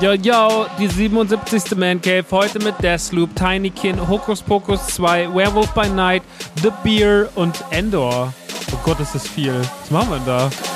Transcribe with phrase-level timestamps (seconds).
[0.00, 1.76] yo, yo, die 77.
[1.76, 2.24] Man Cave.
[2.30, 6.22] Heute mit Deathloop, Tinykin, Hokus Pokus 2, Werewolf by Night,
[6.62, 8.32] The Beer und Endor.
[8.72, 9.54] Oh Gott, ist das viel.
[9.54, 10.73] Was machen wir denn da?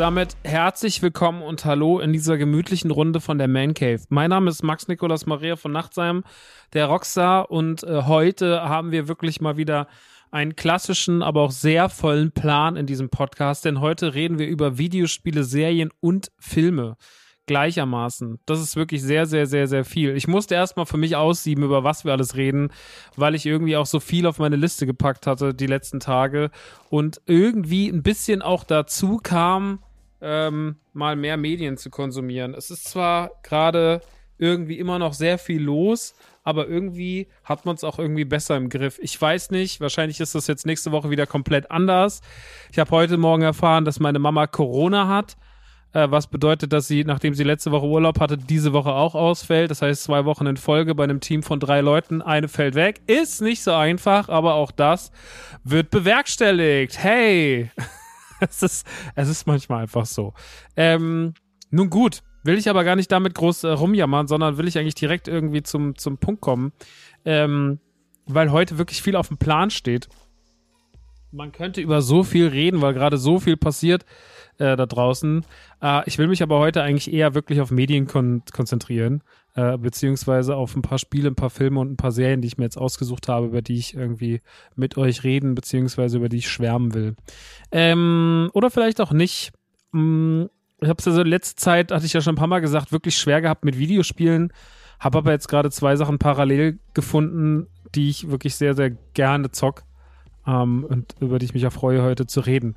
[0.00, 4.00] Damit herzlich willkommen und hallo in dieser gemütlichen Runde von der Man Cave.
[4.08, 6.24] Mein Name ist Max Nikolas Maria von Nachtsheim,
[6.72, 9.88] der Rockstar, und äh, heute haben wir wirklich mal wieder
[10.30, 14.78] einen klassischen, aber auch sehr vollen Plan in diesem Podcast, denn heute reden wir über
[14.78, 16.96] Videospiele, Serien und Filme
[17.44, 18.38] gleichermaßen.
[18.46, 20.16] Das ist wirklich sehr, sehr, sehr, sehr viel.
[20.16, 22.72] Ich musste erstmal für mich aussieben, über was wir alles reden,
[23.16, 26.50] weil ich irgendwie auch so viel auf meine Liste gepackt hatte die letzten Tage
[26.88, 29.80] und irgendwie ein bisschen auch dazu kam,
[30.20, 32.54] ähm, mal mehr Medien zu konsumieren.
[32.54, 34.00] Es ist zwar gerade
[34.38, 38.70] irgendwie immer noch sehr viel los, aber irgendwie hat man es auch irgendwie besser im
[38.70, 38.98] Griff.
[39.02, 42.22] Ich weiß nicht, wahrscheinlich ist das jetzt nächste Woche wieder komplett anders.
[42.72, 45.36] Ich habe heute Morgen erfahren, dass meine Mama Corona hat
[45.92, 49.70] äh, was bedeutet, dass sie, nachdem sie letzte Woche Urlaub hatte, diese Woche auch ausfällt.
[49.70, 53.00] Das heißt, zwei Wochen in Folge bei einem Team von drei Leuten, eine fällt weg.
[53.06, 55.10] Ist nicht so einfach, aber auch das
[55.64, 56.98] wird bewerkstelligt.
[56.98, 57.70] Hey!
[58.48, 60.34] es, ist, es ist manchmal einfach so.
[60.76, 61.34] Ähm,
[61.70, 64.94] nun gut, will ich aber gar nicht damit groß äh, rumjammern, sondern will ich eigentlich
[64.94, 66.72] direkt irgendwie zum, zum Punkt kommen.
[67.24, 67.80] Ähm,
[68.26, 70.08] weil heute wirklich viel auf dem Plan steht.
[71.32, 74.04] Man könnte über so viel reden, weil gerade so viel passiert
[74.58, 75.44] äh, da draußen.
[75.80, 79.22] Äh, ich will mich aber heute eigentlich eher wirklich auf Medien kon konzentrieren,
[79.54, 82.58] äh, beziehungsweise auf ein paar Spiele, ein paar Filme und ein paar Serien, die ich
[82.58, 84.40] mir jetzt ausgesucht habe, über die ich irgendwie
[84.76, 87.16] mit euch reden, beziehungsweise über die ich schwärmen will.
[87.72, 89.52] Ähm, oder vielleicht auch nicht.
[89.92, 90.48] Hm,
[90.80, 92.92] ich habe es ja so letzte Zeit, hatte ich ja schon ein paar Mal gesagt,
[92.92, 94.52] wirklich schwer gehabt mit Videospielen.
[94.98, 99.82] Habe aber jetzt gerade zwei Sachen parallel gefunden, die ich wirklich sehr, sehr gerne zock
[100.46, 102.76] ähm, und über die ich mich auch freue, heute zu reden.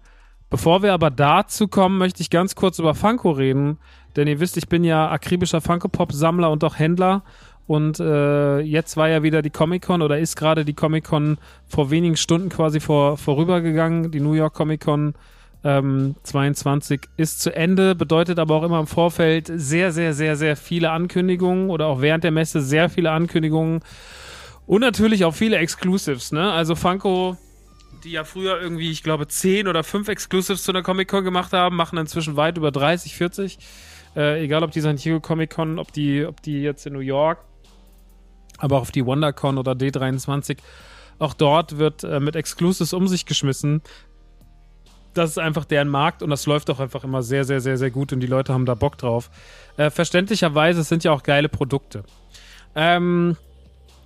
[0.50, 3.80] Bevor wir aber dazu kommen, möchte ich ganz kurz über Funko reden.
[4.16, 7.24] Denn ihr wisst, ich bin ja akribischer Funko-Pop-Sammler und auch Händler.
[7.66, 11.38] Und äh, jetzt war ja wieder die Comic-Con oder ist gerade die Comic-Con
[11.68, 14.12] vor wenigen Stunden quasi vor, vorübergegangen.
[14.12, 15.14] Die New York Comic-Con
[15.64, 20.58] ähm, 22 ist zu Ende, bedeutet aber auch immer im Vorfeld sehr, sehr, sehr, sehr
[20.58, 23.80] viele Ankündigungen oder auch während der Messe sehr viele Ankündigungen.
[24.66, 26.52] Und natürlich auch viele Exclusives, ne?
[26.52, 27.38] Also Funko
[28.04, 31.76] die ja früher irgendwie, ich glaube, 10 oder 5 Exclusives zu einer Comic-Con gemacht haben,
[31.76, 33.58] machen inzwischen weit über 30, 40.
[34.16, 37.40] Äh, egal ob die San Diego Comic-Con, ob die, ob die jetzt in New York,
[38.58, 40.58] aber auch auf die WonderCon oder D23.
[41.20, 43.82] Auch dort wird äh, mit Exclusives um sich geschmissen.
[45.14, 47.92] Das ist einfach deren Markt und das läuft auch einfach immer sehr, sehr, sehr, sehr
[47.92, 49.30] gut und die Leute haben da Bock drauf.
[49.78, 52.04] Äh, verständlicherweise sind ja auch geile Produkte.
[52.76, 53.38] Ähm,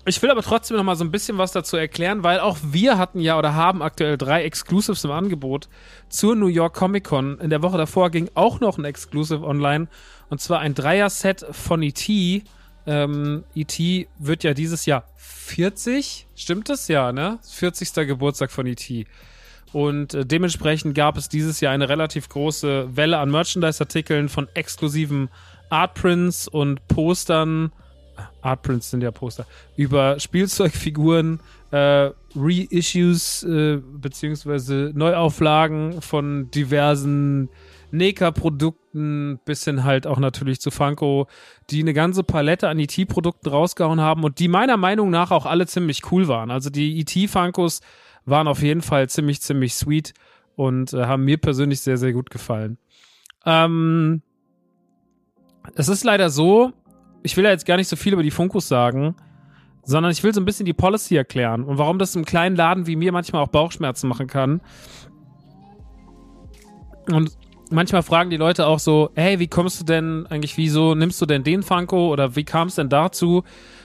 [0.07, 2.97] ich will aber trotzdem noch mal so ein bisschen was dazu erklären, weil auch wir
[2.97, 5.69] hatten ja oder haben aktuell drei Exclusives im Angebot
[6.09, 7.39] zur New York Comic Con.
[7.39, 9.87] In der Woche davor ging auch noch ein Exclusive online
[10.29, 12.43] und zwar ein Dreier-Set von E.T.
[12.85, 14.07] Ähm, E.T.
[14.17, 16.87] wird ja dieses Jahr 40, stimmt das?
[16.87, 17.39] Ja, ne?
[17.43, 17.93] 40.
[18.07, 19.05] Geburtstag von E.T.
[19.73, 25.29] Und äh, dementsprechend gab es dieses Jahr eine relativ große Welle an Merchandise-Artikeln von exklusiven
[25.69, 27.71] Artprints und Postern
[28.41, 31.39] Artprints sind ja Poster, über Spielzeugfiguren,
[31.71, 37.49] äh, Reissues äh, beziehungsweise Neuauflagen von diversen
[37.91, 41.27] NECA-Produkten bis hin halt auch natürlich zu Funko,
[41.69, 45.67] die eine ganze Palette an ET-Produkten rausgehauen haben und die meiner Meinung nach auch alle
[45.67, 46.51] ziemlich cool waren.
[46.51, 47.81] Also die ET-Funkos
[48.25, 50.13] waren auf jeden Fall ziemlich, ziemlich sweet
[50.55, 52.77] und äh, haben mir persönlich sehr, sehr gut gefallen.
[53.45, 54.21] Ähm,
[55.75, 56.73] es ist leider so,
[57.23, 59.15] ich will ja jetzt gar nicht so viel über die Funkos sagen,
[59.83, 62.87] sondern ich will so ein bisschen die Policy erklären und warum das im kleinen Laden
[62.87, 64.61] wie mir manchmal auch Bauchschmerzen machen kann.
[67.09, 67.31] Und
[67.71, 71.25] manchmal fragen die Leute auch so, hey, wie kommst du denn eigentlich, wieso nimmst du
[71.25, 73.43] denn den Funko oder wie kam es denn dazu?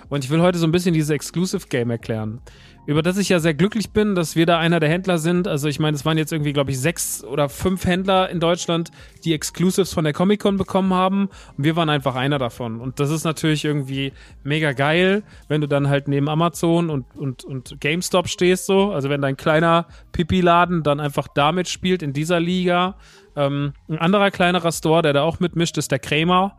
[0.08, 2.40] Und ich will heute so ein bisschen dieses Exclusive Game erklären
[2.84, 5.46] über das ich ja sehr glücklich bin, dass wir da einer der Händler sind.
[5.46, 8.90] Also ich meine, es waren jetzt irgendwie, glaube ich, sechs oder fünf Händler in Deutschland,
[9.24, 11.28] die Exclusives von der Comic-Con bekommen haben.
[11.56, 12.80] Und wir waren einfach einer davon.
[12.80, 14.12] Und das ist natürlich irgendwie
[14.42, 18.90] mega geil, wenn du dann halt neben Amazon und, und, und GameStop stehst so.
[18.90, 22.96] Also wenn dein kleiner Pipi-Laden dann einfach damit spielt in dieser Liga.
[23.36, 26.58] Ähm, ein anderer kleinerer Store, der da auch mitmischt, ist der Krämer.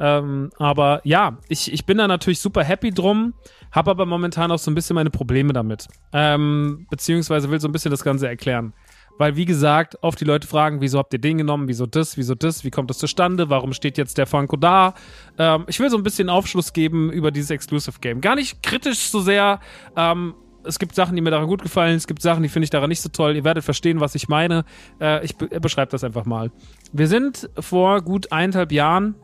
[0.00, 3.34] Ähm, aber ja, ich, ich bin da natürlich super happy drum,
[3.70, 5.88] habe aber momentan auch so ein bisschen meine Probleme damit.
[6.12, 8.72] Ähm, beziehungsweise will so ein bisschen das Ganze erklären.
[9.16, 12.34] Weil, wie gesagt, oft die Leute fragen, wieso habt ihr den genommen, wieso das, wieso
[12.34, 14.94] das, wie kommt das zustande, warum steht jetzt der Funko da?
[15.38, 18.20] Ähm, ich will so ein bisschen Aufschluss geben über dieses Exclusive Game.
[18.20, 19.60] Gar nicht kritisch so sehr.
[19.96, 22.70] Ähm, es gibt Sachen, die mir daran gut gefallen, es gibt Sachen, die finde ich
[22.70, 23.36] daran nicht so toll.
[23.36, 24.64] Ihr werdet verstehen, was ich meine.
[25.00, 26.50] Äh, ich be beschreibe das einfach mal.
[26.92, 29.14] Wir sind vor gut eineinhalb Jahren,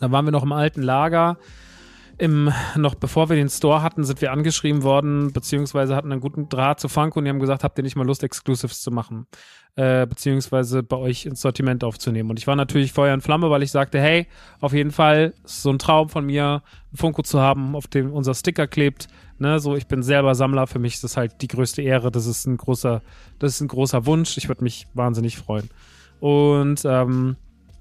[0.00, 1.38] da waren wir noch im alten Lager,
[2.18, 6.48] im, noch bevor wir den Store hatten, sind wir angeschrieben worden, beziehungsweise hatten einen guten
[6.48, 9.26] Draht zu Funko und die haben gesagt, habt ihr nicht mal Lust, Exclusives zu machen?
[9.76, 12.30] Äh, beziehungsweise bei euch ins Sortiment aufzunehmen.
[12.30, 14.26] Und ich war natürlich Feuer in Flamme, weil ich sagte, hey,
[14.60, 18.12] auf jeden Fall, ist so ein Traum von mir, ein Funko zu haben, auf dem
[18.12, 19.06] unser Sticker klebt.
[19.38, 22.26] Ne, so, ich bin selber Sammler, für mich ist das halt die größte Ehre, das
[22.26, 23.02] ist ein großer,
[23.38, 24.36] das ist ein großer Wunsch.
[24.36, 25.70] Ich würde mich wahnsinnig freuen.
[26.18, 27.36] Und ähm,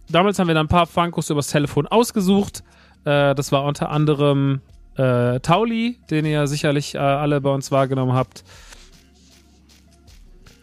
[0.09, 2.63] damals haben wir dann ein paar Funkos übers Telefon ausgesucht
[3.07, 4.62] äh, das war unter anderem
[4.98, 8.44] äh, Tauli, den ihr sicherlich äh, alle bei uns wahrgenommen habt.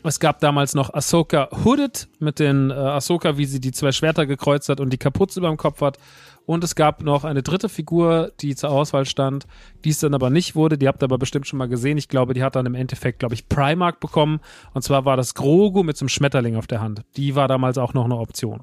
[0.07, 4.27] Es gab damals noch Ahsoka Hooded mit den äh, Ahsoka, wie sie die zwei Schwerter
[4.27, 5.99] gekreuzt hat und die Kapuze über dem Kopf hat.
[6.45, 9.47] Und es gab noch eine dritte Figur, die zur Auswahl stand,
[9.83, 10.77] die es dann aber nicht wurde.
[10.77, 11.97] Die habt ihr aber bestimmt schon mal gesehen.
[11.97, 14.41] Ich glaube, die hat dann im Endeffekt, glaube ich, Primark bekommen.
[14.75, 17.01] Und zwar war das Grogu mit so einem Schmetterling auf der Hand.
[17.17, 18.61] Die war damals auch noch eine Option.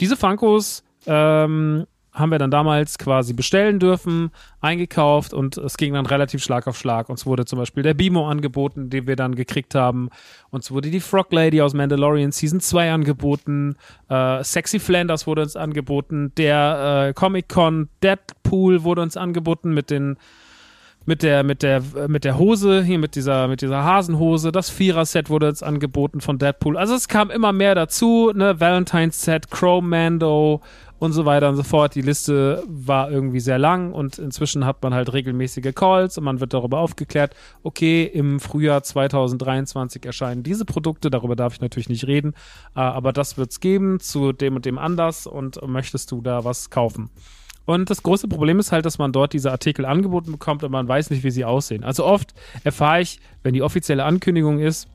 [0.00, 4.30] Diese Funkos ähm, haben wir dann damals quasi bestellen dürfen,
[4.60, 7.08] eingekauft und es ging dann relativ Schlag auf Schlag.
[7.08, 10.10] Uns wurde zum Beispiel der Bimo angeboten, den wir dann gekriegt haben.
[10.50, 13.76] Uns wurde die Frog Lady aus Mandalorian Season 2 angeboten.
[14.08, 16.32] Äh, Sexy Flanders wurde uns angeboten.
[16.36, 20.16] Der äh, Comic-Con Deadpool wurde uns angeboten mit den
[21.06, 25.04] mit der mit der mit der Hose hier mit dieser mit dieser Hasenhose das Vierer
[25.04, 29.50] Set wurde uns angeboten von Deadpool also es kam immer mehr dazu ne Valentine's Set
[29.50, 30.62] Chrome Mando
[31.04, 31.94] und so weiter und so fort.
[31.94, 36.40] Die Liste war irgendwie sehr lang und inzwischen hat man halt regelmäßige Calls und man
[36.40, 42.06] wird darüber aufgeklärt, okay, im Frühjahr 2023 erscheinen diese Produkte, darüber darf ich natürlich nicht
[42.06, 42.32] reden,
[42.74, 46.44] äh, aber das wird es geben zu dem und dem Anlass und möchtest du da
[46.44, 47.10] was kaufen?
[47.66, 50.86] Und das große Problem ist halt, dass man dort diese Artikel angeboten bekommt und man
[50.86, 51.82] weiß nicht, wie sie aussehen.
[51.82, 54.88] Also oft erfahre ich, wenn die offizielle Ankündigung ist,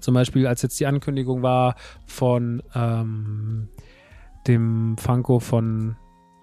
[0.00, 1.74] zum Beispiel als jetzt die Ankündigung war
[2.06, 3.68] von ähm,
[4.46, 5.96] dem Funko von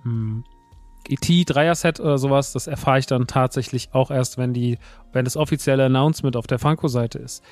[0.04, 0.44] hm,
[1.10, 4.78] ET Dreier-Set oder sowas, das erfahre ich dann tatsächlich auch erst, wenn die,
[5.12, 7.44] wenn das offizielle Announcement auf der Funko-Seite ist.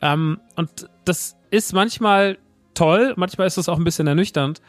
[0.00, 2.38] Ähm, und das ist manchmal
[2.74, 4.62] toll, manchmal ist das auch ein bisschen ernüchternd.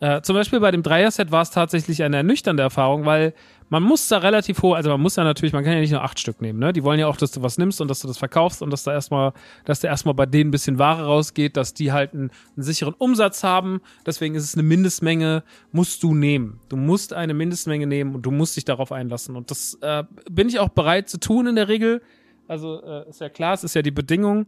[0.00, 3.32] Äh, zum Beispiel bei dem Dreier-Set war es tatsächlich eine ernüchternde Erfahrung, weil
[3.68, 6.02] man muss da relativ hoch, also man muss ja natürlich, man kann ja nicht nur
[6.02, 6.72] acht Stück nehmen, ne?
[6.72, 8.84] Die wollen ja auch, dass du was nimmst und dass du das verkaufst und dass
[8.84, 9.32] da erstmal,
[9.64, 12.94] dass da erstmal bei denen ein bisschen Ware rausgeht, dass die halt einen, einen sicheren
[12.94, 13.80] Umsatz haben.
[14.04, 16.60] Deswegen ist es eine Mindestmenge, musst du nehmen.
[16.68, 19.34] Du musst eine Mindestmenge nehmen und du musst dich darauf einlassen.
[19.34, 22.02] Und das äh, bin ich auch bereit zu tun in der Regel.
[22.48, 24.46] Also äh, ist ja klar, es ist ja die Bedingung.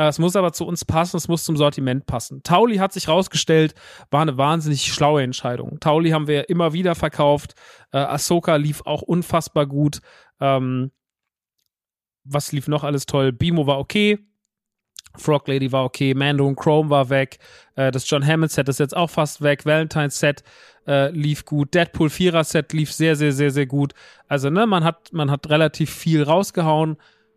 [0.00, 2.42] Äh, es muss aber zu uns passen, es muss zum Sortiment passen.
[2.42, 3.74] Tauli hat sich rausgestellt,
[4.10, 5.78] war eine wahnsinnig schlaue Entscheidung.
[5.78, 7.54] Tauli haben wir immer wieder verkauft.
[7.92, 10.00] Äh, Ahsoka lief auch unfassbar gut.
[10.40, 10.90] Ähm,
[12.24, 13.32] was lief noch alles toll?
[13.32, 14.18] Bimo war okay.
[15.16, 17.38] Frog Lady war okay, Mando und Chrome war weg,
[17.74, 20.44] äh, das John Hammond Set ist jetzt auch fast weg, Valentine's Set
[20.86, 23.92] äh, lief gut, Deadpool 4er Set lief sehr, sehr, sehr, sehr gut.
[24.28, 26.96] Also, ne, man hat, man hat relativ viel rausgehauen.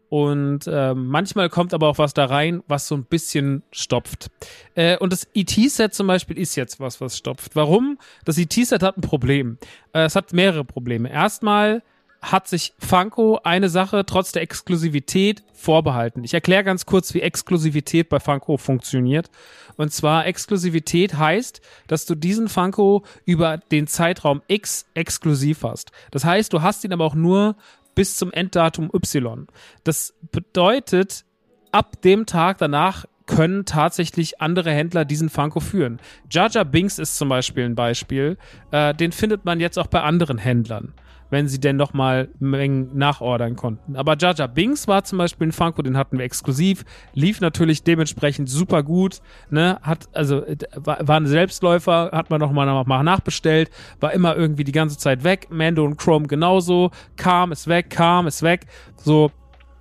[0.09, 4.29] Und äh, manchmal kommt aber auch was da rein, was so ein bisschen stopft.
[4.75, 7.55] Äh, und das ET-Set zum Beispiel ist jetzt was, was stopft.
[7.55, 7.97] Warum?
[8.25, 9.57] Das ET-Set hat ein Problem.
[9.93, 11.11] Äh, es hat mehrere Probleme.
[11.11, 11.81] Erstmal
[12.23, 16.23] hat sich Funko eine Sache trotz der Exklusivität vorbehalten.
[16.23, 19.29] Ich erkläre ganz kurz, wie Exklusivität bei Funko funktioniert.
[19.75, 25.91] Und zwar Exklusivität heißt, dass du diesen Funko über den Zeitraum X exklusiv hast.
[26.11, 27.55] Das heißt, du hast ihn aber auch nur
[27.95, 29.47] bis zum Enddatum Y.
[29.83, 31.25] Das bedeutet,
[31.71, 35.99] ab dem Tag danach können tatsächlich andere Händler diesen Funko führen.
[36.29, 38.37] Jaja Binks ist zum Beispiel ein Beispiel.
[38.71, 40.93] Äh, den findet man jetzt auch bei anderen Händlern
[41.33, 43.95] wenn sie denn noch mal Mengen nachordern konnten.
[43.95, 46.85] Aber Jaja Binks war zum Beispiel ein Funko, den hatten wir exklusiv,
[47.15, 50.43] lief natürlich dementsprechend super gut, ne, hat, also,
[50.75, 54.99] war, war ein Selbstläufer, hat man noch mal, noch nachbestellt, war immer irgendwie die ganze
[54.99, 59.31] Zeit weg, Mando und Chrome genauso, kam, ist weg, kam, ist weg, so,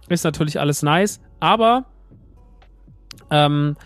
[0.09, 1.85] ist natürlich alles nice, aber,
[3.31, 3.77] ähm,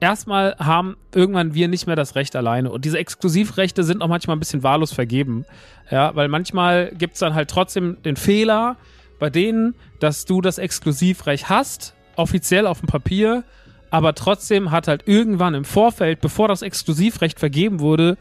[0.00, 2.70] erstmal haben irgendwann wir nicht mehr das Recht alleine.
[2.70, 5.44] Und diese Exklusivrechte sind auch manchmal ein bisschen wahllos vergeben.
[5.90, 8.76] Ja, weil manchmal gibt es dann halt trotzdem den Fehler
[9.18, 13.44] bei denen, dass du das Exklusivrecht hast, offiziell auf dem Papier,
[13.90, 18.16] aber trotzdem hat halt irgendwann im Vorfeld, bevor das Exklusivrecht vergeben wurde,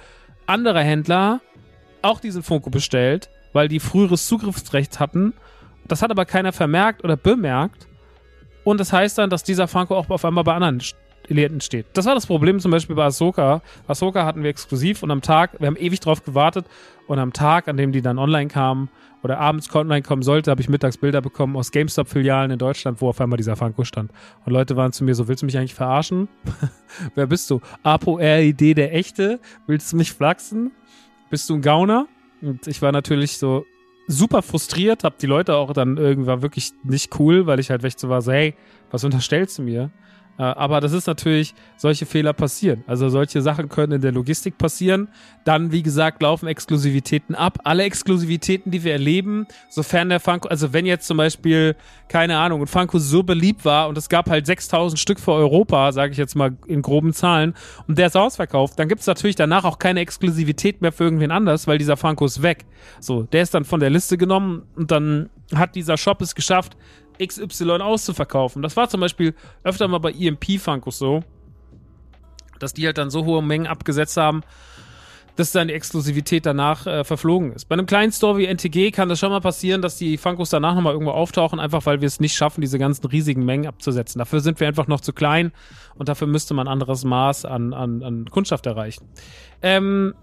[0.45, 1.41] andere Händler
[2.01, 5.33] auch diesen Funko bestellt, weil die früheres Zugriffsrecht hatten.
[5.87, 7.87] Das hat aber keiner vermerkt oder bemerkt.
[8.63, 10.81] Und das heißt dann, dass dieser Funko auch auf einmal bei anderen
[11.29, 11.85] Klienten steht.
[11.93, 13.61] Das war das Problem zum Beispiel bei Ahsoka.
[13.87, 16.65] Ahsoka hatten wir exklusiv und am Tag, wir haben ewig drauf gewartet
[17.05, 18.89] und am Tag, an dem die dann online kamen
[19.21, 23.09] oder abends online kommen sollte, habe ich mittags Bilder bekommen aus GameStop-Filialen in Deutschland, wo
[23.09, 24.11] auf einmal dieser Funko stand.
[24.43, 26.29] Und Leute waren zu mir so, willst du mich eigentlich verarschen?
[27.15, 27.61] Wer bist du?
[27.83, 29.39] Apo RID der Echte?
[29.67, 30.71] Willst du mich flachsen?
[31.29, 32.07] Bist du ein Gauner?
[32.41, 33.65] Und ich war natürlich so
[34.07, 37.99] super frustriert, hab die Leute auch dann irgendwann wirklich nicht cool, weil ich halt echt
[37.99, 38.55] so war, so, hey,
[38.89, 39.91] was unterstellst du mir?
[40.39, 42.83] Äh, aber das ist natürlich, solche Fehler passieren.
[42.87, 45.09] Also solche Sachen können in der Logistik passieren.
[45.43, 47.59] Dann, wie gesagt, laufen Exklusivitäten ab.
[47.65, 51.75] Alle Exklusivitäten, die wir erleben, sofern der Funko, also wenn jetzt zum Beispiel,
[52.07, 55.91] keine Ahnung, ein Funko so beliebt war und es gab halt 6000 Stück für Europa,
[55.91, 57.53] sage ich jetzt mal in groben Zahlen,
[57.87, 61.31] und der ist ausverkauft, dann gibt es natürlich danach auch keine Exklusivität mehr für irgendwen
[61.31, 62.65] anders, weil dieser Funko ist weg.
[63.01, 66.77] So, der ist dann von der Liste genommen und dann hat dieser Shop es geschafft,
[67.23, 68.61] XY auszuverkaufen.
[68.61, 71.23] Das war zum Beispiel öfter mal bei EMP-Funkos so,
[72.59, 74.43] dass die halt dann so hohe Mengen abgesetzt haben,
[75.35, 77.65] dass dann die Exklusivität danach äh, verflogen ist.
[77.69, 80.75] Bei einem kleinen Store wie NTG kann das schon mal passieren, dass die Funkos danach
[80.75, 84.19] nochmal irgendwo auftauchen, einfach weil wir es nicht schaffen, diese ganzen riesigen Mengen abzusetzen.
[84.19, 85.53] Dafür sind wir einfach noch zu klein
[85.95, 89.07] und dafür müsste man ein anderes Maß an, an, an Kundschaft erreichen.
[89.61, 90.13] Ähm,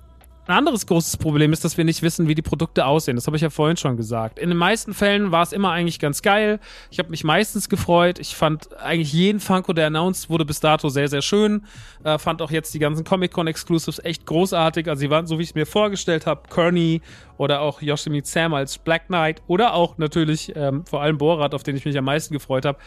[0.46, 3.16] ein anderes großes Problem ist, dass wir nicht wissen, wie die Produkte aussehen.
[3.16, 4.38] Das habe ich ja vorhin schon gesagt.
[4.38, 6.60] In den meisten Fällen war es immer eigentlich ganz geil.
[6.90, 8.20] Ich habe mich meistens gefreut.
[8.20, 11.64] Ich fand eigentlich jeden Funko, der announced wurde, bis dato sehr, sehr schön.
[12.04, 14.88] Äh, fand auch jetzt die ganzen Comic-Con-Exclusives echt großartig.
[14.88, 16.42] Also sie waren so, wie ich es mir vorgestellt habe.
[16.48, 17.02] Kearney
[17.38, 21.64] oder auch Yoshimi Sam als Black Knight oder auch natürlich ähm, vor allem Borat, auf
[21.64, 22.78] den ich mich am meisten gefreut habe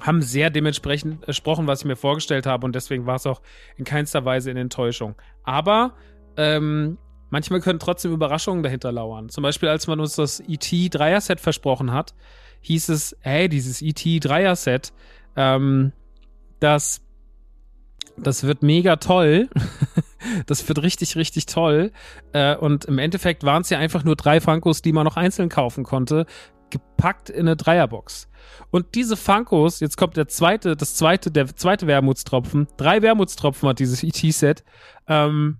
[0.00, 3.40] haben sehr dementsprechend gesprochen, was ich mir vorgestellt habe und deswegen war es auch
[3.76, 5.14] in keinster Weise in Enttäuschung.
[5.42, 5.94] Aber
[6.36, 6.98] ähm,
[7.30, 9.28] manchmal können trotzdem Überraschungen dahinter lauern.
[9.28, 12.14] Zum Beispiel, als man uns das ET Dreier-Set versprochen hat,
[12.60, 14.92] hieß es, hey, dieses ET Dreier-Set,
[15.36, 15.92] ähm,
[16.60, 17.02] das,
[18.16, 19.48] das wird mega toll.
[20.46, 21.92] das wird richtig, richtig toll.
[22.32, 25.48] Äh, und im Endeffekt waren es ja einfach nur drei Funkos, die man noch einzeln
[25.48, 26.26] kaufen konnte,
[26.70, 28.28] gepackt in eine Dreierbox.
[28.70, 32.68] Und diese Funkos, jetzt kommt der zweite, das zweite, der zweite Wermutstropfen.
[32.76, 34.64] Drei Wermutstropfen hat dieses ET-Set.
[35.06, 35.58] Ähm,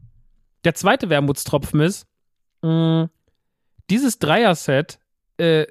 [0.67, 2.07] der zweite Wermutstropfen ist,
[2.63, 3.11] mh, mm,
[3.89, 4.99] dieses Dreier-Set
[5.37, 5.67] äh,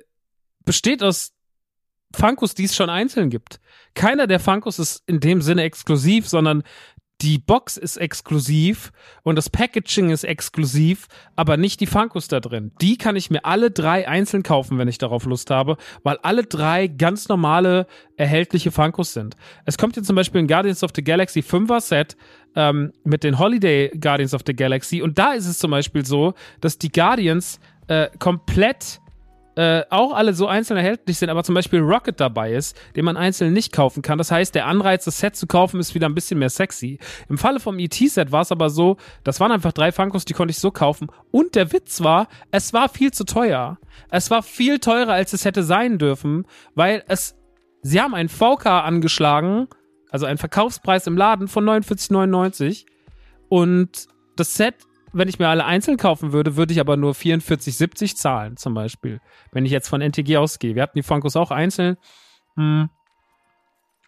[0.63, 1.33] besteht aus
[2.15, 3.59] Funkos, die es schon einzeln gibt.
[3.93, 6.63] Keiner der Funkos ist in dem Sinne exklusiv, sondern
[7.22, 8.91] die Box ist exklusiv
[9.24, 12.72] und das Packaging ist exklusiv, aber nicht die Funkos da drin.
[12.81, 16.43] Die kann ich mir alle drei einzeln kaufen, wenn ich darauf Lust habe, weil alle
[16.43, 19.38] drei ganz normale erhältliche Funkos sind.
[19.65, 22.17] Es kommt jetzt zum Beispiel ein Guardians of the Galaxy 5er Set
[22.55, 26.34] ähm, mit den Holiday Guardians of the Galaxy und da ist es zum Beispiel so,
[26.60, 29.00] dass die Guardians äh, komplett
[29.55, 33.17] äh, auch alle so einzeln erhältlich sind, aber zum Beispiel Rocket dabei ist, den man
[33.17, 34.17] einzeln nicht kaufen kann.
[34.17, 37.00] Das heißt, der Anreiz, das Set zu kaufen, ist wieder ein bisschen mehr sexy.
[37.29, 40.51] Im Falle vom ET-Set war es aber so, das waren einfach drei Funkos, die konnte
[40.51, 41.07] ich so kaufen.
[41.31, 43.77] Und der Witz war, es war viel zu teuer.
[44.09, 47.35] Es war viel teurer, als es hätte sein dürfen, weil es,
[47.81, 49.67] sie haben einen VK angeschlagen,
[50.09, 52.85] also einen Verkaufspreis im Laden von 49,99
[53.47, 54.75] und das Set
[55.15, 59.22] wenn ich mir alle einzeln kaufen würde, würde ich aber nur 44,70 zahlen, zum Beispiel.
[59.51, 60.75] Wenn ich jetzt von NTG ausgehe.
[60.75, 61.95] Wir hatten die Funkos auch einzeln.
[62.55, 62.89] Hm.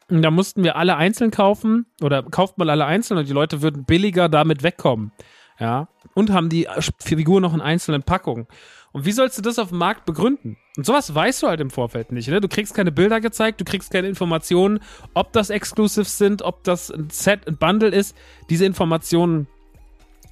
[0.09, 3.61] Und da mussten wir alle einzeln kaufen oder kauft man alle einzeln und die Leute
[3.61, 5.11] würden billiger damit wegkommen.
[5.59, 5.87] Ja.
[6.13, 6.67] Und haben die
[6.99, 8.47] Figur noch in einzelnen Packungen.
[8.91, 10.57] Und wie sollst du das auf dem Markt begründen?
[10.75, 12.27] Und sowas weißt du halt im Vorfeld nicht.
[12.29, 12.41] Ne?
[12.41, 14.79] Du kriegst keine Bilder gezeigt, du kriegst keine Informationen,
[15.13, 18.15] ob das Exclusives sind, ob das ein Set, ein Bundle ist.
[18.49, 19.47] Diese Informationen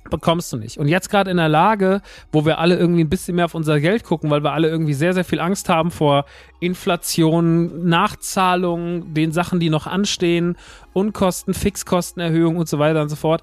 [0.10, 0.78] bekommst du nicht.
[0.78, 3.80] Und jetzt gerade in der Lage, wo wir alle irgendwie ein bisschen mehr auf unser
[3.80, 6.26] Geld gucken, weil wir alle irgendwie sehr, sehr viel Angst haben vor
[6.60, 10.58] Inflation, Nachzahlungen, den Sachen, die noch anstehen,
[10.94, 13.42] Unkosten, Fixkostenerhöhung und so weiter und so fort.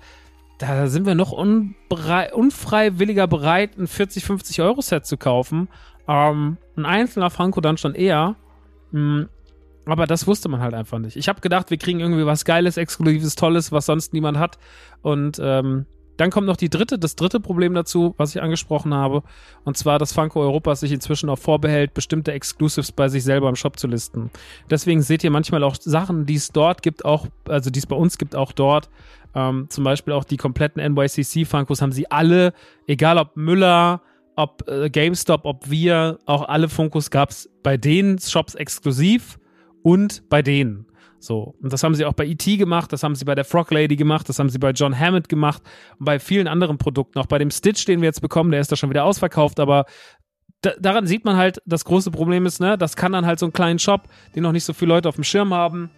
[0.59, 5.69] Da sind wir noch unfreiwilliger bereit, ein 40, 50 Euro Set zu kaufen.
[6.07, 8.37] Ähm, ein einzelner Franco dann schon eher.
[8.92, 9.28] Mhm.
[9.85, 11.16] Aber das wusste man halt einfach nicht.
[11.16, 14.59] Ich habe gedacht, wir kriegen irgendwie was Geiles, Exklusives, Tolles, was sonst niemand hat.
[15.00, 19.23] Und ähm, dann kommt noch die dritte, das dritte Problem dazu, was ich angesprochen habe,
[19.64, 23.57] und zwar, dass Funko Europa sich inzwischen auch vorbehält, bestimmte Exclusives bei sich selber im
[23.57, 24.31] Shop zu listen.
[24.71, 27.97] Deswegen seht ihr manchmal auch Sachen, die es dort gibt, auch, also die es bei
[27.97, 28.90] uns gibt, auch dort.
[29.35, 32.52] Ähm, zum Beispiel auch die kompletten NYCC Funkos haben sie alle,
[32.87, 34.02] egal ob Müller,
[34.37, 39.38] ob äh, GameStop, ob wir, auch alle Funkos gab es bei den Shops exklusiv
[39.83, 40.87] und bei denen.
[41.23, 41.55] So.
[41.62, 42.57] Und das haben sie auch bei E.T.
[42.57, 45.29] gemacht, das haben sie bei der Frog Lady gemacht, das haben sie bei John Hammond
[45.29, 45.62] gemacht
[45.99, 47.19] und bei vielen anderen Produkten.
[47.21, 49.85] Auch bei dem Stitch, den wir jetzt bekommen, der ist da schon wieder ausverkauft, aber
[50.62, 53.47] da, daran sieht man halt, das große Problem ist, ne, das kann dann halt so
[53.47, 55.91] einen kleinen Shop, den noch nicht so viele Leute auf dem Schirm haben,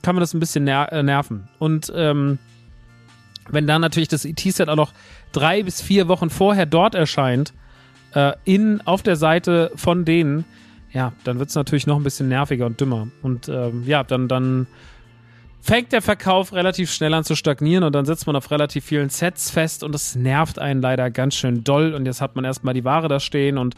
[0.00, 1.48] kann man das ein bisschen ner äh, nerven.
[1.58, 2.38] Und ähm,
[3.50, 4.94] wenn dann natürlich das ET-Set auch noch
[5.32, 7.52] drei bis vier Wochen vorher dort erscheint,
[8.14, 10.46] äh, in, auf der Seite von denen,
[10.92, 13.08] ja, dann wird es natürlich noch ein bisschen nerviger und dümmer.
[13.22, 14.66] Und ähm, ja, dann, dann
[15.60, 19.08] fängt der Verkauf relativ schnell an zu stagnieren und dann sitzt man auf relativ vielen
[19.08, 21.94] Sets fest und das nervt einen leider ganz schön doll.
[21.94, 23.74] Und jetzt hat man erstmal die Ware da stehen und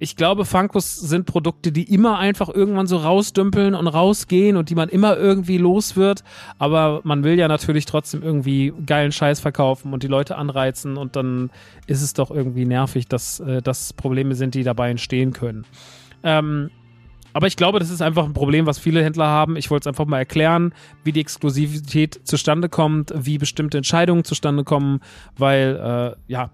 [0.00, 4.76] ich glaube, Funkos sind Produkte, die immer einfach irgendwann so rausdümpeln und rausgehen und die
[4.76, 6.22] man immer irgendwie los wird.
[6.58, 11.16] Aber man will ja natürlich trotzdem irgendwie geilen Scheiß verkaufen und die Leute anreizen und
[11.16, 11.50] dann
[11.88, 15.64] ist es doch irgendwie nervig, dass äh, das Probleme sind, die dabei entstehen können.
[16.22, 16.70] Ähm,
[17.32, 19.56] aber ich glaube, das ist einfach ein Problem, was viele Händler haben.
[19.56, 20.72] Ich wollte es einfach mal erklären,
[21.04, 25.00] wie die Exklusivität zustande kommt, wie bestimmte Entscheidungen zustande kommen,
[25.36, 26.50] weil, äh, ja,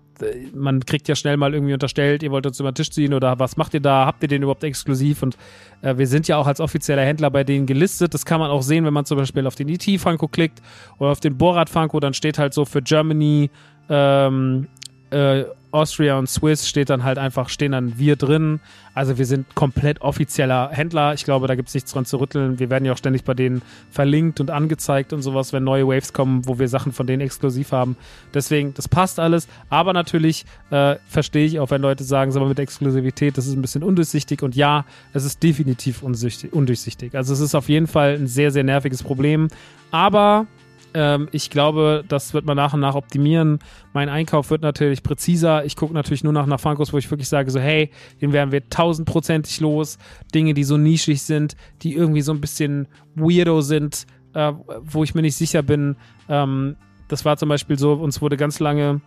[0.55, 3.39] man kriegt ja schnell mal irgendwie unterstellt, ihr wollt uns über den Tisch ziehen oder
[3.39, 4.07] was macht ihr da?
[4.07, 5.23] Habt ihr den überhaupt exklusiv?
[5.23, 5.37] Und
[5.83, 8.15] äh, wir sind ja auch als offizieller Händler bei denen gelistet.
[8.15, 10.61] Das kann man auch sehen, wenn man zum Beispiel auf den ET Funko klickt
[10.99, 13.51] oder auf den Borat Funko, dann steht halt so für Germany,
[13.89, 14.69] ähm,
[15.11, 18.61] äh, Austria und Swiss steht dann halt einfach, stehen dann wir drin.
[18.95, 21.15] Also wir sind komplett offizieller Händler.
[21.15, 22.61] Ich glaube, da gibt es nichts dran zu rütteln.
[22.61, 26.13] Wir werden ja auch ständig bei denen verlinkt und angezeigt und sowas, wenn neue Waves
[26.13, 27.97] kommen, wo wir Sachen von denen exklusiv haben.
[28.33, 29.49] Deswegen, das passt alles.
[29.69, 33.55] Aber natürlich äh, verstehe ich auch, wenn Leute sagen, sag mal, mit Exklusivität, das ist
[33.55, 34.43] ein bisschen undurchsichtig.
[34.43, 37.17] Und ja, es ist definitiv undurchsichtig.
[37.17, 39.49] Also es ist auf jeden Fall ein sehr, sehr nerviges Problem.
[39.91, 40.47] Aber
[40.95, 43.59] ähm, ich glaube, das wird man nach und nach optimieren.
[43.93, 45.65] Mein Einkauf wird natürlich präziser.
[45.65, 48.69] Ich gucke natürlich nur nach, Funkos, wo ich wirklich sage, so, hey, den werden wir
[48.69, 49.99] tausendprozentig los.
[50.35, 52.87] Dinge, die so nischig sind, die irgendwie so ein bisschen
[53.17, 55.97] weirdo sind, äh, wo ich mir nicht sicher bin.
[56.29, 56.77] Ähm,
[57.09, 59.01] das war zum Beispiel so, uns wurde ganz lange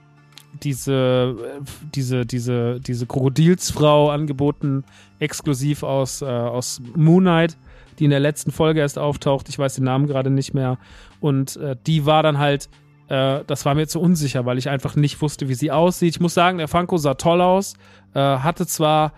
[0.63, 1.35] diese,
[1.95, 4.83] diese, diese, diese Krokodilsfrau angeboten,
[5.19, 7.57] exklusiv aus, äh, aus Moonlight
[7.99, 9.49] die in der letzten Folge erst auftaucht.
[9.49, 10.77] Ich weiß den Namen gerade nicht mehr.
[11.19, 12.69] Und äh, die war dann halt,
[13.09, 16.15] äh, das war mir zu unsicher, weil ich einfach nicht wusste, wie sie aussieht.
[16.15, 17.75] Ich muss sagen, der Funko sah toll aus,
[18.13, 19.13] äh, hatte zwar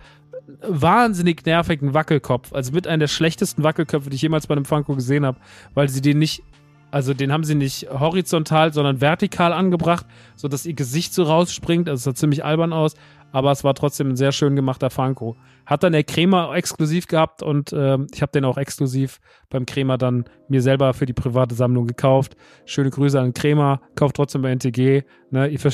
[0.66, 4.96] wahnsinnig nervigen Wackelkopf, also mit einer der schlechtesten Wackelköpfe, die ich jemals bei einem Funko
[4.96, 5.38] gesehen habe,
[5.74, 6.42] weil sie den nicht
[6.90, 11.88] also den haben sie nicht horizontal, sondern vertikal angebracht, sodass ihr Gesicht so rausspringt.
[11.88, 12.94] Also es sah ziemlich albern aus
[13.32, 15.36] aber es war trotzdem ein sehr schön gemachter Funko.
[15.66, 19.98] Hat dann der Kremer exklusiv gehabt und äh, ich habe den auch exklusiv beim Kremer
[19.98, 22.36] dann mir selber für die private Sammlung gekauft.
[22.64, 25.02] Schöne Grüße an den Kremer, kauft trotzdem bei NTG.
[25.30, 25.48] Ne?
[25.48, 25.72] Ihr, ihr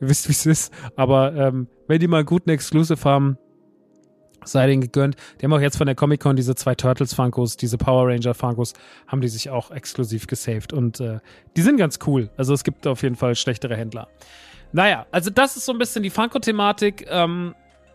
[0.00, 0.72] wisst, wie es ist.
[0.96, 3.38] Aber ähm, wenn die mal einen guten Exclusive haben,
[4.48, 5.16] sei denen gegönnt.
[5.40, 8.74] Die haben auch jetzt von der Comic-Con diese zwei Turtles-Funkos, diese Power Ranger-Funkos,
[9.06, 10.72] haben die sich auch exklusiv gesaved.
[10.72, 11.18] Und äh,
[11.56, 12.30] die sind ganz cool.
[12.36, 14.08] Also es gibt auf jeden Fall schlechtere Händler.
[14.76, 17.06] Naja, also das ist so ein bisschen die Funko-Thematik.
[17.08, 17.54] Ähm,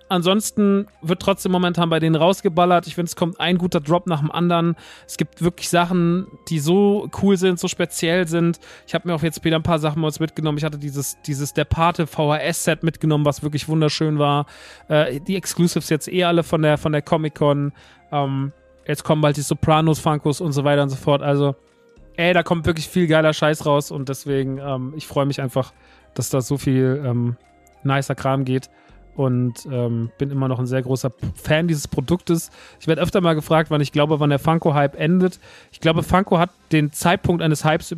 [0.09, 2.87] ansonsten wird trotzdem momentan bei denen rausgeballert.
[2.87, 4.75] Ich finde, es kommt ein guter Drop nach dem anderen.
[5.05, 8.59] Es gibt wirklich Sachen, die so cool sind, so speziell sind.
[8.87, 10.57] Ich habe mir auch jetzt später ein paar Sachen mitgenommen.
[10.57, 14.47] Ich hatte dieses, dieses Der Pate VHS-Set mitgenommen, was wirklich wunderschön war.
[14.87, 17.73] Äh, die Exclusives jetzt eh alle von der, von der Comic-Con.
[18.11, 18.53] Ähm,
[18.87, 21.21] jetzt kommen bald die Sopranos, Funkos und so weiter und so fort.
[21.21, 21.53] Also,
[22.17, 25.73] ey, da kommt wirklich viel geiler Scheiß raus und deswegen, ähm, ich freue mich einfach
[26.13, 27.37] dass da so viel ähm,
[27.83, 28.69] nicer Kram geht
[29.15, 32.49] und ähm, bin immer noch ein sehr großer Fan dieses Produktes.
[32.79, 35.39] Ich werde öfter mal gefragt, wann ich glaube, wann der Funko-Hype endet.
[35.71, 37.91] Ich glaube, Funko hat den Zeitpunkt eines Hypes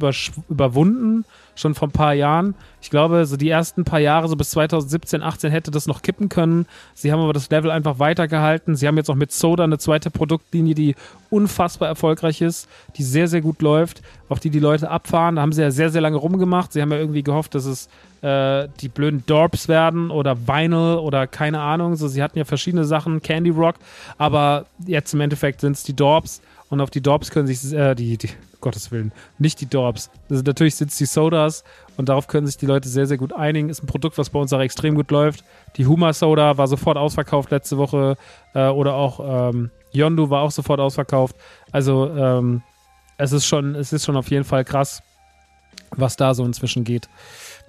[0.50, 2.56] überwunden, schon vor ein paar Jahren.
[2.82, 6.30] Ich glaube, so die ersten paar Jahre, so bis 2017, 18 hätte das noch kippen
[6.30, 6.66] können.
[6.94, 8.76] Sie haben aber das Level einfach weitergehalten.
[8.76, 10.96] Sie haben jetzt auch mit Soda eine zweite Produktlinie, die
[11.30, 15.36] unfassbar erfolgreich ist, die sehr, sehr gut läuft, auf die die Leute abfahren.
[15.36, 16.74] Da haben sie ja sehr, sehr lange rumgemacht.
[16.74, 17.88] Sie haben ja irgendwie gehofft, dass es
[18.22, 21.96] äh, die blöden Dorps werden oder Vinyl oder keine Ahnung.
[21.96, 23.76] So, sie hatten ja verschiedene Sachen, Candy Rock,
[24.18, 27.94] aber jetzt im Endeffekt sind es die Dorps und auf die Dorps können sich, äh,
[27.96, 28.30] die, die,
[28.64, 30.10] Gottes Willen, nicht die Dorps.
[30.30, 31.64] Also natürlich sind es die Sodas
[31.98, 33.70] und darauf können sich die Leute sehr, sehr gut einigen.
[33.70, 35.44] Ist ein Produkt, was bei uns auch extrem gut läuft.
[35.78, 38.18] Die Huma Soda war sofort ausverkauft letzte Woche
[38.56, 41.36] äh, oder auch ähm, Yondu war auch sofort ausverkauft.
[41.72, 42.64] Also ähm,
[43.18, 45.04] es ist schon, es ist schon auf jeden Fall krass,
[45.92, 47.08] was da so inzwischen geht.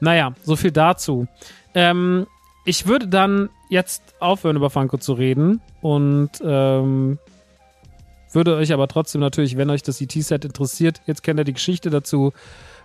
[0.01, 1.27] Naja, so viel dazu.
[1.75, 2.27] Ähm,
[2.65, 7.19] ich würde dann jetzt aufhören, über Funko zu reden und ähm,
[8.35, 11.91] würde euch aber trotzdem natürlich, wenn euch das ET-Set interessiert, jetzt kennt ihr die Geschichte
[11.91, 12.33] dazu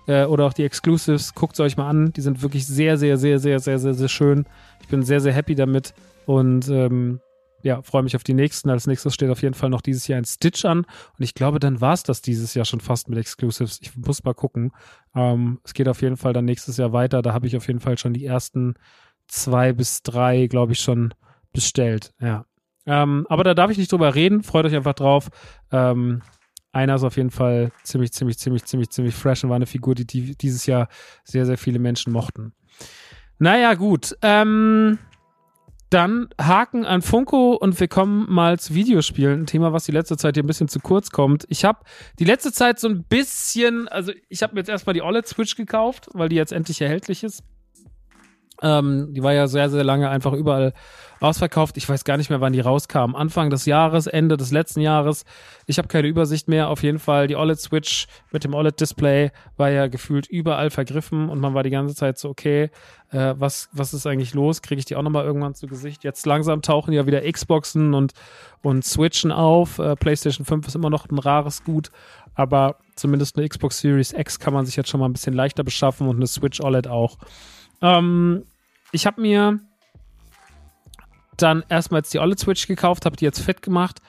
[0.08, 2.14] äh, oder auch die Exclusives, guckt es euch mal an.
[2.14, 4.46] Die sind wirklich sehr, sehr, sehr, sehr, sehr, sehr, sehr schön.
[4.82, 5.94] Ich bin sehr, sehr happy damit
[6.26, 7.20] und ähm,
[7.62, 8.70] ja, freue mich auf die nächsten.
[8.70, 10.80] Als nächstes steht auf jeden Fall noch dieses Jahr ein Stitch an.
[10.80, 13.80] Und ich glaube, dann war es das dieses Jahr schon fast mit Exclusives.
[13.82, 14.72] Ich muss mal gucken.
[15.14, 17.22] Ähm, es geht auf jeden Fall dann nächstes Jahr weiter.
[17.22, 18.76] Da habe ich auf jeden Fall schon die ersten
[19.28, 21.14] zwei bis drei, glaube ich, schon
[21.52, 22.14] bestellt.
[22.22, 22.46] Ja.
[22.90, 24.42] Ähm, aber da darf ich nicht drüber reden.
[24.42, 25.30] Freut euch einfach drauf.
[25.72, 26.24] Ähm,
[26.72, 29.94] einer ist auf jeden Fall ziemlich, ziemlich, ziemlich, ziemlich, ziemlich fresh und war eine Figur,
[29.94, 30.88] die, die dieses Jahr
[31.24, 32.54] sehr, sehr viele Menschen mochten.
[33.38, 34.18] Naja, gut.
[34.24, 34.98] Ähm,
[35.92, 39.42] dann Haken an Funko und wir kommen mal zu Videospielen.
[39.42, 41.46] Ein Thema, was die letzte Zeit hier ein bisschen zu kurz kommt.
[41.48, 41.82] Ich habe
[42.18, 45.56] die letzte Zeit so ein bisschen, also ich habe mir jetzt erstmal die OLED Switch
[45.56, 47.44] gekauft, weil die jetzt endlich erhältlich ist.
[48.62, 50.74] Ähm, die war ja sehr, sehr lange einfach überall
[51.22, 51.78] ausverkauft.
[51.78, 53.16] Ich weiß gar nicht mehr, wann die rauskam.
[53.16, 55.26] Anfang des Jahres, Ende des letzten Jahres.
[55.66, 56.70] Ich habe keine Übersicht mehr.
[56.70, 61.54] Auf jeden Fall, die OLED-Switch mit dem OLED-Display war ja gefühlt überall vergriffen und man
[61.54, 62.70] war die ganze Zeit so, okay,
[63.12, 64.62] äh, was, was ist eigentlich los?
[64.62, 66.04] Kriege ich die auch nochmal irgendwann zu Gesicht?
[66.04, 68.14] Jetzt langsam tauchen ja wieder Xboxen und,
[68.62, 69.80] und Switchen auf.
[69.80, 71.92] Äh, PlayStation 5 ist immer noch ein rares Gut,
[72.36, 75.64] aber zumindest eine Xbox Series X kann man sich jetzt schon mal ein bisschen leichter
[75.64, 77.18] beschaffen und eine Switch OLED auch.
[77.82, 78.44] Ähm,
[78.92, 79.60] ich habe mir
[81.38, 84.00] dann erstmal jetzt die OLED Switch gekauft, habe die jetzt fit gemacht.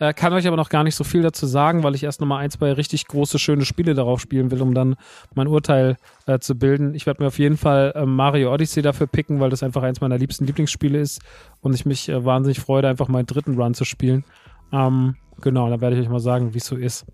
[0.00, 2.44] Äh, kann euch aber noch gar nicht so viel dazu sagen, weil ich erst nochmal
[2.44, 4.94] ein, zwei richtig große, schöne Spiele darauf spielen will, um dann
[5.34, 5.96] mein Urteil
[6.26, 6.94] äh, zu bilden.
[6.94, 10.00] Ich werde mir auf jeden Fall äh, Mario Odyssey dafür picken, weil das einfach eins
[10.00, 11.20] meiner liebsten Lieblingsspiele ist
[11.60, 14.24] und ich mich äh, wahnsinnig freue, einfach meinen dritten Run zu spielen.
[14.72, 17.04] Ähm, genau, da werde ich euch mal sagen, wie es so ist.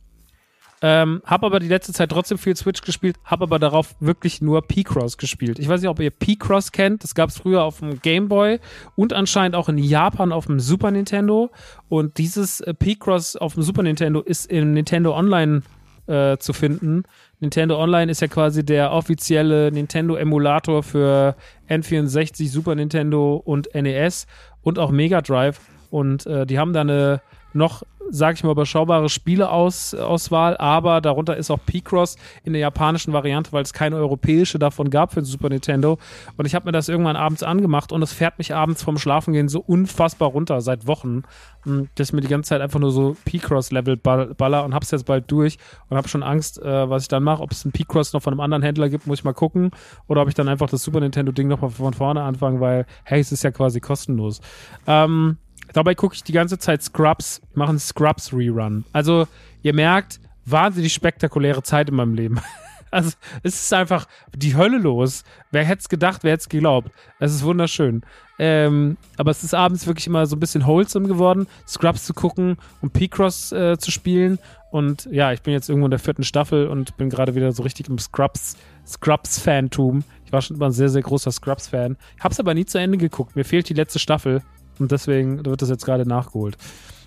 [0.82, 4.62] Ähm, hab aber die letzte Zeit trotzdem viel Switch gespielt, hab aber darauf wirklich nur
[4.62, 5.58] P-Cross gespielt.
[5.58, 7.04] Ich weiß nicht, ob ihr P-Cross kennt.
[7.04, 8.60] Das gab es früher auf dem Game Boy
[8.94, 11.50] und anscheinend auch in Japan auf dem Super Nintendo.
[11.88, 15.62] Und dieses äh, P-Cross auf dem Super Nintendo ist im Nintendo Online
[16.06, 17.04] äh, zu finden.
[17.40, 21.37] Nintendo Online ist ja quasi der offizielle Nintendo-Emulator für
[21.68, 24.26] N64, Super Nintendo und NES
[24.62, 25.60] und auch Mega Drive.
[25.90, 27.20] Und äh, die haben da eine
[27.55, 33.53] noch sag ich mal, überschaubare Spieleauswahl, aber darunter ist auch P-Cross in der japanischen Variante,
[33.53, 35.99] weil es keine europäische davon gab für den Super Nintendo.
[36.37, 39.49] Und ich habe mir das irgendwann abends angemacht und es fährt mich abends vom Schlafengehen
[39.49, 41.23] so unfassbar runter seit Wochen,
[41.62, 45.07] hm, dass ich mir die ganze Zeit einfach nur so P-Cross-Level baller und hab's jetzt
[45.07, 47.43] bald durch und habe schon Angst, äh, was ich dann mache.
[47.43, 49.71] Ob es ein P-Cross noch von einem anderen Händler gibt, muss ich mal gucken.
[50.09, 53.33] Oder ob ich dann einfach das Super Nintendo-Ding nochmal von vorne anfange, weil, hey, es
[53.33, 54.40] ist ja quasi kostenlos.
[54.87, 55.38] Ähm,
[55.74, 58.84] Dabei gucke ich die ganze Zeit Scrubs, machen Scrubs Rerun.
[58.92, 59.26] Also,
[59.62, 62.40] ihr merkt, wahnsinnig spektakuläre Zeit in meinem Leben.
[62.90, 63.10] Also,
[63.42, 64.06] es ist einfach
[64.37, 65.24] die Hölle los.
[65.50, 66.92] Wer hätte es gedacht, wer hätte es geglaubt?
[67.18, 68.02] Es ist wunderschön.
[68.38, 72.56] Ähm, aber es ist abends wirklich immer so ein bisschen wholesome geworden, Scrubs zu gucken
[72.82, 74.38] und P-Cross äh, zu spielen.
[74.70, 77.64] Und ja, ich bin jetzt irgendwo in der vierten Staffel und bin gerade wieder so
[77.64, 78.56] richtig im Scrubs,
[78.87, 80.04] Scrubs-Fantum.
[80.24, 81.96] Ich war schon immer ein sehr, sehr großer Scrubs-Fan.
[82.20, 83.34] Hab's aber nie zu Ende geguckt.
[83.34, 84.40] Mir fehlt die letzte Staffel.
[84.78, 86.56] Und deswegen wird das jetzt gerade nachgeholt.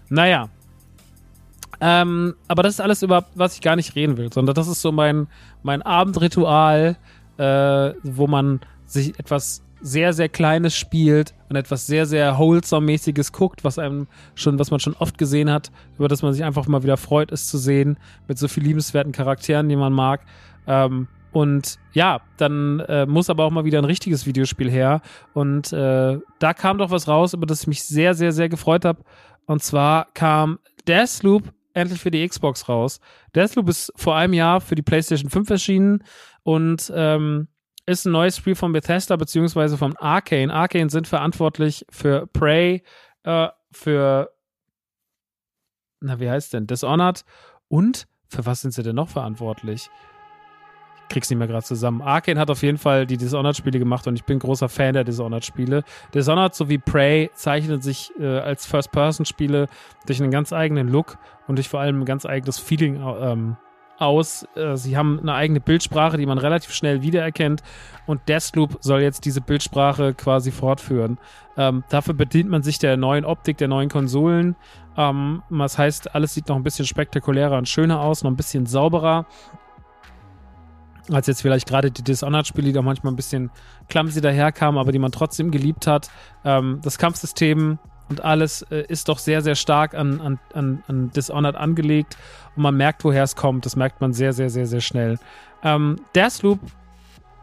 [0.09, 0.49] Naja.
[1.79, 4.81] Ähm, aber das ist alles über, was ich gar nicht reden will, sondern das ist
[4.81, 5.27] so mein,
[5.61, 6.97] mein Abendritual,
[7.37, 13.63] äh, wo man sich etwas sehr, sehr Kleines spielt und etwas sehr, sehr Wholesome-mäßiges guckt,
[13.63, 16.81] was einem schon, was man schon oft gesehen hat, über das man sich einfach mal
[16.81, 20.21] wieder freut, es zu sehen, mit so viel liebenswerten Charakteren, die man mag.
[20.65, 25.01] Ähm, und ja, dann äh, muss aber auch mal wieder ein richtiges Videospiel her.
[25.35, 28.85] Und äh, da kam doch was raus, über das ich mich sehr, sehr, sehr gefreut
[28.85, 29.03] habe.
[29.45, 32.99] Und zwar kam Deathloop endlich für die Xbox raus.
[33.35, 36.03] Deathloop ist vor einem Jahr für die PlayStation 5 erschienen
[36.41, 37.49] und ähm,
[37.85, 40.51] ist ein neues Spiel von Bethesda beziehungsweise von Arcane.
[40.51, 42.81] Arcane sind verantwortlich für Prey,
[43.25, 44.31] äh, für
[45.99, 46.65] na, wie heißt denn?
[46.65, 47.23] Dishonored
[47.67, 49.87] und für was sind sie denn noch verantwortlich?
[51.09, 52.01] Krieg's nicht mehr gerade zusammen.
[52.01, 55.83] Arkane hat auf jeden Fall die Dishonored-Spiele gemacht und ich bin großer Fan der Dishonored-Spiele.
[56.13, 59.67] Dishonored sowie Prey zeichnen sich äh, als First-Person-Spiele
[60.05, 61.17] durch einen ganz eigenen Look
[61.47, 63.57] und durch vor allem ein ganz eigenes Feeling ähm,
[63.97, 64.47] aus.
[64.55, 67.63] Äh, sie haben eine eigene Bildsprache, die man relativ schnell wiedererkennt
[68.05, 71.17] und Deathloop soll jetzt diese Bildsprache quasi fortführen.
[71.57, 74.55] Ähm, dafür bedient man sich der neuen Optik, der neuen Konsolen.
[74.95, 78.65] Ähm, das heißt, alles sieht noch ein bisschen spektakulärer und schöner aus, noch ein bisschen
[78.65, 79.25] sauberer
[81.11, 83.49] als jetzt vielleicht gerade die Dishonored-Spiele, die da manchmal ein bisschen
[83.89, 86.09] clumsy daherkamen, aber die man trotzdem geliebt hat.
[86.43, 91.11] Ähm, das Kampfsystem und alles äh, ist doch sehr, sehr stark an, an, an, an
[91.11, 92.17] Dishonored angelegt
[92.55, 93.65] und man merkt, woher es kommt.
[93.65, 95.19] Das merkt man sehr, sehr, sehr, sehr schnell.
[95.63, 96.59] Ähm, Deathloop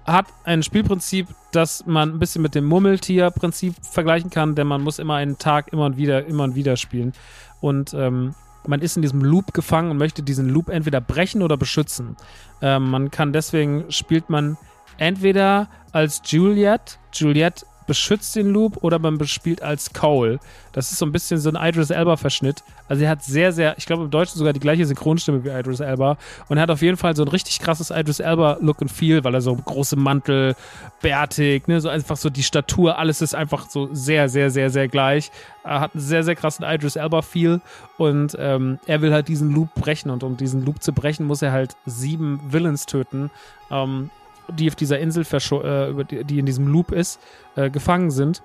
[0.07, 4.99] hat ein Spielprinzip, das man ein bisschen mit dem Murmeltier-Prinzip vergleichen kann, denn man muss
[4.99, 7.13] immer einen Tag immer und wieder, immer und wieder spielen.
[7.61, 8.35] Und ähm,
[8.69, 12.17] man ist in diesem Loop gefangen und möchte diesen Loop entweder brechen oder beschützen.
[12.63, 14.57] Ähm, man kann deswegen spielt man
[14.99, 20.39] entweder als Juliet, Juliet beschützt den Loop oder man spielt als Cole.
[20.73, 22.63] Das ist so ein bisschen so ein Idris Elba-Verschnitt.
[22.89, 25.81] Also er hat sehr, sehr, ich glaube im Deutschen sogar die gleiche Synchronstimme wie Idris
[25.81, 26.17] Elba
[26.49, 29.35] und er hat auf jeden Fall so ein richtig krasses Idris Elba-Look und Feel, weil
[29.35, 30.55] er so große Mantel,
[31.01, 34.89] bärtig, ne, so einfach so die Statur, alles ist einfach so sehr, sehr, sehr, sehr
[34.89, 35.31] gleich.
[35.63, 37.61] Er hat einen sehr, sehr krassen Idris Elba-Feel
[37.97, 41.43] und ähm, er will halt diesen Loop brechen und um diesen Loop zu brechen, muss
[41.43, 43.31] er halt sieben Villains töten.
[43.71, 44.11] Ähm,
[44.49, 47.21] die auf dieser Insel, äh, die in diesem Loop ist,
[47.57, 48.43] äh, gefangen sind.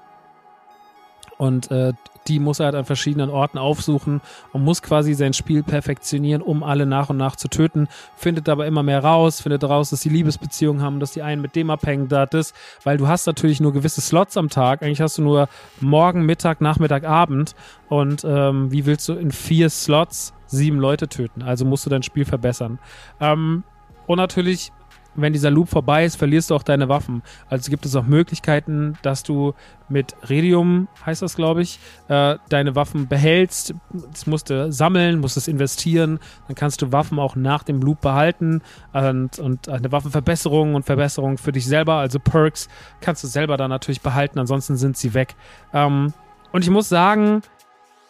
[1.38, 1.94] Und äh,
[2.28, 4.20] die muss er halt an verschiedenen Orten aufsuchen
[4.52, 7.88] und muss quasi sein Spiel perfektionieren, um alle nach und nach zu töten.
[8.18, 11.56] Findet aber immer mehr raus, findet raus, dass die Liebesbeziehungen haben, dass die einen mit
[11.56, 14.84] dem abhängen, da das, weil du hast natürlich nur gewisse Slots am Tag.
[14.84, 15.48] Eigentlich hast du nur
[15.80, 17.56] morgen, Mittag, Nachmittag, Abend.
[17.88, 21.42] Und ähm, wie willst du in vier Slots sieben Leute töten?
[21.42, 22.80] Also musst du dein Spiel verbessern.
[23.22, 23.64] Ähm,
[24.08, 24.74] und natürlich
[25.22, 27.24] wenn dieser Loop vorbei ist, verlierst du auch deine Waffen.
[27.48, 29.54] Also gibt es auch Möglichkeiten, dass du
[29.90, 33.74] mit Radium, heißt das glaube ich, äh, deine Waffen behältst.
[34.12, 36.20] Das musst du sammeln, musst es investieren.
[36.48, 38.62] Dann kannst du Waffen auch nach dem Loop behalten
[38.94, 42.68] und, und eine Waffenverbesserung und Verbesserung für dich selber, also Perks,
[43.02, 44.40] kannst du selber dann natürlich behalten.
[44.40, 45.36] Ansonsten sind sie weg.
[45.74, 46.14] Ähm,
[46.52, 47.42] und ich muss sagen,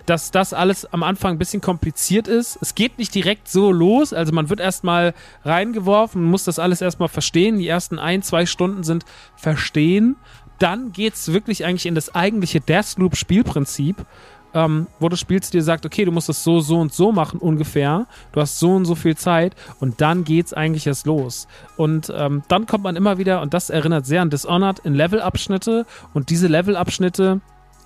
[0.10, 2.58] dass das alles am Anfang ein bisschen kompliziert ist.
[2.62, 4.12] Es geht nicht direkt so los.
[4.12, 5.14] Also man wird erstmal
[5.46, 7.60] reingeworfen, muss das alles erstmal verstehen.
[7.60, 10.16] Die ersten ein, zwei Stunden sind verstehen.
[10.58, 14.04] Dann geht es wirklich eigentlich in das eigentliche Deathloop-Spielprinzip.
[14.52, 17.40] Ähm, wo du spielst, dir sagt, okay, du musst das so, so und so machen
[17.40, 18.08] ungefähr.
[18.32, 21.48] Du hast so und so viel Zeit und dann geht's eigentlich erst los.
[21.78, 25.86] Und ähm, dann kommt man immer wieder, und das erinnert sehr an Dishonored, in Levelabschnitte.
[26.16, 27.42] Und diese Levelabschnitte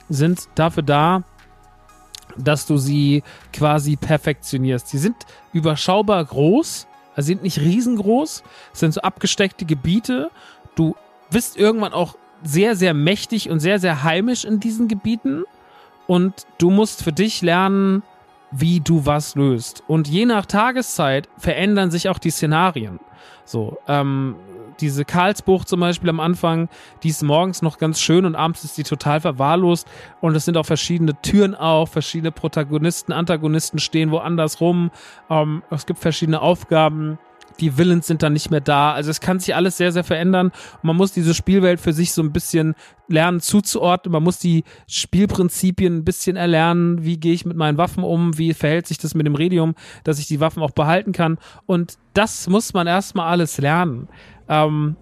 [0.08, 1.24] sind dafür da,
[2.38, 4.88] dass du sie quasi perfektionierst.
[4.88, 5.16] Sie sind
[5.52, 8.44] überschaubar groß, also sind nicht riesengroß,
[8.74, 10.32] sind so abgesteckte Gebiete.
[10.76, 10.96] Du
[11.30, 15.44] bist irgendwann auch sehr, sehr mächtig und sehr, sehr heimisch in diesen Gebieten
[16.08, 18.04] und du musst für dich lernen,
[18.52, 19.84] wie du was löst.
[19.88, 23.00] Und je nach Tageszeit verändern sich auch die Szenarien.
[23.46, 24.36] So, ähm,
[24.80, 26.70] diese Karlsbucht zum Beispiel am Anfang,
[27.04, 29.88] die ist morgens noch ganz schön und abends ist die total verwahrlost.
[30.22, 34.92] Und es sind auch verschiedene Türen auf, verschiedene Protagonisten, Antagonisten stehen woanders rum.
[35.30, 37.18] Ähm, es gibt verschiedene Aufgaben
[37.60, 38.94] die Villains sind dann nicht mehr da.
[38.94, 40.48] Also es kann sich alles sehr, sehr verändern.
[40.48, 42.76] Und man muss diese Spielwelt für sich so ein bisschen
[43.08, 44.12] lernen zuzuordnen.
[44.12, 47.04] Man muss die Spielprinzipien ein bisschen erlernen.
[47.04, 48.38] Wie gehe ich mit meinen Waffen um?
[48.38, 51.38] Wie verhält sich das mit dem Radium, dass ich die Waffen auch behalten kann?
[51.66, 54.08] Und das muss man erstmal alles lernen.
[54.48, 54.96] Ähm,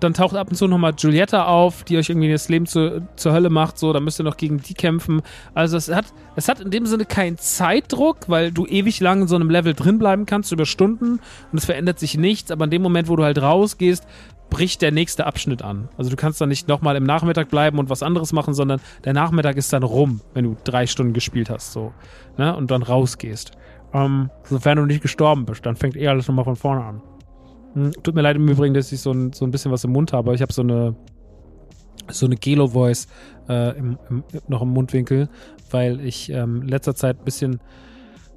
[0.00, 3.32] dann taucht ab und zu nochmal Giulietta auf, die euch irgendwie das Leben zu, zur
[3.32, 5.22] Hölle macht, so, dann müsst ihr noch gegen die kämpfen.
[5.54, 9.28] Also es hat, es hat in dem Sinne keinen Zeitdruck, weil du ewig lang in
[9.28, 11.20] so einem Level drin bleiben kannst über Stunden
[11.52, 14.06] und es verändert sich nichts, aber in dem Moment, wo du halt rausgehst,
[14.50, 15.88] bricht der nächste Abschnitt an.
[15.98, 19.12] Also du kannst dann nicht nochmal im Nachmittag bleiben und was anderes machen, sondern der
[19.12, 21.92] Nachmittag ist dann rum, wenn du drei Stunden gespielt hast, so,
[22.36, 23.52] ne, und dann rausgehst.
[23.92, 27.02] Ähm, sofern du nicht gestorben bist, dann fängt eh alles nochmal von vorne an.
[27.74, 29.92] Hm, tut mir leid im Übrigen, dass ich so ein, so ein bisschen was im
[29.92, 30.34] Mund habe.
[30.34, 30.94] Ich habe so eine
[32.10, 33.06] so eine Gelo-Voice
[33.48, 35.28] äh, im, im, noch im Mundwinkel,
[35.70, 37.60] weil ich ähm, letzter Zeit ein bisschen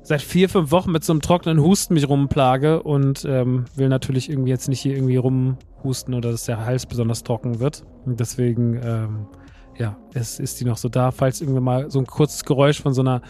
[0.03, 4.29] seit vier, fünf Wochen mit so einem trockenen Husten mich rumplage und ähm, will natürlich
[4.29, 7.83] irgendwie jetzt nicht hier irgendwie rumhusten oder dass der Hals besonders trocken wird.
[8.05, 9.27] Und deswegen, ähm,
[9.77, 11.11] ja, es ist die noch so da.
[11.11, 13.21] Falls irgendwie mal so ein kurzes Geräusch von so einer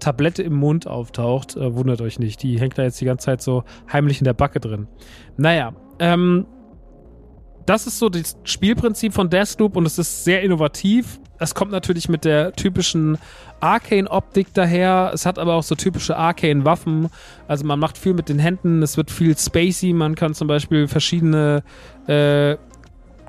[0.00, 2.42] Tablette im Mund auftaucht, äh, wundert euch nicht.
[2.42, 4.88] Die hängt da jetzt die ganze Zeit so heimlich in der Backe drin.
[5.36, 6.46] Naja, ähm,
[7.66, 11.20] das ist so das Spielprinzip von Deathloop und es ist sehr innovativ.
[11.38, 13.16] Es kommt natürlich mit der typischen
[13.60, 15.10] Arcane-Optik daher.
[15.14, 17.08] Es hat aber auch so typische Arcane-Waffen.
[17.48, 18.82] Also man macht viel mit den Händen.
[18.82, 19.92] Es wird viel spacey.
[19.92, 21.62] Man kann zum Beispiel verschiedene
[22.06, 22.56] äh,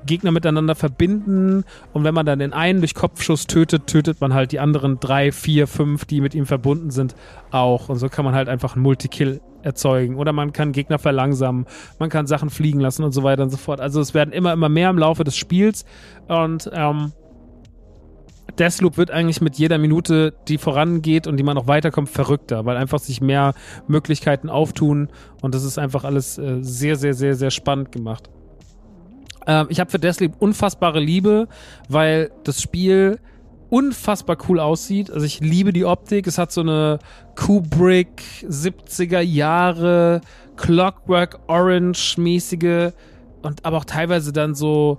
[0.06, 4.52] Gegner miteinander verbinden und wenn man dann den einen durch Kopfschuss tötet, tötet man halt
[4.52, 7.14] die anderen drei, vier, fünf, die mit ihm verbunden sind,
[7.50, 7.88] auch.
[7.88, 10.16] Und so kann man halt einfach einen Multikill erzeugen.
[10.16, 11.66] Oder man kann Gegner verlangsamen,
[11.98, 13.80] man kann Sachen fliegen lassen und so weiter und so fort.
[13.80, 15.84] Also es werden immer, immer mehr im Laufe des Spiels
[16.28, 17.12] und ähm,
[18.58, 22.76] Deathloop wird eigentlich mit jeder Minute, die vorangeht und die man noch weiterkommt, verrückter, weil
[22.76, 23.54] einfach sich mehr
[23.86, 25.08] Möglichkeiten auftun
[25.40, 28.28] und das ist einfach alles äh, sehr, sehr, sehr, sehr spannend gemacht.
[29.46, 31.48] Ähm, ich habe für Deathloop unfassbare Liebe,
[31.88, 33.18] weil das Spiel
[33.70, 35.10] unfassbar cool aussieht.
[35.10, 36.26] Also ich liebe die Optik.
[36.26, 36.98] Es hat so eine
[37.36, 40.20] Kubrick 70er Jahre
[40.56, 42.92] Clockwork Orange mäßige
[43.40, 44.98] und aber auch teilweise dann so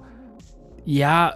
[0.85, 1.35] ja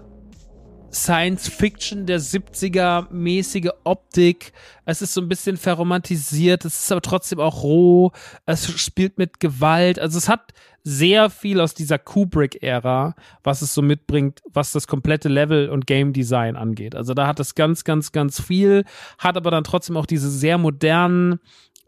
[0.92, 4.52] Science-Fiction der 70er-mäßige Optik.
[4.86, 8.12] Es ist so ein bisschen verromantisiert, es ist aber trotzdem auch roh.
[8.46, 10.00] Es spielt mit Gewalt.
[10.00, 10.54] Also es hat
[10.88, 16.14] sehr viel aus dieser Kubrick-Ära, was es so mitbringt, was das komplette Level und Game
[16.14, 16.96] Design angeht.
[16.96, 18.86] Also da hat es ganz, ganz, ganz viel,
[19.18, 21.42] hat aber dann trotzdem auch diese sehr modernen,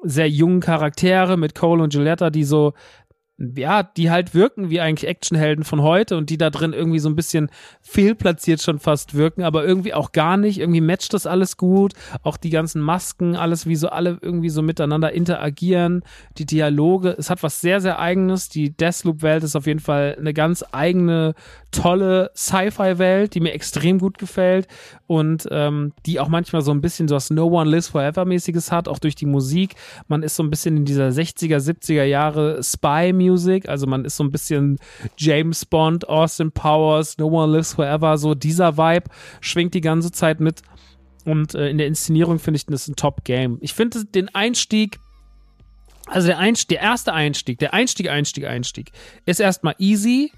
[0.04, 2.74] sehr jungen Charaktere mit Cole und Giulietta, die so
[3.56, 7.08] ja, die halt wirken wie eigentlich Actionhelden von heute und die da drin irgendwie so
[7.08, 7.50] ein bisschen
[7.82, 10.60] fehlplatziert schon fast wirken, aber irgendwie auch gar nicht.
[10.60, 11.94] Irgendwie matcht das alles gut.
[12.24, 16.04] Auch die ganzen Masken, alles wie so alle irgendwie so miteinander interagieren.
[16.38, 18.50] Die Dialoge, es hat was sehr, sehr eigenes.
[18.50, 21.34] Die Deathloop-Welt ist auf jeden Fall eine ganz eigene,
[21.72, 24.68] tolle Sci-Fi-Welt, die mir extrem gut gefällt
[25.08, 28.88] und ähm, die auch manchmal so ein bisschen so was No One Lives Forever-mäßiges hat,
[28.88, 29.76] auch durch die Musik.
[30.08, 33.70] Man ist so ein bisschen in dieser 60er, 70er Jahre Spy-Music Music.
[33.70, 34.78] Also man ist so ein bisschen
[35.18, 39.10] James Bond, Austin Powers, No One Lives Forever, so dieser Vibe
[39.42, 40.62] schwingt die ganze Zeit mit.
[41.26, 43.58] Und äh, in der Inszenierung finde ich das ein Top-Game.
[43.62, 45.00] Ich finde den Einstieg,
[46.08, 48.92] also der, Einstieg, der erste Einstieg, der Einstieg, Einstieg, Einstieg,
[49.26, 50.32] ist erstmal easy.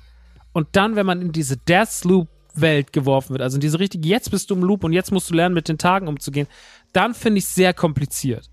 [0.53, 4.31] Und dann, wenn man in diese Deathloop Welt geworfen wird, also in diese richtige, jetzt
[4.31, 6.47] bist du im Loop und jetzt musst du lernen, mit den Tagen umzugehen,
[6.91, 8.49] dann finde ich es sehr kompliziert.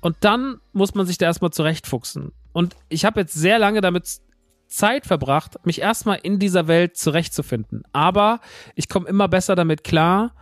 [0.00, 2.32] Und dann muss man sich da erstmal zurechtfuchsen.
[2.52, 4.20] Und ich habe jetzt sehr lange damit
[4.66, 7.82] Zeit verbracht, mich erstmal in dieser Welt zurechtzufinden.
[7.92, 8.40] Aber
[8.74, 10.32] ich komme immer besser damit klar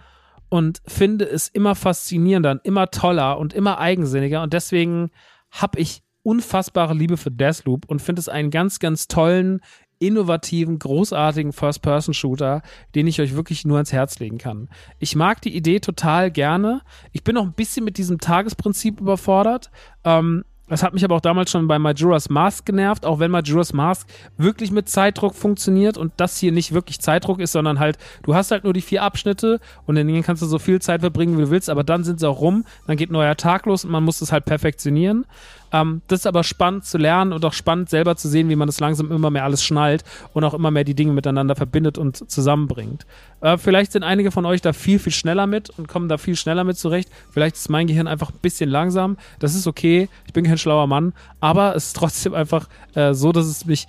[0.48, 4.42] und finde es immer faszinierender und immer toller und immer eigensinniger.
[4.42, 5.10] Und deswegen
[5.50, 9.60] habe ich unfassbare Liebe für Deathloop und finde es einen ganz, ganz tollen,
[9.98, 12.62] innovativen, großartigen First-Person-Shooter,
[12.94, 14.68] den ich euch wirklich nur ans Herz legen kann.
[14.98, 16.82] Ich mag die Idee total gerne.
[17.12, 19.70] Ich bin noch ein bisschen mit diesem Tagesprinzip überfordert.
[20.04, 23.72] Ähm, das hat mich aber auch damals schon bei Majora's Mask genervt, auch wenn Majora's
[23.72, 28.34] Mask wirklich mit Zeitdruck funktioniert und das hier nicht wirklich Zeitdruck ist, sondern halt, du
[28.34, 31.36] hast halt nur die vier Abschnitte und in denen kannst du so viel Zeit verbringen,
[31.38, 33.90] wie du willst, aber dann sind sie auch rum, dann geht neuer Tag los und
[33.90, 35.24] man muss es halt perfektionieren.
[35.72, 38.68] Ähm, das ist aber spannend zu lernen und auch spannend selber zu sehen, wie man
[38.68, 42.30] das langsam immer mehr alles schnallt und auch immer mehr die Dinge miteinander verbindet und
[42.30, 43.06] zusammenbringt.
[43.40, 46.36] Äh, vielleicht sind einige von euch da viel, viel schneller mit und kommen da viel
[46.36, 47.08] schneller mit zurecht.
[47.30, 49.16] Vielleicht ist mein Gehirn einfach ein bisschen langsam.
[49.38, 50.08] Das ist okay.
[50.26, 53.86] Ich bin kein schlauer Mann, aber es ist trotzdem einfach äh, so, dass es mich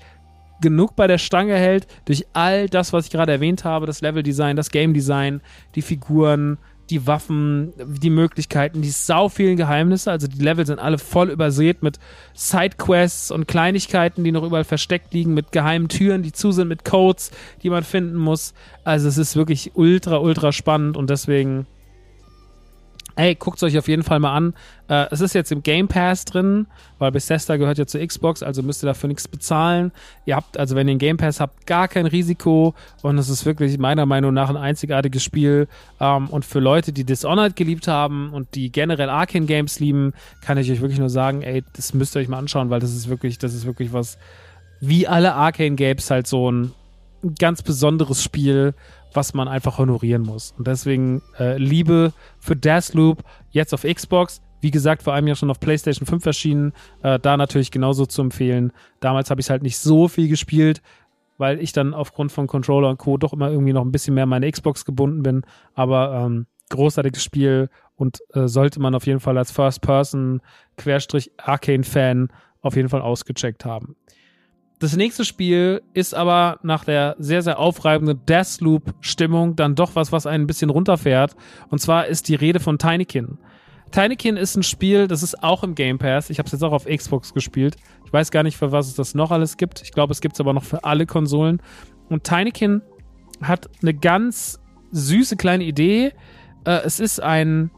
[0.62, 4.56] genug bei der Stange hält durch all das, was ich gerade erwähnt habe, das Leveldesign,
[4.56, 5.42] das Game Design,
[5.76, 6.58] die Figuren,
[6.90, 10.12] die Waffen, die Möglichkeiten, die sau vielen Geheimnisse.
[10.12, 12.00] Also die Level sind alle voll übersät mit
[12.34, 16.86] Sidequests und Kleinigkeiten, die noch überall versteckt liegen, mit geheimen Türen, die zu sind, mit
[16.86, 17.32] Codes,
[17.64, 18.54] die man finden muss.
[18.84, 21.68] Also es ist wirklich ultra, ultra spannend und deswegen
[23.20, 24.54] Ey, guckt es euch auf jeden Fall mal an.
[24.88, 26.68] Äh, es ist jetzt im Game Pass drin,
[27.00, 29.92] weil Bethesda gehört ja zur Xbox, also müsst ihr dafür nichts bezahlen.
[30.26, 33.46] Ihr habt, also wenn ihr einen Game Pass habt, gar kein Risiko und es ist
[33.46, 35.68] wirklich meiner Meinung nach ein einzigartiges Spiel.
[36.00, 40.58] Ähm, und für Leute, die Dishonored geliebt haben und die generell Arcane Games lieben, kann
[40.58, 43.10] ich euch wirklich nur sagen, ey, das müsst ihr euch mal anschauen, weil das ist
[43.10, 44.18] wirklich, das ist wirklich was,
[44.80, 46.72] wie alle Arcane Games halt so ein
[47.38, 48.74] ganz besonderes Spiel
[49.14, 50.54] was man einfach honorieren muss.
[50.58, 54.42] Und deswegen äh, Liebe für Deathloop jetzt auf Xbox.
[54.62, 56.74] Wie gesagt, vor allem ja schon auf PlayStation 5 erschienen.
[57.02, 58.72] Äh, da natürlich genauso zu empfehlen.
[59.00, 60.82] Damals habe ich halt nicht so viel gespielt,
[61.38, 63.18] weil ich dann aufgrund von Controller und Co.
[63.18, 65.44] doch immer irgendwie noch ein bisschen mehr an meine Xbox gebunden bin.
[65.74, 72.30] Aber ähm, großartiges Spiel und äh, sollte man auf jeden Fall als First-Person-Arcane-Fan
[72.62, 73.96] auf jeden Fall ausgecheckt haben.
[74.80, 80.26] Das nächste Spiel ist aber nach der sehr, sehr aufreibenden Deathloop-Stimmung dann doch was, was
[80.26, 81.36] einen ein bisschen runterfährt.
[81.70, 83.38] Und zwar ist die Rede von Tinykin.
[83.92, 86.30] Tinykin ist ein Spiel, das ist auch im Game Pass.
[86.30, 87.76] Ich habe es jetzt auch auf Xbox gespielt.
[88.06, 89.82] Ich weiß gar nicht, für was es das noch alles gibt.
[89.82, 91.62] Ich glaube, es gibt es aber noch für alle Konsolen.
[92.08, 92.82] Und Tinykin
[93.42, 94.62] hat eine ganz
[94.92, 96.14] süße kleine Idee.
[96.64, 97.70] Äh, es ist ein,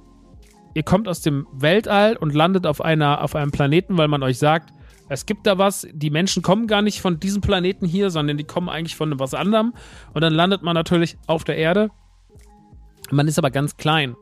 [0.76, 4.38] ihr kommt aus dem Weltall und landet auf einer, auf einem Planeten, weil man euch
[4.38, 4.72] sagt,
[5.12, 8.46] es gibt da was, die Menschen kommen gar nicht von diesem Planeten hier, sondern die
[8.46, 9.74] kommen eigentlich von was anderem.
[10.14, 11.90] Und dann landet man natürlich auf der Erde.
[13.10, 14.16] Man ist aber ganz klein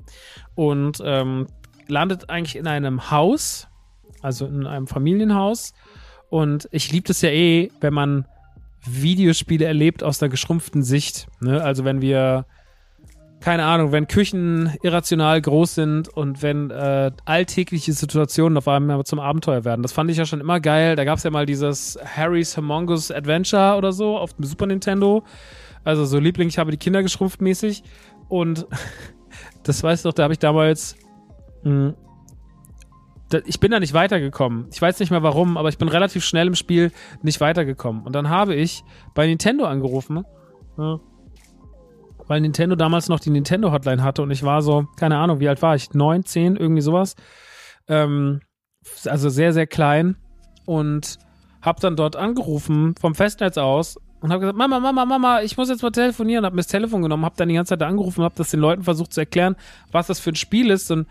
[0.55, 1.45] und ähm,
[1.87, 3.67] landet eigentlich in einem Haus,
[4.23, 5.75] also in einem Familienhaus.
[6.31, 8.25] Und ich liebe das ja eh, wenn man
[8.83, 11.27] Videospiele erlebt aus der geschrumpften Sicht.
[11.39, 11.61] Ne?
[11.61, 12.47] Also wenn wir
[13.41, 19.19] keine Ahnung, wenn Küchen irrational groß sind und wenn äh, alltägliche Situationen auf einmal zum
[19.19, 19.81] Abenteuer werden.
[19.81, 20.95] Das fand ich ja schon immer geil.
[20.95, 25.23] Da gab es ja mal dieses Harry's Humongous Adventure oder so auf dem Super Nintendo.
[25.85, 27.83] Also so Liebling, ich habe die Kinder geschrumpft mäßig.
[28.27, 28.67] Und
[29.63, 30.97] das weißt du doch, da habe ich damals.
[31.63, 31.95] Mh, hm,
[33.45, 34.67] ich bin da nicht weitergekommen.
[34.71, 38.01] Ich weiß nicht mehr warum, aber ich bin relativ schnell im Spiel nicht weitergekommen.
[38.01, 38.83] Und dann habe ich
[39.13, 40.25] bei Nintendo angerufen.
[40.79, 40.99] Ja,
[42.29, 45.49] weil Nintendo damals noch die Nintendo Hotline hatte und ich war so, keine Ahnung, wie
[45.49, 45.93] alt war ich?
[45.93, 47.15] Neun, zehn, irgendwie sowas.
[47.87, 48.41] Ähm,
[49.05, 50.15] also sehr, sehr klein
[50.65, 51.17] und
[51.61, 55.69] hab dann dort angerufen vom Festnetz aus und habe gesagt, Mama, Mama, Mama, ich muss
[55.69, 56.45] jetzt mal telefonieren.
[56.45, 58.83] Hab mir das Telefon genommen, hab dann die ganze Zeit angerufen, hab das den Leuten
[58.83, 59.55] versucht zu erklären,
[59.91, 61.07] was das für ein Spiel ist und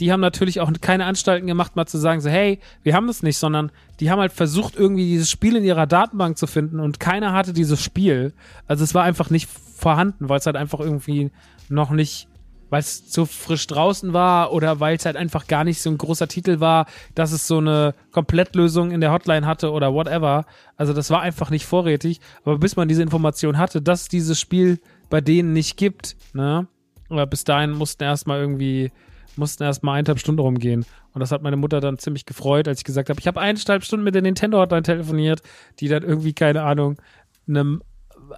[0.00, 3.22] die haben natürlich auch keine Anstalten gemacht, mal zu sagen, so, hey, wir haben das
[3.22, 3.70] nicht, sondern
[4.00, 7.52] die haben halt versucht, irgendwie dieses Spiel in ihrer Datenbank zu finden und keiner hatte
[7.52, 8.32] dieses Spiel.
[8.66, 11.30] Also es war einfach nicht vorhanden, weil es halt einfach irgendwie
[11.68, 12.26] noch nicht
[12.70, 15.98] weil es zu frisch draußen war oder weil es halt einfach gar nicht so ein
[15.98, 20.46] großer Titel war, dass es so eine Komplettlösung in der Hotline hatte oder whatever.
[20.76, 22.20] Also das war einfach nicht vorrätig.
[22.44, 24.78] Aber bis man diese Information hatte, dass es dieses Spiel
[25.10, 26.68] bei denen nicht gibt, ne?
[27.08, 28.92] Aber bis dahin mussten erstmal irgendwie,
[29.36, 30.84] mussten erstmal eineinhalb Stunden rumgehen.
[31.12, 33.84] Und das hat meine Mutter dann ziemlich gefreut, als ich gesagt habe, ich habe eineinhalb
[33.84, 35.42] Stunden mit der Nintendo Hotline telefoniert,
[35.80, 36.96] die dann irgendwie, keine Ahnung,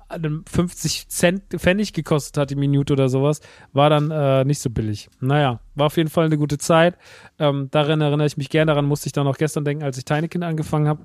[0.08, 3.40] einem 50 Cent Pfennig gekostet hat die Minute oder sowas,
[3.72, 5.08] war dann äh, nicht so billig.
[5.20, 6.96] Naja, war auf jeden Fall eine gute Zeit.
[7.38, 10.04] Ähm, daran erinnere ich mich gerne, daran musste ich dann auch gestern denken, als ich
[10.04, 11.04] Tinykin angefangen habe.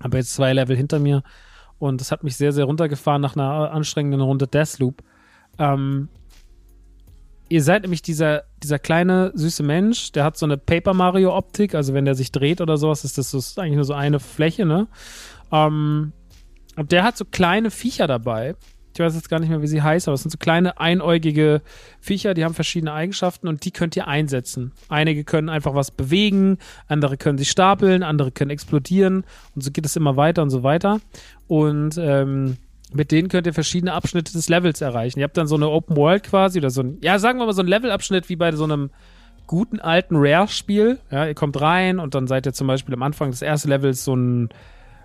[0.00, 1.22] Aber jetzt zwei Level hinter mir
[1.78, 5.02] und das hat mich sehr, sehr runtergefahren nach einer anstrengenden Runde Deathloop.
[5.58, 6.08] Ähm,
[7.54, 11.76] ihr seid nämlich dieser, dieser kleine, süße Mensch, der hat so eine Paper Mario Optik,
[11.76, 14.18] also wenn der sich dreht oder sowas, ist das, das ist eigentlich nur so eine
[14.18, 14.88] Fläche, ne?
[15.52, 16.12] Ähm,
[16.74, 18.56] und der hat so kleine Viecher dabei.
[18.92, 21.62] Ich weiß jetzt gar nicht mehr, wie sie heißen, aber es sind so kleine einäugige
[22.00, 24.72] Viecher, die haben verschiedene Eigenschaften und die könnt ihr einsetzen.
[24.88, 29.22] Einige können einfach was bewegen, andere können sich stapeln, andere können explodieren
[29.54, 31.00] und so geht es immer weiter und so weiter.
[31.46, 32.56] Und ähm,
[32.94, 35.18] mit denen könnt ihr verschiedene Abschnitte des Levels erreichen.
[35.18, 37.52] Ihr habt dann so eine Open World quasi oder so ein, ja, sagen wir mal
[37.52, 38.90] so ein Levelabschnitt wie bei so einem
[39.46, 40.98] guten alten Rare-Spiel.
[41.10, 44.04] Ja, ihr kommt rein und dann seid ihr zum Beispiel am Anfang des ersten Levels
[44.04, 44.48] so ein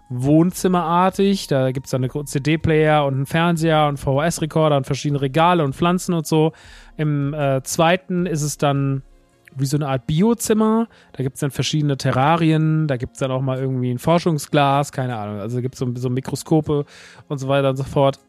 [0.09, 1.47] Wohnzimmerartig.
[1.47, 5.75] Da gibt es dann eine CD-Player und einen Fernseher und VHS-Rekorder und verschiedene Regale und
[5.75, 6.53] Pflanzen und so.
[6.97, 9.03] Im äh, zweiten ist es dann
[9.55, 10.87] wie so eine Art Biozimmer.
[11.13, 14.91] Da gibt es dann verschiedene Terrarien, da gibt es dann auch mal irgendwie ein Forschungsglas,
[14.91, 15.39] keine Ahnung.
[15.39, 16.85] Also gibt es so, so Mikroskope
[17.27, 18.19] und so weiter und so fort.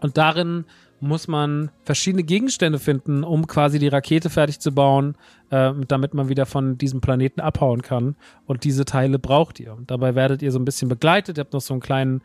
[0.00, 0.64] Und darin
[1.00, 5.16] muss man verschiedene Gegenstände finden, um quasi die Rakete fertig zu bauen,
[5.50, 8.16] äh, damit man wieder von diesem Planeten abhauen kann.
[8.46, 9.74] Und diese Teile braucht ihr.
[9.74, 11.38] Und dabei werdet ihr so ein bisschen begleitet.
[11.38, 12.22] Ihr habt noch so einen kleinen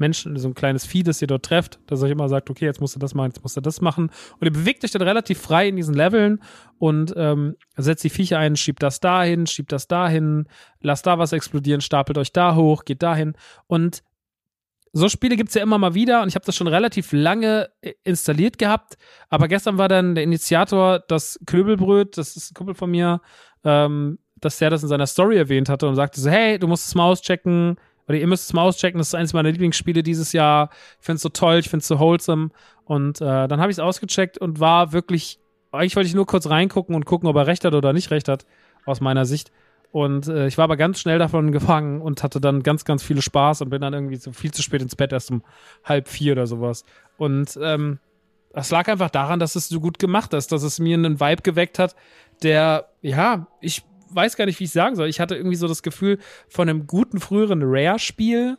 [0.00, 2.80] Menschen, so ein kleines Vieh, das ihr dort trefft, das euch immer sagt, okay, jetzt
[2.80, 4.10] musst du das machen, jetzt musst du das machen.
[4.38, 6.42] Und ihr bewegt euch dann relativ frei in diesen Leveln
[6.78, 10.48] und ähm, setzt die Viecher ein, schiebt das dahin, schiebt das dahin,
[10.80, 13.34] lasst da was explodieren, stapelt euch da hoch, geht dahin.
[13.66, 14.02] Und
[14.92, 17.70] so Spiele gibt es ja immer mal wieder und ich habe das schon relativ lange
[17.80, 18.96] äh, installiert gehabt.
[19.28, 23.20] Aber gestern war dann der Initiator das Knöbelbröt, das ist ein Kumpel von mir,
[23.64, 26.86] ähm, dass der das in seiner Story erwähnt hatte und sagte so, hey, du musst
[26.86, 27.76] es mal auschecken
[28.08, 30.70] oder ihr müsst es mal auschecken, das ist eines meiner Lieblingsspiele dieses Jahr.
[30.98, 32.50] Ich finde es so toll, ich finde es so wholesome.
[32.84, 35.38] Und äh, dann habe ich es ausgecheckt und war wirklich,
[35.72, 38.28] eigentlich wollte ich nur kurz reingucken und gucken, ob er recht hat oder nicht recht
[38.28, 38.46] hat,
[38.86, 39.52] aus meiner Sicht.
[39.92, 43.22] Und äh, ich war aber ganz schnell davon gefangen und hatte dann ganz, ganz viele
[43.22, 45.42] Spaß und bin dann irgendwie so viel zu spät ins Bett, erst um
[45.84, 46.84] halb vier oder sowas.
[47.18, 47.98] Und ähm,
[48.52, 51.42] das lag einfach daran, dass es so gut gemacht ist, dass es mir einen Vibe
[51.42, 51.94] geweckt hat,
[52.42, 55.08] der, ja, ich weiß gar nicht, wie ich sagen soll.
[55.08, 58.56] Ich hatte irgendwie so das Gefühl von einem guten früheren Rare-Spiel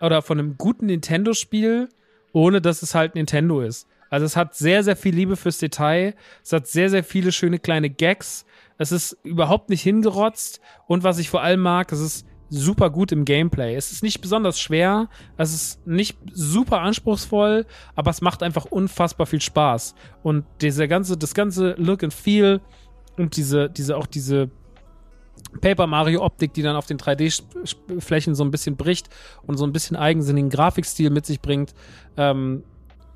[0.00, 1.88] oder von einem guten Nintendo-Spiel,
[2.32, 3.88] ohne dass es halt Nintendo ist.
[4.10, 6.14] Also es hat sehr, sehr viel Liebe fürs Detail.
[6.42, 8.46] Es hat sehr, sehr viele schöne kleine Gags.
[8.78, 10.60] Es ist überhaupt nicht hingerotzt.
[10.86, 13.74] Und was ich vor allem mag, es ist super gut im Gameplay.
[13.74, 19.26] Es ist nicht besonders schwer, es ist nicht super anspruchsvoll, aber es macht einfach unfassbar
[19.26, 19.94] viel Spaß.
[20.22, 22.60] Und dieser ganze, das ganze Look and Feel
[23.16, 24.50] und diese, diese, auch diese
[25.60, 29.08] Paper Mario Optik, die dann auf den 3D-Flächen so ein bisschen bricht
[29.46, 31.74] und so ein bisschen eigensinnigen Grafikstil mit sich bringt.
[32.16, 32.62] Ähm,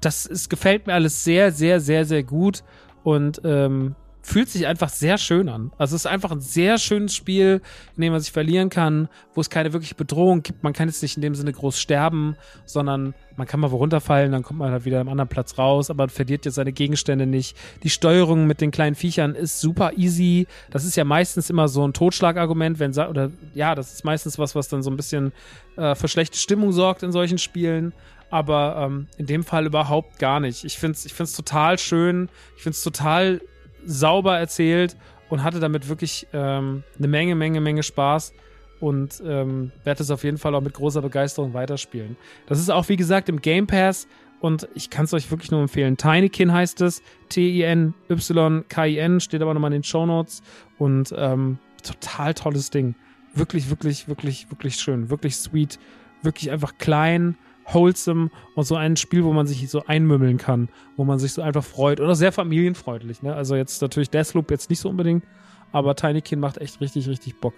[0.00, 2.62] das ist, gefällt mir alles sehr, sehr, sehr, sehr gut.
[3.02, 5.72] Und ähm, fühlt sich einfach sehr schön an.
[5.78, 7.62] Also es ist einfach ein sehr schönes Spiel,
[7.96, 10.62] in dem man sich verlieren kann, wo es keine wirkliche Bedrohung gibt.
[10.62, 14.32] Man kann jetzt nicht in dem Sinne groß sterben, sondern man kann mal wo runterfallen,
[14.32, 17.56] dann kommt man halt wieder am anderen Platz raus, aber verliert jetzt seine Gegenstände nicht.
[17.82, 20.46] Die Steuerung mit den kleinen Viechern ist super easy.
[20.70, 24.54] Das ist ja meistens immer so ein Totschlagargument, wenn oder ja, das ist meistens was,
[24.54, 25.32] was dann so ein bisschen
[25.76, 27.92] äh, für schlechte Stimmung sorgt in solchen Spielen
[28.30, 30.64] aber ähm, in dem Fall überhaupt gar nicht.
[30.64, 33.40] Ich finde es ich find's total schön, ich finde es total
[33.84, 34.96] sauber erzählt
[35.28, 38.32] und hatte damit wirklich ähm, eine Menge, Menge, Menge Spaß
[38.80, 42.16] und ähm, werde es auf jeden Fall auch mit großer Begeisterung weiterspielen.
[42.46, 44.08] Das ist auch, wie gesagt, im Game Pass
[44.40, 45.96] und ich kann es euch wirklich nur empfehlen.
[45.96, 50.42] Tinykin heißt es, T-I-N-Y-K-I-N, steht aber nochmal in den Show Notes
[50.78, 52.94] und ähm, total tolles Ding.
[53.34, 55.78] Wirklich, wirklich, wirklich, wirklich schön, wirklich sweet,
[56.22, 57.36] wirklich einfach klein,
[57.72, 61.42] wholesome und so ein Spiel, wo man sich so einmümmeln kann, wo man sich so
[61.42, 62.00] einfach freut.
[62.00, 63.22] Auch sehr familienfreundlich.
[63.22, 63.34] Ne?
[63.34, 65.24] Also jetzt natürlich Deathloop jetzt nicht so unbedingt,
[65.72, 67.54] aber Tinykin macht echt richtig, richtig Bock.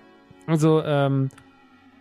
[0.47, 1.29] Also ähm,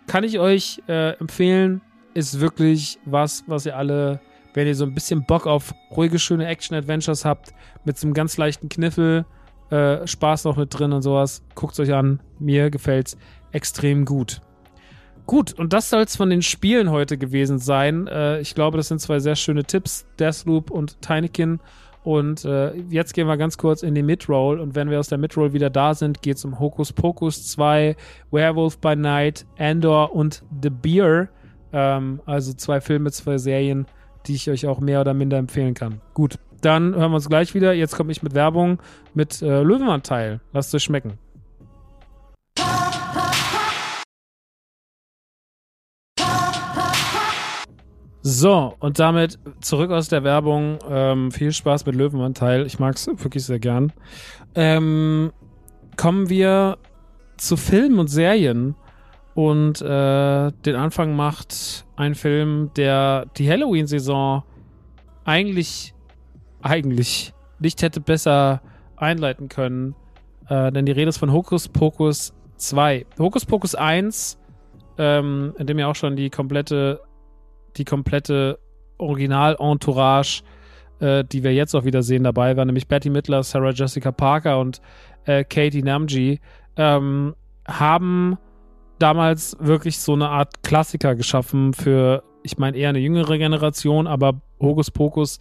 [0.07, 1.81] kann ich euch äh, empfehlen,
[2.13, 4.19] ist wirklich was, was ihr alle,
[4.53, 7.53] wenn ihr so ein bisschen Bock auf ruhige, schöne Action-Adventures habt,
[7.85, 9.25] mit so einem ganz leichten Kniffel,
[9.69, 12.19] äh, Spaß noch mit drin und sowas, guckt euch an.
[12.39, 13.17] Mir gefällt's
[13.51, 14.41] extrem gut.
[15.31, 18.05] Gut, und das soll es von den Spielen heute gewesen sein.
[18.07, 21.61] Äh, ich glaube, das sind zwei sehr schöne Tipps, Deathloop und Tinykin.
[22.03, 24.59] Und äh, jetzt gehen wir ganz kurz in die Midroll.
[24.59, 27.95] Und wenn wir aus der Midroll wieder da sind, geht es um Hocus Pocus 2,
[28.29, 31.29] Werewolf by Night, Andor und The Beer.
[31.71, 33.85] Ähm, also zwei Filme, zwei Serien,
[34.27, 36.01] die ich euch auch mehr oder minder empfehlen kann.
[36.13, 37.71] Gut, dann hören wir uns gleich wieder.
[37.71, 38.79] Jetzt komme ich mit Werbung
[39.13, 40.41] mit äh, Löwenanteil.
[40.51, 41.19] Lasst es euch schmecken.
[48.23, 50.77] So, und damit zurück aus der Werbung.
[50.87, 52.67] Ähm, viel Spaß mit Löwenanteil.
[52.67, 53.91] Ich mag es wirklich sehr gern.
[54.53, 55.31] Ähm,
[55.97, 56.77] kommen wir
[57.37, 58.75] zu Filmen und Serien.
[59.33, 64.43] Und äh, den Anfang macht ein Film, der die Halloween-Saison
[65.23, 65.95] eigentlich,
[66.61, 68.61] eigentlich nicht hätte besser
[68.97, 69.95] einleiten können.
[70.47, 73.05] Äh, denn die Rede ist von Hokus Pokus 2.
[73.17, 74.37] Hokus Pokus 1,
[74.99, 77.01] ähm, in dem ja auch schon die komplette
[77.77, 78.59] die komplette
[78.97, 80.43] Original-Entourage,
[80.99, 84.59] äh, die wir jetzt auch wieder sehen, dabei war, nämlich Betty Midler, Sarah Jessica Parker
[84.59, 84.81] und
[85.25, 86.39] äh, Katie Namji,
[86.77, 87.35] ähm,
[87.67, 88.37] haben
[88.99, 94.41] damals wirklich so eine Art Klassiker geschaffen für, ich meine, eher eine jüngere Generation, aber
[94.59, 95.39] Hokus Pokus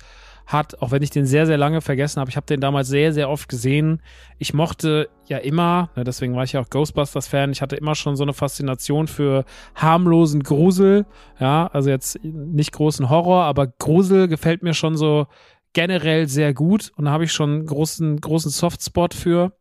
[0.52, 3.12] hat, auch wenn ich den sehr, sehr lange vergessen habe, ich habe den damals sehr,
[3.12, 4.02] sehr oft gesehen.
[4.38, 8.16] Ich mochte ja immer, ne, deswegen war ich ja auch Ghostbusters-Fan, ich hatte immer schon
[8.16, 9.44] so eine Faszination für
[9.74, 11.06] harmlosen Grusel.
[11.38, 15.26] Ja, also jetzt nicht großen Horror, aber Grusel gefällt mir schon so
[15.72, 19.52] generell sehr gut und da habe ich schon einen großen, großen Softspot für.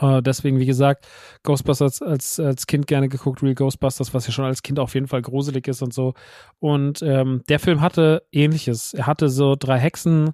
[0.00, 1.06] Uh, deswegen, wie gesagt,
[1.44, 5.06] Ghostbusters als, als Kind gerne geguckt, Real Ghostbusters, was ja schon als Kind auf jeden
[5.06, 6.14] Fall gruselig ist und so.
[6.58, 8.94] Und ähm, der Film hatte ähnliches.
[8.94, 10.32] Er hatte so drei Hexen,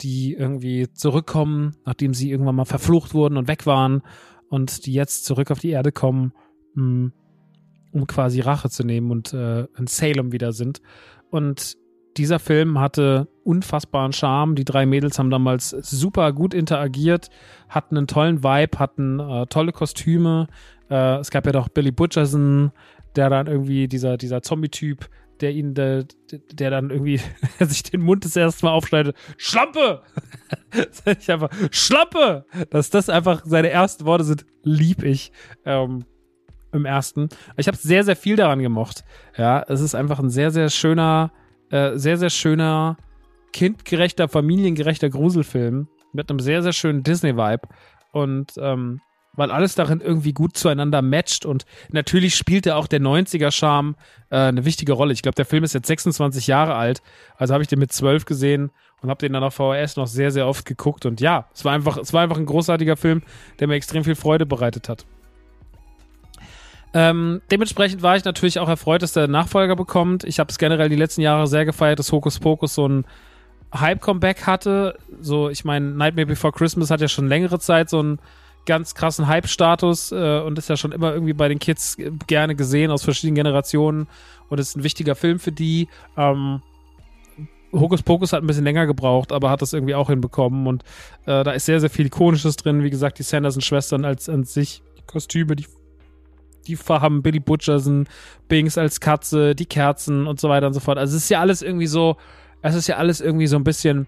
[0.00, 4.02] die irgendwie zurückkommen, nachdem sie irgendwann mal verflucht wurden und weg waren
[4.48, 6.32] und die jetzt zurück auf die Erde kommen,
[6.74, 7.12] mh, hm,
[7.92, 10.82] um quasi Rache zu nehmen und äh, in Salem wieder sind.
[11.30, 11.76] Und
[12.16, 14.54] dieser Film hatte unfassbaren Charme.
[14.54, 17.30] Die drei Mädels haben damals super gut interagiert,
[17.68, 20.48] hatten einen tollen Vibe, hatten äh, tolle Kostüme.
[20.90, 22.72] Äh, es gab ja doch Billy Butcherson,
[23.16, 25.08] der dann irgendwie, dieser, dieser Zombie-Typ,
[25.40, 26.04] der ihn, der,
[26.52, 27.20] der dann irgendwie
[27.60, 29.16] sich den Mund das erste Mal aufschneidet.
[29.36, 30.02] Schlampe!
[31.04, 32.44] ich einfach, Schlampe!
[32.70, 35.32] Dass das einfach seine ersten Worte sind, lieb ich.
[35.64, 36.04] Ähm,
[36.72, 37.28] im ersten.
[37.56, 39.04] Ich habe sehr, sehr viel daran gemocht.
[39.36, 41.32] Ja, es ist einfach ein sehr, sehr schöner,
[41.70, 42.96] äh, sehr, sehr schöner,
[43.52, 47.68] kindgerechter, familiengerechter Gruselfilm mit einem sehr, sehr schönen Disney-Vibe.
[48.12, 49.00] Und ähm,
[49.38, 53.94] weil alles darin irgendwie gut zueinander matcht und natürlich spielte auch der 90er-Charme
[54.30, 55.12] äh, eine wichtige Rolle.
[55.12, 57.02] Ich glaube, der Film ist jetzt 26 Jahre alt,
[57.36, 60.32] also habe ich den mit 12 gesehen und habe den dann auf VHS noch sehr,
[60.32, 63.22] sehr oft geguckt und ja, es war einfach, es war einfach ein großartiger Film,
[63.60, 65.06] der mir extrem viel Freude bereitet hat.
[66.94, 70.24] Ähm, dementsprechend war ich natürlich auch erfreut, dass der Nachfolger bekommt.
[70.24, 73.04] Ich habe es generell die letzten Jahre sehr gefeiert, dass Hokus Pokus so ein
[73.74, 74.98] Hype-Comeback hatte.
[75.20, 78.18] So, ich meine, Nightmare Before Christmas hat ja schon längere Zeit so einen
[78.66, 82.90] ganz krassen Hype-Status äh, und ist ja schon immer irgendwie bei den Kids gerne gesehen
[82.90, 84.08] aus verschiedenen Generationen
[84.48, 85.88] und ist ein wichtiger Film für die.
[86.16, 86.62] Ähm,
[87.72, 90.84] Hokus Pokus hat ein bisschen länger gebraucht, aber hat das irgendwie auch hinbekommen und
[91.26, 92.82] äh, da ist sehr, sehr viel Ikonisches drin.
[92.82, 95.66] Wie gesagt, die Sanderson-Schwestern als an sich, die Kostüme, die
[96.68, 98.06] die Farben, Billy Butcherson,
[98.46, 100.98] Bings als Katze, die Kerzen und so weiter und so fort.
[100.98, 102.16] Also es ist ja alles irgendwie so,
[102.62, 104.06] es ist ja alles irgendwie so ein bisschen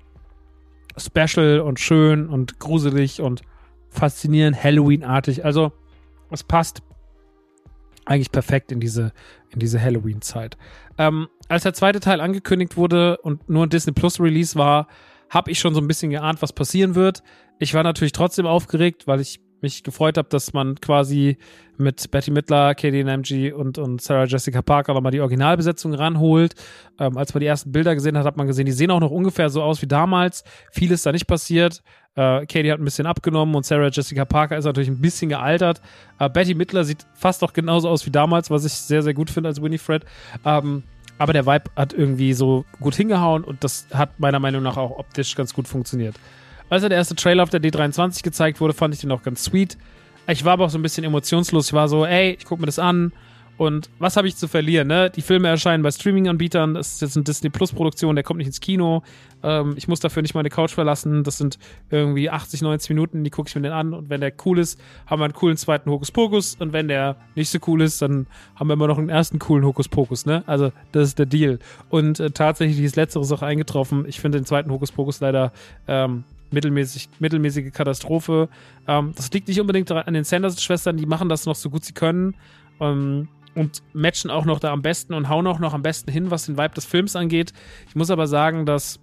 [0.96, 3.42] special und schön und gruselig und
[3.88, 5.44] faszinierend, Halloween-artig.
[5.44, 5.72] Also
[6.30, 6.82] es passt
[8.04, 9.12] eigentlich perfekt in diese,
[9.50, 10.56] in diese Halloween-Zeit.
[10.98, 14.88] Ähm, als der zweite Teil angekündigt wurde und nur ein Disney Plus Release war,
[15.28, 17.22] habe ich schon so ein bisschen geahnt, was passieren wird.
[17.58, 21.38] Ich war natürlich trotzdem aufgeregt, weil ich mich gefreut habe, dass man quasi
[21.76, 26.54] mit Betty Midler, Katie Namji und, und Sarah Jessica Parker nochmal die Originalbesetzung ranholt.
[26.98, 29.10] Ähm, als man die ersten Bilder gesehen hat, hat man gesehen, die sehen auch noch
[29.10, 30.44] ungefähr so aus wie damals.
[30.70, 31.82] Viel ist da nicht passiert.
[32.14, 35.80] Äh, Katie hat ein bisschen abgenommen und Sarah Jessica Parker ist natürlich ein bisschen gealtert.
[36.18, 39.30] Äh, Betty Midler sieht fast auch genauso aus wie damals, was ich sehr, sehr gut
[39.30, 40.04] finde als Winifred.
[40.44, 40.82] Ähm,
[41.18, 44.98] aber der Vibe hat irgendwie so gut hingehauen und das hat meiner Meinung nach auch
[44.98, 46.16] optisch ganz gut funktioniert.
[46.70, 49.76] Als der erste Trailer auf der D23 gezeigt wurde, fand ich den auch ganz sweet.
[50.28, 51.66] Ich war aber auch so ein bisschen emotionslos.
[51.66, 53.12] Ich war so, ey, ich guck mir das an
[53.56, 54.88] Und was habe ich zu verlieren?
[54.88, 55.10] Ne?
[55.10, 56.74] Die Filme erscheinen bei Streaming-Anbietern.
[56.74, 59.02] Das ist jetzt eine Disney Plus-Produktion, der kommt nicht ins Kino.
[59.42, 61.24] Ähm, ich muss dafür nicht meine Couch verlassen.
[61.24, 61.58] Das sind
[61.90, 63.92] irgendwie 80, 90 Minuten, die gucke ich mir den an.
[63.92, 66.56] Und wenn der cool ist, haben wir einen coolen zweiten Hokuspokus.
[66.60, 69.64] Und wenn der nicht so cool ist, dann haben wir immer noch einen ersten coolen
[69.66, 70.24] Hokuspokus.
[70.24, 70.44] Ne?
[70.46, 71.58] Also, das ist der Deal.
[71.88, 74.06] Und äh, tatsächlich ist letzteres auch eingetroffen.
[74.06, 75.52] Ich finde den zweiten Hokuspokus leider
[75.88, 78.48] ähm, mittelmäßig, mittelmäßige Katastrophe.
[78.86, 81.92] Ähm, das liegt nicht unbedingt an den Sanders-Schwestern, die machen das noch so gut sie
[81.92, 82.36] können.
[82.80, 86.30] Ähm, und matchen auch noch da am besten und hauen auch noch am besten hin,
[86.30, 87.52] was den Vibe des Films angeht.
[87.88, 89.00] Ich muss aber sagen, dass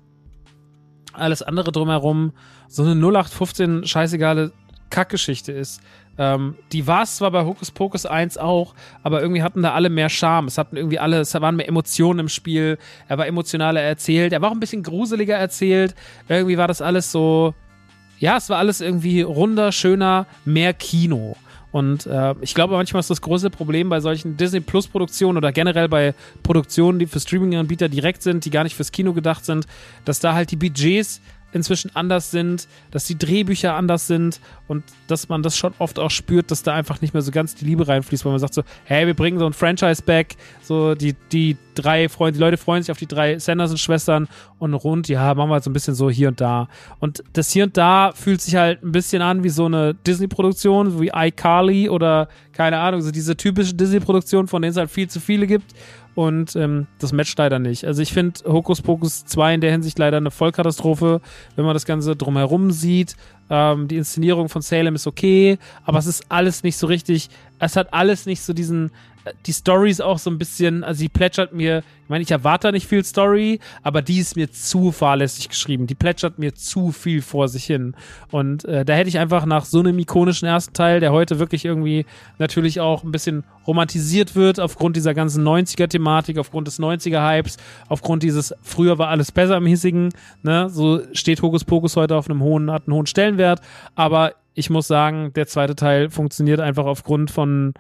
[1.14, 2.32] alles andere drumherum
[2.68, 4.54] so eine 0815 scheißegale
[4.90, 5.82] Kackgeschichte ist.
[6.18, 9.90] Ähm, die war es zwar bei Hocus Pocus 1 auch, aber irgendwie hatten da alle
[9.90, 10.48] mehr Charme.
[10.48, 12.78] Es hatten irgendwie alle, es waren mehr Emotionen im Spiel.
[13.08, 14.34] Er war emotionaler erzählt.
[14.34, 15.96] Er war auch ein bisschen gruseliger erzählt.
[16.28, 17.54] Irgendwie war das alles so,
[18.20, 21.36] ja, es war alles irgendwie runder, schöner, mehr Kino.
[21.72, 25.52] Und äh, ich glaube, manchmal ist das große Problem bei solchen Disney Plus Produktionen oder
[25.52, 29.68] generell bei Produktionen, die für Streaming-Anbieter direkt sind, die gar nicht fürs Kino gedacht sind,
[30.06, 31.22] dass da halt die Budgets
[31.54, 36.12] inzwischen anders sind, dass die Drehbücher anders sind und dass man das schon oft auch
[36.12, 38.64] spürt, dass da einfach nicht mehr so ganz die Liebe reinfließt, weil man sagt so,
[38.84, 42.84] hey, wir bringen so ein Franchise back, so die, die drei Freunde, die Leute freuen
[42.84, 44.28] sich auf die drei Sanderson-Schwestern
[44.60, 46.68] und rund, ja, machen wir halt so ein bisschen so hier und da.
[47.00, 51.00] Und das hier und da fühlt sich halt ein bisschen an wie so eine Disney-Produktion,
[51.00, 55.20] wie iCarly oder keine Ahnung, so diese typische Disney-Produktion, von denen es halt viel zu
[55.20, 55.74] viele gibt
[56.18, 57.86] und ähm, das matcht leider nicht.
[57.86, 61.22] Also ich finde Hokus Pokus 2 in der Hinsicht leider eine Vollkatastrophe,
[61.56, 63.16] wenn man das Ganze drumherum sieht.
[63.52, 67.76] Ähm, die Inszenierung von Salem ist okay, aber es ist alles nicht so richtig, es
[67.76, 68.90] hat alles nicht so diesen,
[69.46, 72.72] die Story ist auch so ein bisschen, also sie plätschert mir, ich meine, ich erwarte
[72.72, 75.88] nicht viel Story, aber die ist mir zu fahrlässig geschrieben.
[75.88, 77.96] Die plätschert mir zu viel vor sich hin.
[78.32, 81.66] Und äh, da hätte ich einfach nach so einem ikonischen ersten Teil, der heute wirklich
[81.66, 82.06] irgendwie
[82.38, 87.58] natürlich auch ein bisschen romantisiert wird, aufgrund dieser ganzen 90er-Thematik, aufgrund des 90er-Hypes,
[87.90, 90.10] aufgrund dieses früher war alles besser im hiesigen,
[90.44, 93.60] ne, so steht Hokus Pokus heute auf einem hohen, hat einen hohen Stellenwert,
[93.96, 97.74] aber ich muss sagen, der zweite Teil funktioniert einfach aufgrund von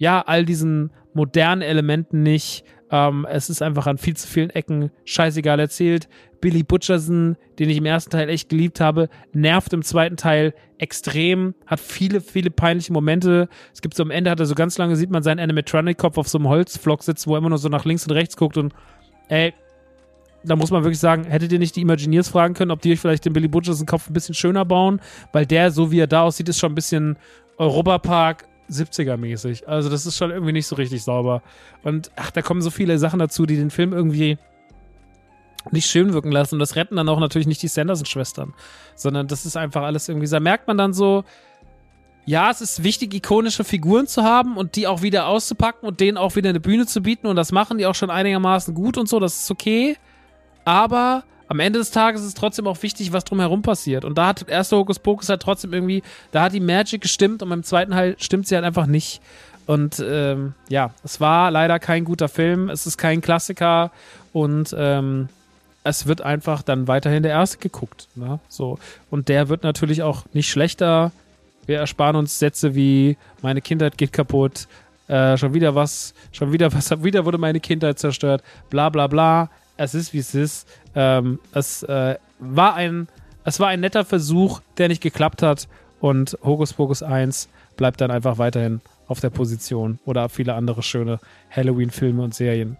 [0.00, 2.64] ja, all diesen modernen Elementen nicht.
[2.90, 6.08] Ähm, es ist einfach an viel zu vielen Ecken scheißegal erzählt.
[6.40, 11.54] Billy Butcherson, den ich im ersten Teil echt geliebt habe, nervt im zweiten Teil extrem,
[11.66, 13.50] hat viele, viele peinliche Momente.
[13.74, 16.28] Es gibt so am Ende, hat er so ganz lange, sieht man seinen Animatronic-Kopf auf
[16.28, 18.72] so einem Holzflock sitzen, wo er immer nur so nach links und rechts guckt und
[19.28, 19.52] ey,
[20.42, 23.00] da muss man wirklich sagen, hättet ihr nicht die Imagineers fragen können, ob die euch
[23.00, 26.22] vielleicht den Billy Butcherson Kopf ein bisschen schöner bauen, weil der, so wie er da
[26.22, 27.18] aussieht, ist schon ein bisschen
[27.58, 29.66] Europapark 70er-mäßig.
[29.66, 31.42] Also das ist schon irgendwie nicht so richtig sauber.
[31.82, 34.38] Und ach, da kommen so viele Sachen dazu, die den Film irgendwie
[35.70, 36.56] nicht schön wirken lassen.
[36.56, 38.54] Und das retten dann auch natürlich nicht die Sanderson-Schwestern,
[38.94, 41.24] sondern das ist einfach alles irgendwie, da merkt man dann so,
[42.26, 46.16] ja, es ist wichtig, ikonische Figuren zu haben und die auch wieder auszupacken und denen
[46.16, 47.26] auch wieder eine Bühne zu bieten.
[47.26, 49.96] Und das machen die auch schon einigermaßen gut und so, das ist okay.
[50.64, 54.04] Aber am Ende des Tages ist trotzdem auch wichtig, was drumherum passiert.
[54.04, 57.42] Und da hat der erste Hokus Pokus halt trotzdem irgendwie, da hat die Magic gestimmt
[57.42, 59.20] und beim zweiten Teil stimmt sie halt einfach nicht.
[59.66, 63.90] Und ähm, ja, es war leider kein guter Film, es ist kein Klassiker
[64.32, 65.28] und ähm,
[65.82, 68.06] es wird einfach dann weiterhin der erste geguckt.
[68.14, 68.38] Ne?
[68.48, 68.78] So.
[69.10, 71.10] Und der wird natürlich auch nicht schlechter.
[71.66, 74.68] Wir ersparen uns Sätze wie meine Kindheit geht kaputt,
[75.08, 79.50] äh, schon wieder was, schon wieder was, wieder wurde meine Kindheit zerstört, bla bla bla
[79.80, 80.68] es ist, wie es ist.
[80.94, 83.08] Ähm, es äh, war ein,
[83.44, 85.68] es war ein netter Versuch, der nicht geklappt hat.
[86.00, 89.98] Und Hokus Pokus 1 bleibt dann einfach weiterhin auf der Position.
[90.04, 91.18] Oder viele andere schöne
[91.50, 92.76] Halloween-Filme und Serien.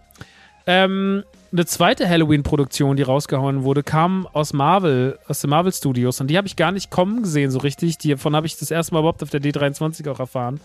[0.66, 6.20] Ähm, eine zweite Halloween-Produktion, die rausgehauen wurde, kam aus Marvel, aus den Marvel Studios.
[6.20, 7.98] Und die habe ich gar nicht kommen gesehen, so richtig.
[7.98, 10.60] Davon habe ich das erste Mal überhaupt auf der D23 auch erfahren.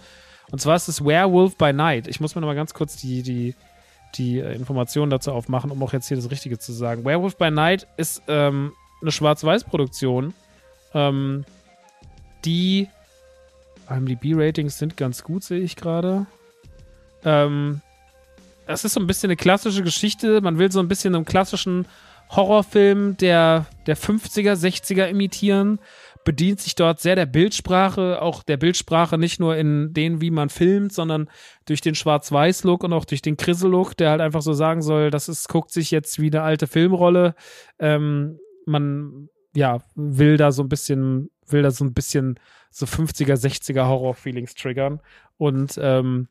[0.52, 2.08] Und zwar ist es Werewolf by Night.
[2.08, 3.56] Ich muss mir noch mal ganz kurz die, die
[4.18, 7.06] die äh, Informationen dazu aufmachen, um auch jetzt hier das Richtige zu sagen.
[7.06, 10.34] Werewolf by Night ist ähm, eine Schwarz-Weiß-Produktion,
[10.94, 11.46] ähm,
[12.46, 12.88] die
[13.90, 16.26] IMDb-Ratings sind ganz gut, sehe ich gerade.
[17.24, 17.82] Ähm,
[18.68, 20.42] es ist so ein bisschen eine klassische Geschichte.
[20.42, 21.86] Man will so ein bisschen einen klassischen
[22.30, 25.80] Horrorfilm der, der 50er, 60er imitieren
[26.26, 30.50] bedient sich dort sehr der Bildsprache, auch der Bildsprache nicht nur in den, wie man
[30.50, 31.30] filmt, sondern
[31.66, 35.30] durch den Schwarz-Weiß-Look und auch durch den Krissel-Look, der halt einfach so sagen soll, das
[35.30, 37.36] ist, guckt sich jetzt wie eine alte Filmrolle.
[37.80, 42.40] Ähm, man, ja, will da so ein bisschen, will da so ein bisschen
[42.72, 45.00] so 50er, 60er Horror-Feelings triggern.
[45.38, 46.28] Und ähm,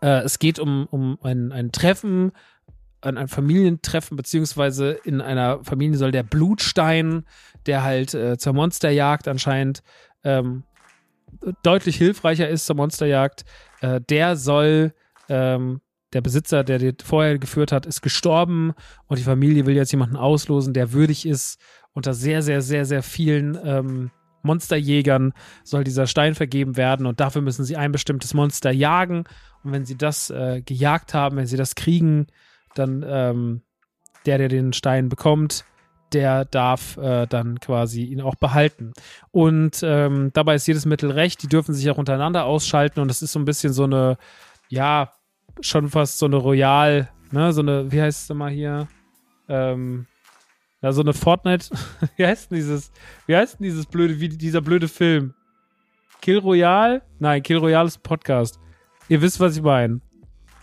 [0.00, 2.32] äh, es geht um, um ein, ein Treffen
[3.00, 7.24] an ein Familientreffen, beziehungsweise in einer Familie soll der Blutstein,
[7.66, 9.82] der halt äh, zur Monsterjagd anscheinend
[10.24, 10.64] ähm,
[11.62, 13.44] deutlich hilfreicher ist zur Monsterjagd,
[13.80, 14.92] äh, der soll,
[15.28, 15.80] ähm,
[16.12, 18.72] der Besitzer, der den vorher geführt hat, ist gestorben
[19.06, 21.60] und die Familie will jetzt jemanden auslosen, der würdig ist.
[21.92, 24.10] Unter sehr, sehr, sehr, sehr vielen ähm,
[24.42, 25.32] Monsterjägern
[25.64, 29.24] soll dieser Stein vergeben werden und dafür müssen sie ein bestimmtes Monster jagen.
[29.62, 32.26] Und wenn sie das äh, gejagt haben, wenn sie das kriegen,
[32.74, 33.62] dann ähm,
[34.26, 35.64] der, der den Stein bekommt,
[36.12, 38.92] der darf äh, dann quasi ihn auch behalten.
[39.30, 41.42] Und ähm, dabei ist jedes Mittel recht.
[41.42, 44.18] Die dürfen sich auch untereinander ausschalten und das ist so ein bisschen so eine,
[44.68, 45.12] ja,
[45.60, 48.88] schon fast so eine Royal, ne, so eine, wie heißt es mal hier?
[49.48, 50.06] Ähm,
[50.82, 51.70] ja, so eine Fortnite,
[52.16, 52.90] wie heißt denn dieses,
[53.26, 55.34] wie heißt denn dieses blöde, wie dieser blöde Film?
[56.20, 57.02] Kill Royale?
[57.18, 58.58] Nein, Kill Royale ist ein Podcast.
[59.08, 60.00] Ihr wisst, was ich meine.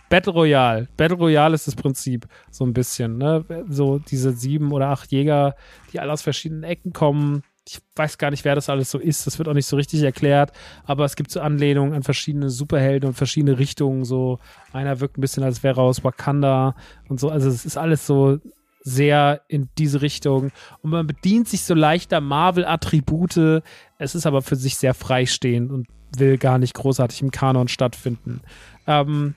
[0.08, 0.88] Battle Royale.
[0.96, 3.44] Battle Royale ist das Prinzip so ein bisschen, ne?
[3.68, 5.54] So diese sieben oder acht Jäger,
[5.92, 7.42] die alle aus verschiedenen Ecken kommen.
[7.66, 9.26] Ich weiß gar nicht, wer das alles so ist.
[9.26, 10.52] Das wird auch nicht so richtig erklärt.
[10.84, 14.04] Aber es gibt so Anlehnungen an verschiedene Superhelden und verschiedene Richtungen.
[14.06, 14.38] So
[14.72, 16.74] einer wirkt ein bisschen, als wäre aus Wakanda
[17.08, 17.28] und so.
[17.28, 18.38] Also es ist alles so
[18.80, 20.50] sehr in diese Richtung.
[20.80, 23.62] Und man bedient sich so leichter Marvel-Attribute.
[23.98, 28.40] Es ist aber für sich sehr freistehend und will gar nicht großartig im Kanon stattfinden.
[28.86, 29.34] Ähm,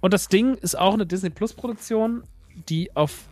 [0.00, 2.24] und das Ding ist auch eine Disney Plus Produktion,
[2.68, 3.24] die auf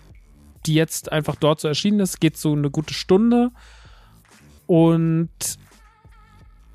[0.66, 3.50] die jetzt einfach dort so erschienen ist, geht so eine gute Stunde
[4.66, 5.30] und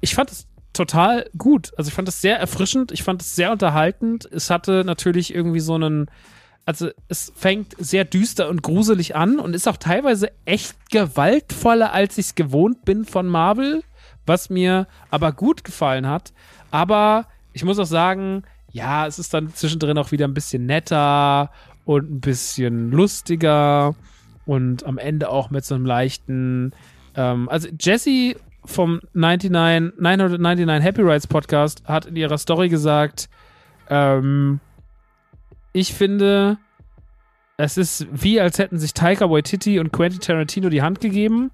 [0.02, 1.72] ich fand es total gut.
[1.78, 4.26] Also ich fand es sehr erfrischend, ich fand es sehr unterhaltend.
[4.32, 6.10] Es hatte natürlich irgendwie so einen
[6.66, 12.18] also es fängt sehr düster und gruselig an und ist auch teilweise echt gewaltvoller, als
[12.18, 13.84] ich es gewohnt bin von Marvel,
[14.26, 16.32] was mir aber gut gefallen hat.
[16.72, 18.44] Aber ich muss auch sagen,
[18.74, 21.52] ja, es ist dann zwischendrin auch wieder ein bisschen netter
[21.86, 23.96] und ein bisschen lustiger
[24.46, 26.74] und am Ende auch mit so einem leichten.
[27.16, 33.30] Ähm, also Jesse vom 99, 999 Happy Rides Podcast hat in ihrer Story gesagt,
[33.90, 34.60] ähm,
[35.72, 36.58] ich finde,
[37.58, 41.52] es ist wie, als hätten sich Taika Waititi und Quentin Tarantino die Hand gegeben.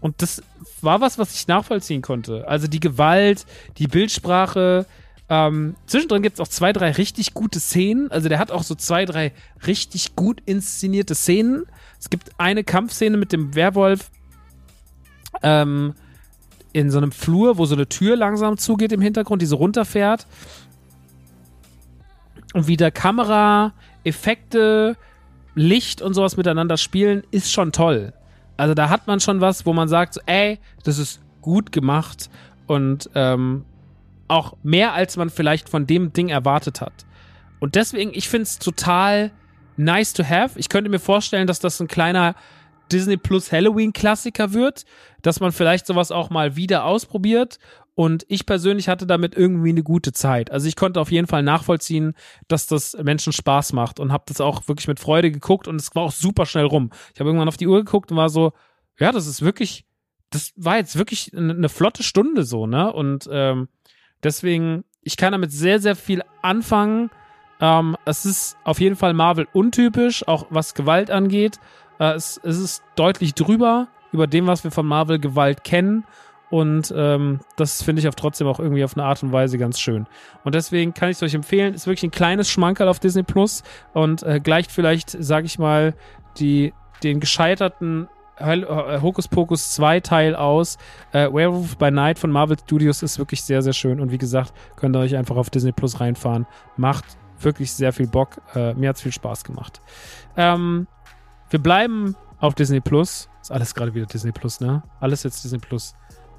[0.00, 0.42] Und das
[0.82, 2.46] war was, was ich nachvollziehen konnte.
[2.46, 3.46] Also die Gewalt,
[3.78, 4.86] die Bildsprache,
[5.30, 8.10] ähm, zwischendrin gibt es auch zwei, drei richtig gute Szenen.
[8.10, 9.32] Also der hat auch so zwei, drei
[9.66, 11.64] richtig gut inszenierte Szenen.
[11.98, 14.10] Es gibt eine Kampfszene mit dem Werwolf
[15.42, 15.94] ähm,
[16.72, 20.26] in so einem Flur, wo so eine Tür langsam zugeht im Hintergrund, die so runterfährt.
[22.54, 23.74] Und wie der Kamera,
[24.04, 24.96] Effekte,
[25.54, 28.14] Licht und sowas miteinander spielen, ist schon toll.
[28.56, 32.30] Also da hat man schon was, wo man sagt, so, ey, das ist gut gemacht
[32.66, 33.64] und ähm,
[34.28, 37.06] auch mehr, als man vielleicht von dem Ding erwartet hat.
[37.60, 39.32] Und deswegen, ich finde es total
[39.76, 40.58] nice to have.
[40.58, 42.34] Ich könnte mir vorstellen, dass das ein kleiner
[42.92, 44.84] Disney Plus Halloween Klassiker wird,
[45.22, 47.58] dass man vielleicht sowas auch mal wieder ausprobiert.
[47.94, 50.52] Und ich persönlich hatte damit irgendwie eine gute Zeit.
[50.52, 52.14] Also ich konnte auf jeden Fall nachvollziehen,
[52.46, 55.92] dass das Menschen Spaß macht und habe das auch wirklich mit Freude geguckt und es
[55.96, 56.90] war auch super schnell rum.
[57.12, 58.52] Ich habe irgendwann auf die Uhr geguckt und war so,
[59.00, 59.84] ja, das ist wirklich,
[60.30, 62.92] das war jetzt wirklich eine, flotte Stunde so, ne?
[62.92, 63.66] Und ähm,
[64.22, 67.10] Deswegen, ich kann damit sehr, sehr viel anfangen.
[67.60, 71.58] Ähm, es ist auf jeden Fall Marvel untypisch, auch was Gewalt angeht.
[71.98, 76.04] Äh, es, es, ist deutlich drüber, über dem, was wir von Marvel Gewalt kennen.
[76.50, 79.78] Und ähm, das finde ich auch trotzdem auch irgendwie auf eine Art und Weise ganz
[79.78, 80.06] schön.
[80.44, 81.74] Und deswegen kann ich es euch empfehlen.
[81.74, 83.62] Ist wirklich ein kleines Schmankerl auf Disney Plus
[83.92, 85.94] und äh, gleicht vielleicht, sage ich mal,
[86.38, 88.08] die, den gescheiterten
[88.40, 90.78] Hokus Pokus 2 Teil aus.
[91.12, 94.00] Äh, Werewolf by Night von Marvel Studios ist wirklich sehr, sehr schön.
[94.00, 96.46] Und wie gesagt, könnt ihr euch einfach auf Disney Plus reinfahren.
[96.76, 97.04] Macht
[97.40, 98.40] wirklich sehr viel Bock.
[98.54, 99.80] Äh, mir es viel Spaß gemacht.
[100.36, 100.86] Ähm,
[101.50, 103.28] wir bleiben auf Disney Plus.
[103.40, 104.82] Ist alles gerade wieder Disney Plus, ne?
[105.00, 105.94] Alles jetzt Disney Plus.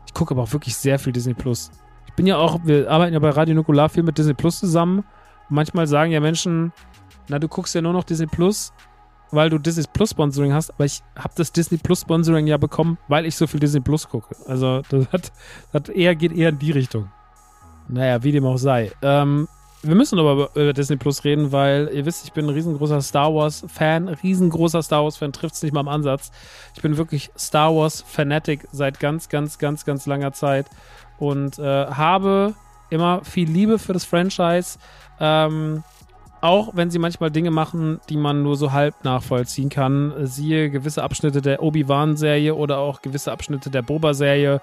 [0.06, 1.72] Ich gucke aber auch wirklich sehr viel Disney Plus.
[2.08, 5.04] Ich bin ja auch, wir arbeiten ja bei Radio Nukular viel mit Disney Plus zusammen.
[5.50, 6.72] manchmal sagen ja Menschen,
[7.28, 8.74] na, du guckst ja nur noch Disney Plus
[9.32, 12.98] weil du Disney Plus Sponsoring hast, aber ich habe das Disney Plus Sponsoring ja bekommen,
[13.08, 14.36] weil ich so viel Disney Plus gucke.
[14.48, 15.32] Also das hat,
[15.72, 17.10] das eher, geht eher in die Richtung.
[17.88, 18.92] Naja, wie dem auch sei.
[19.02, 19.48] Ähm,
[19.82, 23.34] wir müssen aber über Disney Plus reden, weil ihr wisst, ich bin ein riesengroßer Star
[23.34, 26.32] Wars Fan, riesengroßer Star Wars Fan, trifft es nicht mal am Ansatz.
[26.76, 30.68] Ich bin wirklich Star Wars Fanatic seit ganz, ganz, ganz, ganz langer Zeit
[31.18, 32.56] und äh, habe
[32.90, 34.80] immer viel Liebe für das Franchise.
[35.20, 35.84] Ähm,
[36.42, 40.14] auch wenn sie manchmal Dinge machen, die man nur so halb nachvollziehen kann.
[40.26, 44.62] Siehe gewisse Abschnitte der Obi-Wan-Serie oder auch gewisse Abschnitte der Boba-Serie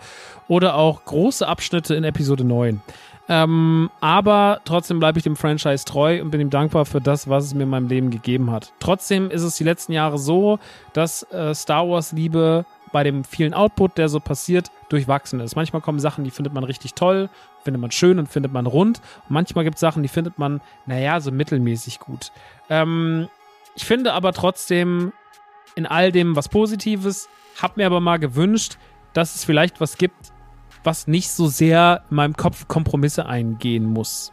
[0.49, 2.81] oder auch große Abschnitte in Episode 9.
[3.29, 7.47] Ähm, aber trotzdem bleibe ich dem Franchise treu und bin ihm dankbar für das, was
[7.47, 8.73] es mir in meinem Leben gegeben hat.
[8.79, 10.59] Trotzdem ist es die letzten Jahre so,
[10.93, 15.57] dass äh, Star Wars-Liebe bei dem vielen Output, der so passiert, durchwachsen ist.
[15.57, 17.29] Manchmal kommen Sachen, die findet man richtig toll,
[17.67, 19.03] findet man schön und findet man rund.
[19.25, 22.33] Und manchmal gibt es Sachen, die findet man, naja, so mittelmäßig gut.
[22.71, 23.29] Ähm,
[23.75, 25.13] ich finde aber trotzdem
[25.75, 27.29] in all dem was Positives,
[27.61, 28.79] hab mir aber mal gewünscht,
[29.13, 30.33] dass es vielleicht was gibt,
[30.85, 34.33] was nicht so sehr in meinem Kopf Kompromisse eingehen muss.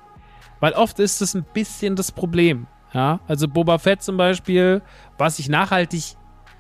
[0.60, 2.68] Weil oft ist es ein bisschen das Problem.
[2.94, 4.82] Ja, also Boba Fett zum Beispiel,
[5.18, 6.16] was ich nachhaltig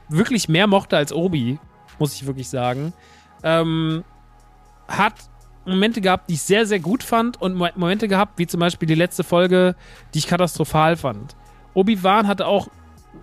[0.10, 1.60] wirklich mehr mochte als Obi,
[2.00, 2.92] muss ich wirklich sagen,
[3.44, 4.04] ähm,
[4.88, 5.14] hat
[5.66, 8.96] Momente gehabt, die ich sehr, sehr gut fand und Momente gehabt, wie zum Beispiel die
[8.96, 9.76] letzte Folge,
[10.14, 11.36] die ich katastrophal fand.
[11.74, 12.68] Obi-Wan hatte auch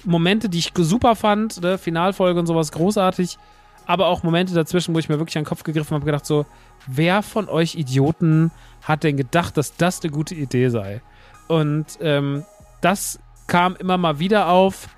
[0.04, 1.78] Momente, die ich super fand, ne?
[1.78, 3.38] Finalfolge und sowas großartig,
[3.86, 6.46] aber auch Momente dazwischen, wo ich mir wirklich an den Kopf gegriffen habe gedacht so,
[6.86, 8.50] wer von euch Idioten
[8.82, 11.02] hat denn gedacht, dass das eine gute Idee sei?
[11.48, 12.44] Und ähm,
[12.80, 14.88] das kam immer mal wieder auf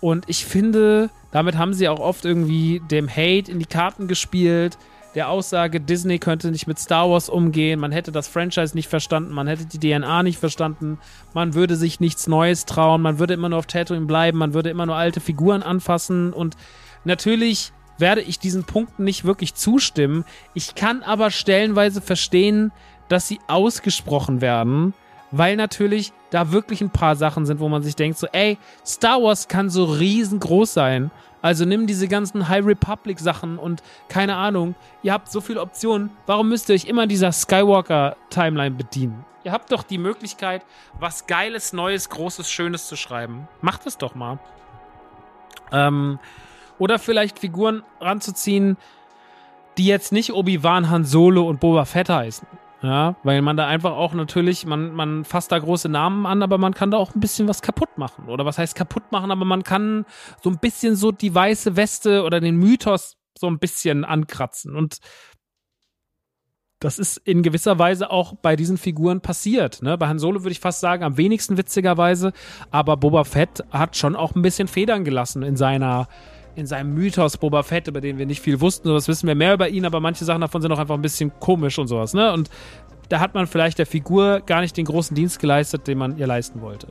[0.00, 4.78] und ich finde, damit haben sie auch oft irgendwie dem Hate in die Karten gespielt,
[5.14, 9.32] der Aussage, Disney könnte nicht mit Star Wars umgehen, man hätte das Franchise nicht verstanden,
[9.32, 10.98] man hätte die DNA nicht verstanden,
[11.34, 14.70] man würde sich nichts Neues trauen, man würde immer nur auf Tatooine bleiben, man würde
[14.70, 16.56] immer nur alte Figuren anfassen und
[17.04, 20.24] natürlich werde ich diesen Punkten nicht wirklich zustimmen.
[20.54, 22.72] Ich kann aber stellenweise verstehen,
[23.08, 24.94] dass sie ausgesprochen werden,
[25.30, 28.56] weil natürlich da wirklich ein paar Sachen sind, wo man sich denkt, so, ey,
[28.86, 31.10] Star Wars kann so riesengroß sein.
[31.42, 36.10] Also nimm diese ganzen High Republic Sachen und keine Ahnung, ihr habt so viele Optionen.
[36.26, 39.24] Warum müsst ihr euch immer dieser Skywalker Timeline bedienen?
[39.42, 40.66] Ihr habt doch die Möglichkeit,
[40.98, 43.48] was Geiles, Neues, Großes, Schönes zu schreiben.
[43.62, 44.38] Macht es doch mal.
[45.72, 46.18] Ähm,
[46.78, 48.76] oder vielleicht Figuren ranzuziehen,
[49.78, 52.46] die jetzt nicht Obi-Wan, Han Solo und Boba Fett heißen.
[52.82, 56.56] Ja, weil man da einfach auch natürlich, man, man fasst da große Namen an, aber
[56.56, 58.28] man kann da auch ein bisschen was kaputt machen.
[58.28, 60.06] Oder was heißt kaputt machen, aber man kann
[60.42, 64.76] so ein bisschen so die weiße Weste oder den Mythos so ein bisschen ankratzen.
[64.76, 64.98] Und
[66.80, 69.82] das ist in gewisser Weise auch bei diesen Figuren passiert.
[69.82, 69.98] Ne?
[69.98, 72.32] Bei Han Solo würde ich fast sagen, am wenigsten witzigerweise,
[72.70, 76.08] aber Boba Fett hat schon auch ein bisschen Federn gelassen in seiner
[76.56, 79.54] in seinem Mythos Boba Fett, über den wir nicht viel wussten, sowas wissen wir mehr
[79.54, 82.32] über ihn, aber manche Sachen davon sind auch einfach ein bisschen komisch und sowas, ne?
[82.32, 82.50] Und
[83.08, 86.28] da hat man vielleicht der Figur gar nicht den großen Dienst geleistet, den man ihr
[86.28, 86.86] leisten wollte.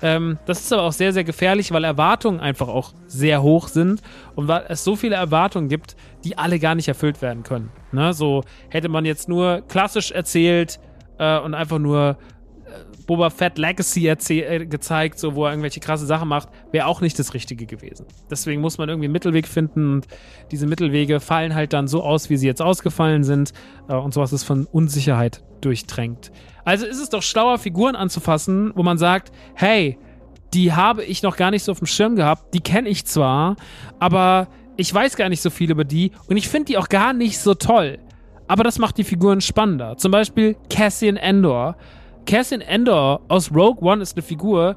[0.00, 4.00] Ähm, das ist aber auch sehr, sehr gefährlich, weil Erwartungen einfach auch sehr hoch sind
[4.36, 7.70] und weil es so viele Erwartungen gibt, die alle gar nicht erfüllt werden können.
[7.90, 8.12] Ne?
[8.14, 10.78] So hätte man jetzt nur klassisch erzählt
[11.18, 12.16] äh, und einfach nur
[13.08, 17.18] Boba Fett Legacy äh, gezeigt, so wo er irgendwelche krasse Sachen macht, wäre auch nicht
[17.18, 18.04] das Richtige gewesen.
[18.30, 20.06] Deswegen muss man irgendwie einen Mittelweg finden und
[20.50, 23.54] diese Mittelwege fallen halt dann so aus, wie sie jetzt ausgefallen sind
[23.88, 26.30] äh, und sowas ist von Unsicherheit durchtränkt.
[26.66, 29.98] Also ist es doch schlauer, Figuren anzufassen, wo man sagt, hey,
[30.52, 33.56] die habe ich noch gar nicht so auf dem Schirm gehabt, die kenne ich zwar,
[33.98, 37.14] aber ich weiß gar nicht so viel über die und ich finde die auch gar
[37.14, 37.98] nicht so toll.
[38.48, 39.96] Aber das macht die Figuren spannender.
[39.96, 41.76] Zum Beispiel Cassian Endor
[42.28, 44.76] Cassian Endor aus Rogue One ist eine Figur,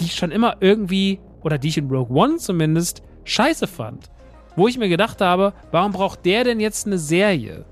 [0.00, 4.10] die ich schon immer irgendwie, oder die ich in Rogue One zumindest, scheiße fand.
[4.56, 7.64] Wo ich mir gedacht habe, warum braucht der denn jetzt eine Serie?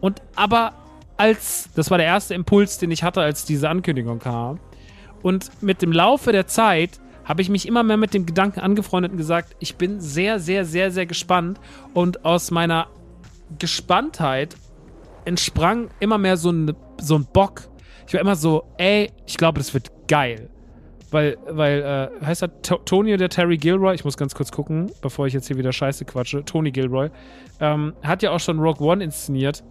[0.00, 0.72] Und aber
[1.16, 4.58] als, das war der erste Impuls, den ich hatte, als diese Ankündigung kam.
[5.22, 9.12] Und mit dem Laufe der Zeit habe ich mich immer mehr mit dem Gedanken angefreundet
[9.12, 11.60] und gesagt, ich bin sehr, sehr, sehr, sehr gespannt.
[11.94, 12.88] Und aus meiner
[13.60, 14.56] Gespanntheit
[15.24, 17.68] entsprang immer mehr so ein, so ein Bock,
[18.06, 20.48] ich war immer so, ey, ich glaube, das wird geil.
[21.10, 23.94] Weil, weil, äh, heißt er T Tony oder Terry Gilroy?
[23.94, 26.42] Ich muss ganz kurz gucken, bevor ich jetzt hier wieder Scheiße quatsche.
[26.44, 27.10] Tony Gilroy.
[27.60, 29.62] Ähm, hat ja auch schon Rogue One inszeniert.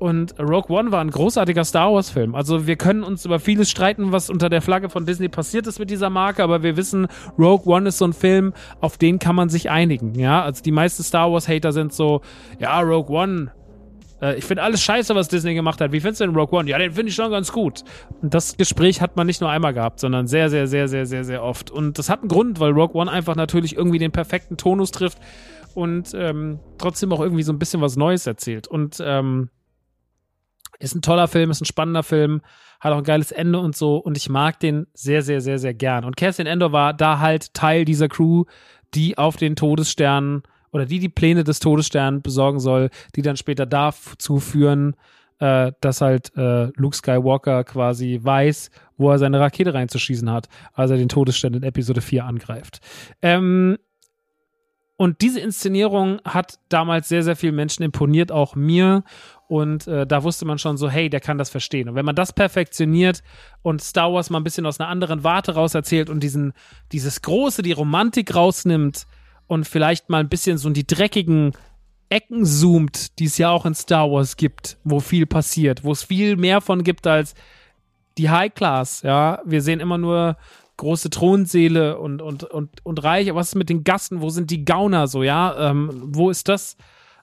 [0.00, 2.34] Und Rogue One war ein großartiger Star Wars-Film.
[2.34, 5.78] Also wir können uns über vieles streiten, was unter der Flagge von Disney passiert ist
[5.78, 7.06] mit dieser Marke, aber wir wissen,
[7.38, 10.18] Rogue One ist so ein Film, auf den kann man sich einigen.
[10.18, 12.22] Ja, also die meisten Star Wars-Hater sind so,
[12.58, 13.52] ja, Rogue One,
[14.20, 15.92] äh, ich finde alles scheiße, was Disney gemacht hat.
[15.92, 16.68] Wie findest du den Rogue One?
[16.68, 17.84] Ja, den finde ich schon ganz gut.
[18.20, 21.24] Und das Gespräch hat man nicht nur einmal gehabt, sondern sehr, sehr, sehr, sehr, sehr,
[21.24, 21.70] sehr oft.
[21.70, 25.18] Und das hat einen Grund, weil Rogue One einfach natürlich irgendwie den perfekten Tonus trifft
[25.74, 28.68] und ähm, trotzdem auch irgendwie so ein bisschen was Neues erzählt.
[28.68, 29.50] Und ähm,
[30.78, 32.40] ist ein toller Film, ist ein spannender Film,
[32.80, 33.96] hat auch ein geiles Ende und so.
[33.96, 36.04] Und ich mag den sehr, sehr, sehr, sehr gern.
[36.04, 38.44] Und Cassian Endor war da halt Teil dieser Crew,
[38.94, 40.42] die auf den Todessternen
[40.72, 44.96] oder die die Pläne des Todessterns besorgen soll, die dann später dazu führen,
[45.38, 50.90] äh, dass halt äh, Luke Skywalker quasi weiß, wo er seine Rakete reinzuschießen hat, als
[50.90, 52.80] er den Todesstern in Episode 4 angreift.
[53.22, 53.78] Ähm,
[55.00, 59.02] und diese Inszenierung hat damals sehr, sehr vielen Menschen imponiert, auch mir.
[59.48, 61.88] Und äh, da wusste man schon so, hey, der kann das verstehen.
[61.88, 63.22] Und wenn man das perfektioniert
[63.62, 66.52] und Star Wars mal ein bisschen aus einer anderen Warte raus erzählt und diesen,
[66.92, 69.06] dieses Große, die Romantik rausnimmt,
[69.50, 71.52] und vielleicht mal ein bisschen so in die dreckigen
[72.08, 76.04] Ecken zoomt, die es ja auch in Star Wars gibt, wo viel passiert, wo es
[76.04, 77.34] viel mehr von gibt als
[78.16, 79.40] die High Class, ja.
[79.44, 80.36] Wir sehen immer nur
[80.76, 83.28] große Thronseele und, und, und, und Reich.
[83.28, 84.20] Aber was ist mit den Gassen?
[84.20, 85.70] Wo sind die Gauner so, ja?
[85.70, 86.76] Ähm, wo ist das?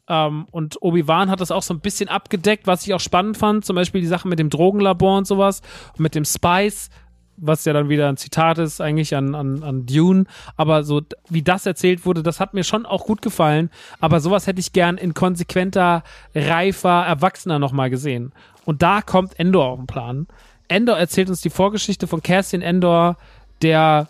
[0.09, 3.63] Ähm, und Obi-Wan hat das auch so ein bisschen abgedeckt, was ich auch spannend fand.
[3.63, 5.61] Zum Beispiel die Sache mit dem Drogenlabor und sowas.
[5.93, 6.89] Und mit dem Spice,
[7.37, 10.25] was ja dann wieder ein Zitat ist, eigentlich an, an, an Dune.
[10.55, 13.69] Aber so, wie das erzählt wurde, das hat mir schon auch gut gefallen.
[13.99, 16.03] Aber sowas hätte ich gern in konsequenter,
[16.35, 18.33] reifer, erwachsener nochmal gesehen.
[18.65, 20.27] Und da kommt Endor auf den Plan.
[20.67, 23.17] Endor erzählt uns die Vorgeschichte von Cassian Endor,
[23.61, 24.09] der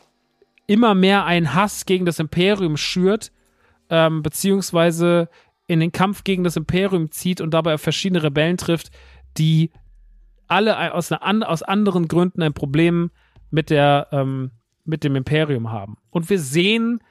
[0.65, 3.31] immer mehr einen Hass gegen das Imperium schürt,
[3.89, 5.29] ähm, beziehungsweise
[5.67, 8.89] in den Kampf gegen das Imperium zieht und dabei auf verschiedene Rebellen trifft,
[9.37, 9.71] die
[10.47, 13.11] alle aus, einer, aus anderen Gründen ein Problem
[13.49, 14.51] mit, der, ähm,
[14.85, 15.97] mit dem Imperium haben.
[16.09, 17.01] Und wir sehen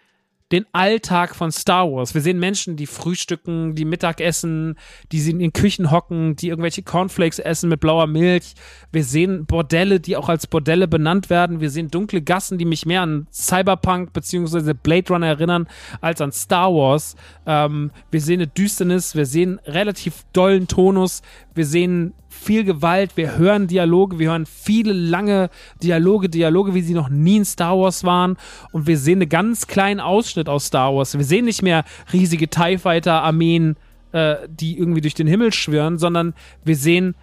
[0.53, 2.15] den Alltag von Star Wars.
[2.15, 4.77] Wir sehen Menschen, die frühstücken, die Mittag essen,
[5.11, 8.55] die in den Küchen hocken, die irgendwelche Cornflakes essen mit blauer Milch.
[8.93, 11.61] Wir sehen Bordelle, die auch als Bordelle benannt werden.
[11.61, 14.73] Wir sehen dunkle Gassen, die mich mehr an Cyberpunk bzw.
[14.75, 15.67] Blade Runner erinnern
[16.01, 17.17] als an Star Wars.
[17.45, 21.23] Ähm, wir sehen eine Düsternis, wir sehen relativ dollen Tonus,
[21.55, 25.51] wir sehen viel Gewalt, wir hören Dialoge, wir hören viele lange
[25.83, 28.37] Dialoge, Dialoge, wie sie noch nie in Star Wars waren
[28.73, 31.17] und wir sehen einen ganz kleinen Ausschnitt aus Star Wars.
[31.17, 33.77] Wir sehen nicht mehr riesige TIE Fighter Armeen,
[34.13, 36.35] äh, die irgendwie durch den Himmel schwirren, sondern
[36.65, 37.15] wir sehen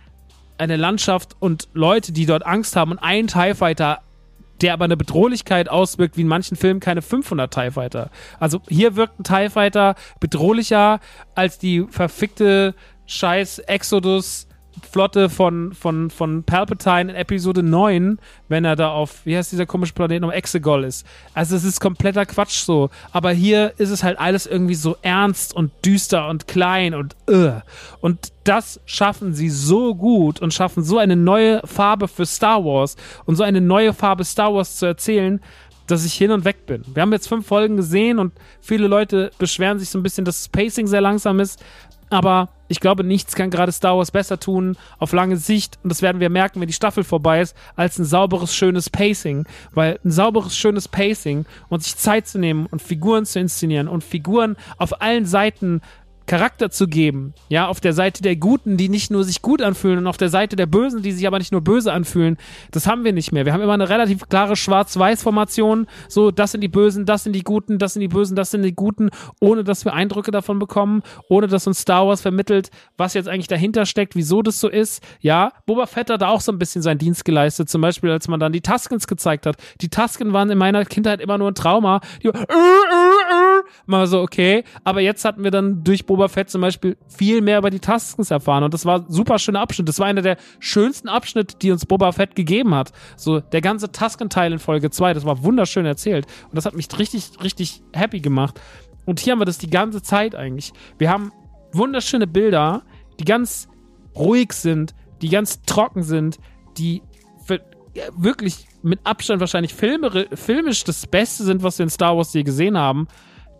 [0.57, 4.01] eine Landschaft und Leute, die dort Angst haben und ein TIE Fighter
[4.61, 8.09] der aber eine Bedrohlichkeit auswirkt, wie in manchen Filmen keine 500 TIE Fighter.
[8.39, 10.99] Also hier wirkt ein TIE Fighter bedrohlicher
[11.35, 12.73] als die verfickte
[13.05, 14.47] scheiß Exodus
[14.81, 19.65] Flotte von, von, von Palpatine in Episode 9, wenn er da auf, wie heißt dieser
[19.65, 21.05] komische Planet, um Exegol ist.
[21.33, 22.89] Also es ist kompletter Quatsch so.
[23.11, 27.61] Aber hier ist es halt alles irgendwie so ernst und düster und klein und uh.
[28.01, 32.95] Und das schaffen sie so gut und schaffen so eine neue Farbe für Star Wars
[33.25, 35.39] und so eine neue Farbe Star Wars zu erzählen,
[35.87, 36.83] dass ich hin und weg bin.
[36.93, 40.39] Wir haben jetzt fünf Folgen gesehen und viele Leute beschweren sich so ein bisschen, dass
[40.43, 41.63] das Pacing sehr langsam ist.
[42.09, 45.77] Aber ich glaube, nichts kann gerade Star Wars besser tun auf lange Sicht.
[45.83, 49.45] Und das werden wir merken, wenn die Staffel vorbei ist, als ein sauberes, schönes Pacing.
[49.73, 54.03] Weil ein sauberes, schönes Pacing und sich Zeit zu nehmen und Figuren zu inszenieren und
[54.03, 55.81] Figuren auf allen Seiten
[56.25, 59.99] Charakter zu geben, ja, auf der Seite der Guten, die nicht nur sich gut anfühlen
[59.99, 62.37] und auf der Seite der Bösen, die sich aber nicht nur böse anfühlen,
[62.71, 63.45] das haben wir nicht mehr.
[63.45, 67.43] Wir haben immer eine relativ klare Schwarz-Weiß-Formation, so, das sind die Bösen, das sind die
[67.43, 69.09] Guten, das sind die Bösen, das sind die Guten,
[69.41, 73.47] ohne dass wir Eindrücke davon bekommen, ohne dass uns Star Wars vermittelt, was jetzt eigentlich
[73.47, 75.51] dahinter steckt, wieso das so ist, ja.
[75.65, 78.39] Boba Fett hat da auch so ein bisschen seinen Dienst geleistet, zum Beispiel, als man
[78.39, 79.57] dann die Tuskens gezeigt hat.
[79.81, 84.07] Die Tusken waren in meiner Kindheit immer nur ein Trauma, die äh, äh, äh, mal
[84.07, 87.57] so, okay, aber jetzt hatten wir dann durch Boba Boba Fett zum Beispiel viel mehr
[87.57, 88.63] über die Taskens erfahren.
[88.63, 89.89] Und das war ein super schöner Abschnitt.
[89.89, 92.91] Das war einer der schönsten Abschnitte, die uns Boba Fett gegeben hat.
[93.17, 96.27] So der ganze Tasken-Teil in Folge 2, das war wunderschön erzählt.
[96.43, 98.61] Und das hat mich richtig, richtig happy gemacht.
[99.07, 100.71] Und hier haben wir das die ganze Zeit eigentlich.
[100.99, 101.31] Wir haben
[101.71, 102.83] wunderschöne Bilder,
[103.19, 103.67] die ganz
[104.15, 104.93] ruhig sind,
[105.23, 106.37] die ganz trocken sind,
[106.77, 107.01] die
[108.15, 112.77] wirklich mit Abstand wahrscheinlich filmisch das Beste sind, was wir in Star Wars je gesehen
[112.77, 113.07] haben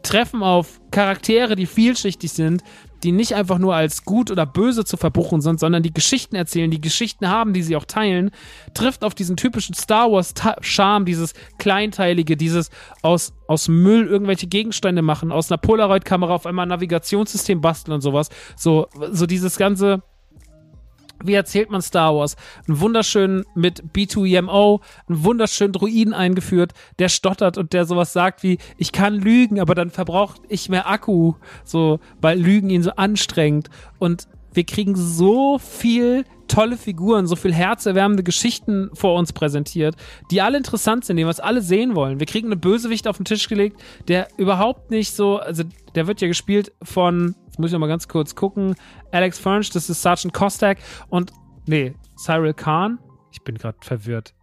[0.04, 2.64] treffen auf Charaktere, die vielschichtig sind,
[3.04, 6.72] die nicht einfach nur als gut oder böse zu verbuchen sind, sondern die Geschichten erzählen,
[6.72, 8.32] die Geschichten haben, die sie auch teilen,
[8.74, 12.70] trifft auf diesen typischen Star Wars Charme, dieses kleinteilige, dieses
[13.02, 18.02] aus, aus Müll irgendwelche Gegenstände machen, aus einer Polaroid-Kamera auf einmal ein Navigationssystem basteln und
[18.02, 18.30] sowas.
[18.56, 20.02] So, so dieses ganze,
[21.24, 22.36] wie erzählt man Star Wars?
[22.68, 28.58] Einen wunderschönen mit B2EMO, einen wunderschönen Druiden eingeführt, der stottert und der sowas sagt wie,
[28.78, 33.70] ich kann lügen, aber dann verbraucht ich mehr Akku, so, weil Lügen ihn so anstrengt.
[34.00, 39.96] Und wir kriegen so viel tolle Figuren, so viel herzerwärmende Geschichten vor uns präsentiert,
[40.30, 42.20] die alle interessant sind, die wir es alle sehen wollen.
[42.20, 45.64] Wir kriegen eine Bösewicht auf den Tisch gelegt, der überhaupt nicht so, also
[45.96, 48.76] der wird ja gespielt von, jetzt muss ich noch mal ganz kurz gucken,
[49.12, 50.78] Alex Furnish, das ist Sergeant Kostak
[51.10, 51.34] und,
[51.66, 53.00] nee, Cyril Khan.
[53.32, 54.36] Ich bin gerade verwirrt.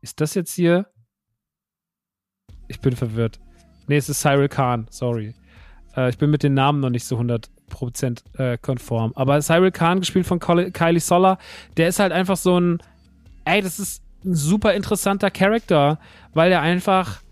[0.00, 0.86] Ist das jetzt hier?
[2.68, 3.38] Ich bin verwirrt.
[3.86, 5.34] Nee, es ist Cyril Khan, sorry.
[5.94, 9.12] Äh, ich bin mit den Namen noch nicht so 100 Prozent äh, konform.
[9.16, 11.38] Aber Cyril Khan, gespielt von Kylie Soller,
[11.78, 12.78] der ist halt einfach so ein,
[13.46, 15.98] ey, das ist ein super interessanter Charakter,
[16.34, 17.22] weil er einfach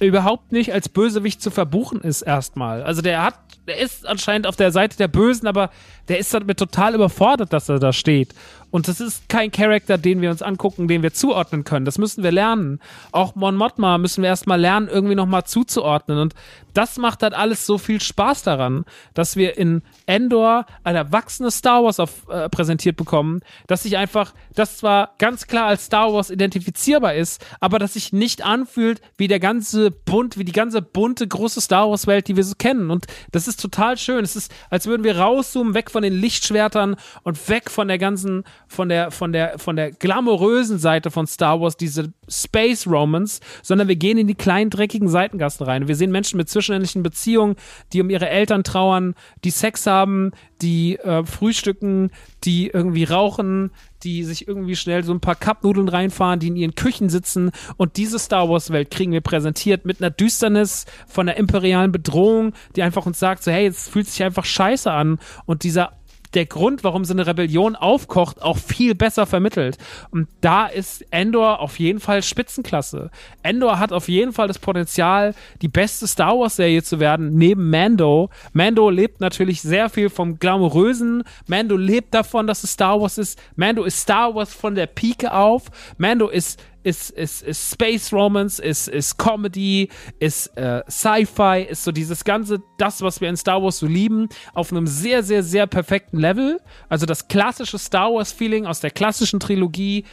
[0.00, 2.82] überhaupt nicht als Bösewicht zu verbuchen ist erstmal.
[2.82, 3.34] Also der hat,
[3.66, 5.70] der ist anscheinend auf der Seite der Bösen, aber
[6.08, 8.34] der ist damit total überfordert, dass er da steht.
[8.70, 11.84] Und das ist kein Charakter, den wir uns angucken, den wir zuordnen können.
[11.84, 12.80] Das müssen wir lernen.
[13.12, 16.18] Auch Mon Mothma müssen wir erstmal lernen, irgendwie nochmal zuzuordnen.
[16.18, 16.34] Und
[16.74, 21.82] das macht halt alles so viel Spaß daran, dass wir in Endor ein erwachsenes Star
[21.82, 26.30] Wars auf, äh, präsentiert bekommen, dass sich einfach, das zwar ganz klar als Star Wars
[26.30, 31.26] identifizierbar ist, aber dass sich nicht anfühlt wie der ganze bunt, wie die ganze bunte
[31.26, 32.90] große Star Wars Welt, die wir so kennen.
[32.90, 34.22] Und das ist total schön.
[34.22, 38.44] Es ist, als würden wir rauszoomen, weg von den Lichtschwertern und weg von der ganzen,
[38.68, 43.88] von der, von der, von der glamourösen Seite von Star Wars, diese Space Romans, sondern
[43.88, 45.88] wir gehen in die kleinen dreckigen Seitengassen rein.
[45.88, 47.56] Wir sehen Menschen mit zwischenmännlichen Beziehungen,
[47.92, 49.14] die um ihre Eltern trauern,
[49.44, 52.10] die Sex haben, die äh, frühstücken,
[52.44, 53.70] die irgendwie rauchen,
[54.02, 57.50] die sich irgendwie schnell so ein paar Cupnudeln reinfahren, die in ihren Küchen sitzen.
[57.76, 62.82] Und diese Star Wars-Welt kriegen wir präsentiert mit einer Düsternis von der imperialen Bedrohung, die
[62.82, 65.18] einfach uns sagt, so hey, es fühlt sich einfach scheiße an.
[65.46, 65.97] Und dieser
[66.34, 69.78] der Grund, warum so eine Rebellion aufkocht, auch viel besser vermittelt.
[70.10, 73.10] Und da ist Endor auf jeden Fall Spitzenklasse.
[73.42, 78.30] Endor hat auf jeden Fall das Potenzial, die beste Star Wars-Serie zu werden, neben Mando.
[78.52, 81.24] Mando lebt natürlich sehr viel vom Glamourösen.
[81.46, 83.38] Mando lebt davon, dass es Star Wars ist.
[83.56, 85.64] Mando ist Star Wars von der Pike auf.
[85.96, 91.92] Mando ist ist, ist, ist Space Romance, ist, ist Comedy, ist äh, Sci-Fi, ist so
[91.92, 95.66] dieses ganze, das, was wir in Star Wars so lieben, auf einem sehr, sehr, sehr
[95.66, 96.60] perfekten Level.
[96.88, 100.04] Also das klassische Star Wars-Feeling aus der klassischen Trilogie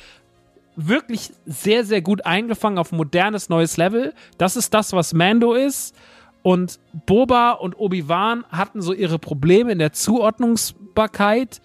[0.76, 4.14] wirklich sehr, sehr gut eingefangen auf modernes, neues Level.
[4.38, 5.96] Das ist das, was Mando ist.
[6.44, 11.60] Und Boba und Obi-Wan hatten so ihre Probleme in der Zuordnungsbarkeit,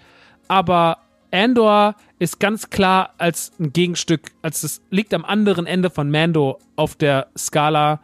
[0.49, 0.99] aber
[1.33, 6.59] Andor ist ganz klar als ein Gegenstück, als es liegt am anderen Ende von Mando
[6.77, 8.01] auf der Skala,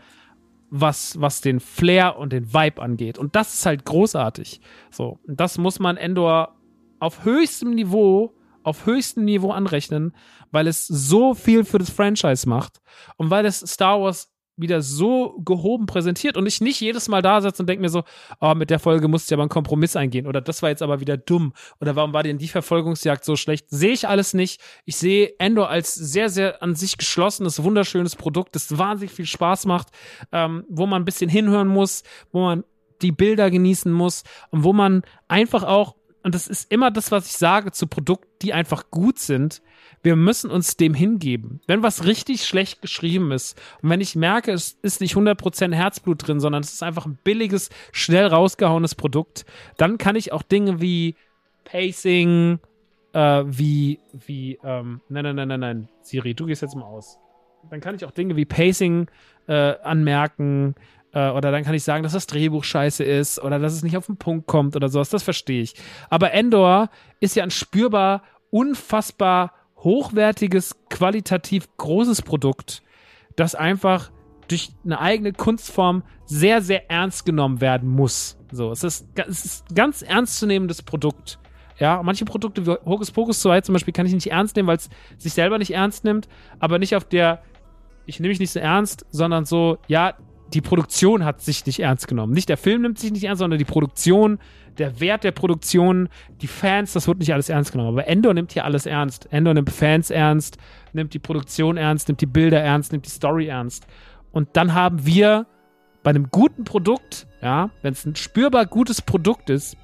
[0.70, 3.18] was, was den Flair und den Vibe angeht.
[3.18, 4.60] Und das ist halt großartig.
[4.90, 6.56] So, das muss man Endor
[6.98, 10.12] auf höchstem Niveau, auf höchstem Niveau anrechnen,
[10.50, 12.80] weil es so viel für das Franchise macht
[13.16, 17.40] und weil es Star Wars wieder so gehoben präsentiert und ich nicht jedes Mal da
[17.40, 18.04] sitze und denke mir so,
[18.40, 21.00] oh, mit der Folge musste ich aber einen Kompromiss eingehen oder das war jetzt aber
[21.00, 23.66] wieder dumm oder warum war denn die Verfolgungsjagd so schlecht?
[23.68, 24.60] Sehe ich alles nicht.
[24.84, 29.66] Ich sehe Endor als sehr, sehr an sich geschlossenes, wunderschönes Produkt, das wahnsinnig viel Spaß
[29.66, 29.88] macht,
[30.32, 32.02] ähm, wo man ein bisschen hinhören muss,
[32.32, 32.64] wo man
[33.02, 37.26] die Bilder genießen muss und wo man einfach auch, und das ist immer das, was
[37.26, 39.62] ich sage zu Produkten, die einfach gut sind,
[40.06, 41.60] wir müssen uns dem hingeben.
[41.66, 46.28] Wenn was richtig schlecht geschrieben ist und wenn ich merke, es ist nicht 100% Herzblut
[46.28, 49.44] drin, sondern es ist einfach ein billiges, schnell rausgehauenes Produkt,
[49.76, 51.16] dann kann ich auch Dinge wie
[51.64, 52.60] Pacing,
[53.14, 57.18] äh, wie, wie, ähm, nein, nein, nein, nein, nein, Siri, du gehst jetzt mal aus.
[57.68, 59.08] Dann kann ich auch Dinge wie Pacing
[59.48, 60.76] äh, anmerken,
[61.14, 63.96] äh, oder dann kann ich sagen, dass das Drehbuch scheiße ist oder dass es nicht
[63.96, 65.10] auf den Punkt kommt oder sowas.
[65.10, 65.74] Das verstehe ich.
[66.10, 69.52] Aber Endor ist ja ein spürbar unfassbar
[69.86, 72.82] hochwertiges, qualitativ großes Produkt,
[73.36, 74.10] das einfach
[74.48, 78.36] durch eine eigene Kunstform sehr, sehr ernst genommen werden muss.
[78.50, 81.38] So, es ist, es ist ein ganz ernstzunehmendes Produkt.
[81.78, 84.78] Ja, manche Produkte wie Hokus Pokus 2 zum Beispiel kann ich nicht ernst nehmen, weil
[84.78, 86.26] es sich selber nicht ernst nimmt,
[86.58, 87.42] aber nicht auf der,
[88.06, 90.14] ich nehme mich nicht so ernst, sondern so, ja,
[90.54, 92.32] die Produktion hat sich nicht ernst genommen.
[92.32, 94.38] Nicht der Film nimmt sich nicht ernst, sondern die Produktion
[94.78, 96.08] der Wert der Produktion,
[96.42, 97.90] die Fans, das wird nicht alles ernst genommen.
[97.90, 99.26] Aber Endor nimmt hier alles ernst.
[99.32, 100.58] Endor nimmt Fans ernst,
[100.92, 103.86] nimmt die Produktion ernst, nimmt die Bilder ernst, nimmt die Story ernst.
[104.32, 105.46] Und dann haben wir
[106.02, 109.76] bei einem guten Produkt, ja, wenn es ein spürbar gutes Produkt ist,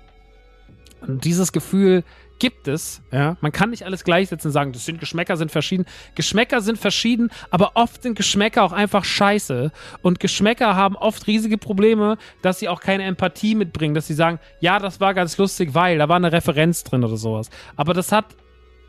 [1.00, 2.04] und dieses Gefühl,
[2.42, 3.02] gibt es.
[3.12, 5.86] Ja, man kann nicht alles gleichsetzen und sagen, das sind Geschmäcker sind verschieden.
[6.16, 9.70] Geschmäcker sind verschieden, aber oft sind Geschmäcker auch einfach scheiße.
[10.02, 14.40] Und Geschmäcker haben oft riesige Probleme, dass sie auch keine Empathie mitbringen, dass sie sagen,
[14.58, 17.48] ja, das war ganz lustig, weil da war eine Referenz drin oder sowas.
[17.76, 18.24] Aber das hat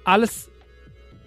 [0.04, 0.49] alles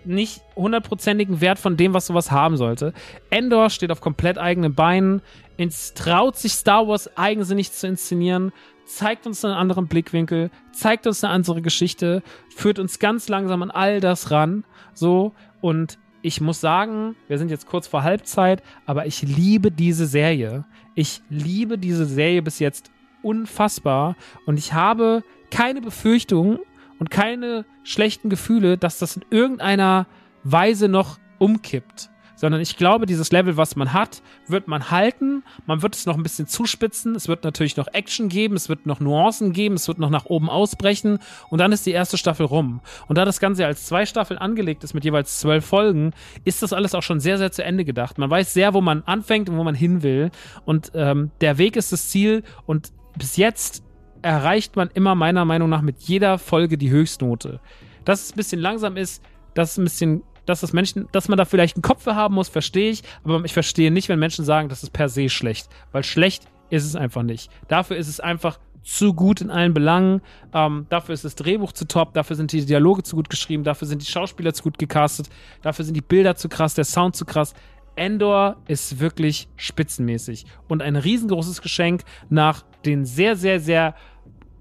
[0.05, 2.93] nicht hundertprozentigen Wert von dem, was sowas haben sollte.
[3.31, 5.23] Endor steht auf komplett eigenen Beinen,
[5.57, 8.53] ins traut sich Star Wars eigensinnig zu inszenieren,
[8.87, 12.23] zeigt uns einen anderen Blickwinkel, zeigt uns eine andere Geschichte,
[12.55, 14.65] führt uns ganz langsam an all das ran.
[14.95, 20.07] So, und ich muss sagen, wir sind jetzt kurz vor Halbzeit, aber ich liebe diese
[20.07, 20.65] Serie.
[20.95, 22.91] Ich liebe diese Serie bis jetzt
[23.23, 26.61] unfassbar und ich habe keine Befürchtung
[26.99, 30.07] und keine schlechten Gefühle, dass das in irgendeiner
[30.43, 35.43] Weise noch umkippt sondern ich glaube, dieses Level, was man hat, wird man halten.
[35.67, 37.15] Man wird es noch ein bisschen zuspitzen.
[37.15, 40.27] Es wird natürlich noch Action geben, es wird noch Nuancen geben, es wird noch nach
[40.27, 41.19] oben ausbrechen
[41.51, 42.81] und dann ist die erste Staffel rum.
[43.09, 46.13] Und da das Ganze als zwei Staffeln angelegt ist mit jeweils zwölf Folgen,
[46.45, 48.19] ist das alles auch schon sehr, sehr zu Ende gedacht.
[48.19, 50.31] Man weiß sehr, wo man anfängt und wo man hin will.
[50.65, 53.83] Und ähm, der Weg ist das Ziel und bis jetzt
[54.23, 57.61] erreicht man immer meiner Meinung nach mit jeder Folge die Höchstnote.
[58.05, 59.23] Dass es ein bisschen langsam ist,
[59.55, 62.35] dass es ein bisschen, dass das Menschen, dass man da vielleicht einen Kopf für haben
[62.35, 65.68] muss, verstehe ich, aber ich verstehe nicht, wenn Menschen sagen, das ist per se schlecht,
[65.93, 67.51] weil schlecht ist es einfach nicht.
[67.68, 70.23] Dafür ist es einfach zu gut in allen Belangen.
[70.55, 73.89] Ähm, dafür ist das Drehbuch zu top, dafür sind die Dialoge zu gut geschrieben, dafür
[73.89, 75.28] sind die Schauspieler zu gut gecastet,
[75.62, 77.55] dafür sind die Bilder zu krass, der Sound zu krass.
[77.97, 83.94] Endor ist wirklich spitzenmäßig und ein riesengroßes Geschenk nach den sehr, sehr, sehr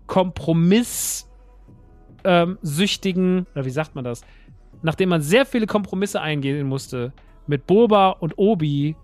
[0.08, 1.28] kompromisssüchtigen,
[2.24, 4.22] ähm, oder wie sagt man das?
[4.86, 7.12] Nachdem man sehr viele Kompromisse eingehen musste
[7.48, 8.96] mit Boba und Obi,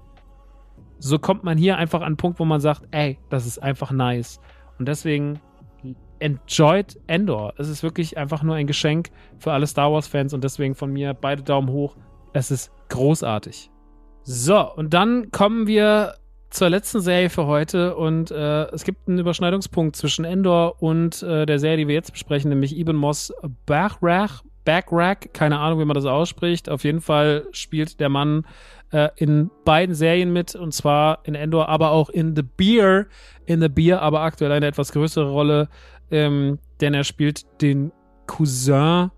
[1.00, 3.92] so kommt man hier einfach an einen Punkt, wo man sagt, ey, das ist einfach
[3.92, 4.40] nice.
[4.78, 5.40] Und deswegen
[6.20, 7.56] enjoyed Endor.
[7.58, 9.10] Es ist wirklich einfach nur ein Geschenk
[9.40, 11.96] für alle Star Wars-Fans und deswegen von mir beide Daumen hoch.
[12.32, 13.72] Es ist großartig.
[14.22, 16.14] So, und dann kommen wir
[16.52, 21.48] zur letzten Serie für heute und äh, es gibt einen Überschneidungspunkt zwischen Endor und äh,
[21.48, 23.34] der Serie, die wir jetzt besprechen, nämlich Ibn Moss
[23.66, 24.44] Bachrach.
[24.64, 26.70] Backrack, keine Ahnung, wie man das ausspricht.
[26.70, 28.46] Auf jeden Fall spielt der Mann
[28.92, 33.08] äh, in beiden Serien mit, und zwar in Endor, aber auch in The Beer.
[33.46, 35.70] In The Beer, aber aktuell eine etwas größere Rolle,
[36.12, 37.92] ähm, denn er spielt den
[38.28, 39.12] Cousin,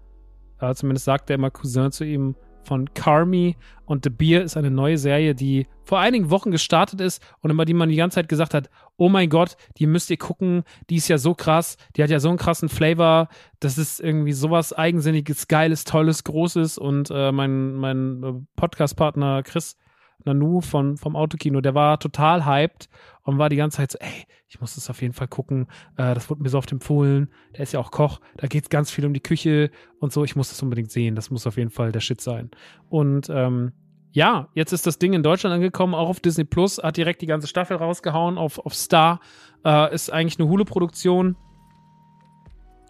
[0.60, 4.72] äh, zumindest sagt er immer Cousin zu ihm, von Carmi und The Beer ist eine
[4.72, 8.30] neue Serie, die vor einigen Wochen gestartet ist und über die man die ganze Zeit
[8.30, 12.04] gesagt hat, oh mein Gott, die müsst ihr gucken, die ist ja so krass, die
[12.04, 13.30] hat ja so einen krassen Flavor,
[13.60, 19.78] das ist irgendwie sowas eigensinniges, geiles, tolles, großes und äh, mein, mein äh, Podcast-Partner Chris
[20.26, 22.90] Nanu von, vom Autokino, der war total hyped
[23.24, 25.68] und war die ganze Zeit so, ey, ich muss das auf jeden Fall gucken.
[25.98, 27.30] Äh, das wurde mir so oft empfohlen.
[27.54, 28.20] Der ist ja auch Koch.
[28.38, 30.24] Da geht es ganz viel um die Küche und so.
[30.24, 31.16] Ich muss das unbedingt sehen.
[31.16, 32.52] Das muss auf jeden Fall der Shit sein.
[32.90, 33.74] Und ähm,
[34.14, 37.26] ja, jetzt ist das Ding in Deutschland angekommen, auch auf Disney Plus, hat direkt die
[37.26, 39.20] ganze Staffel rausgehauen auf, auf Star.
[39.66, 41.36] Äh, ist eigentlich eine Hulu-Produktion.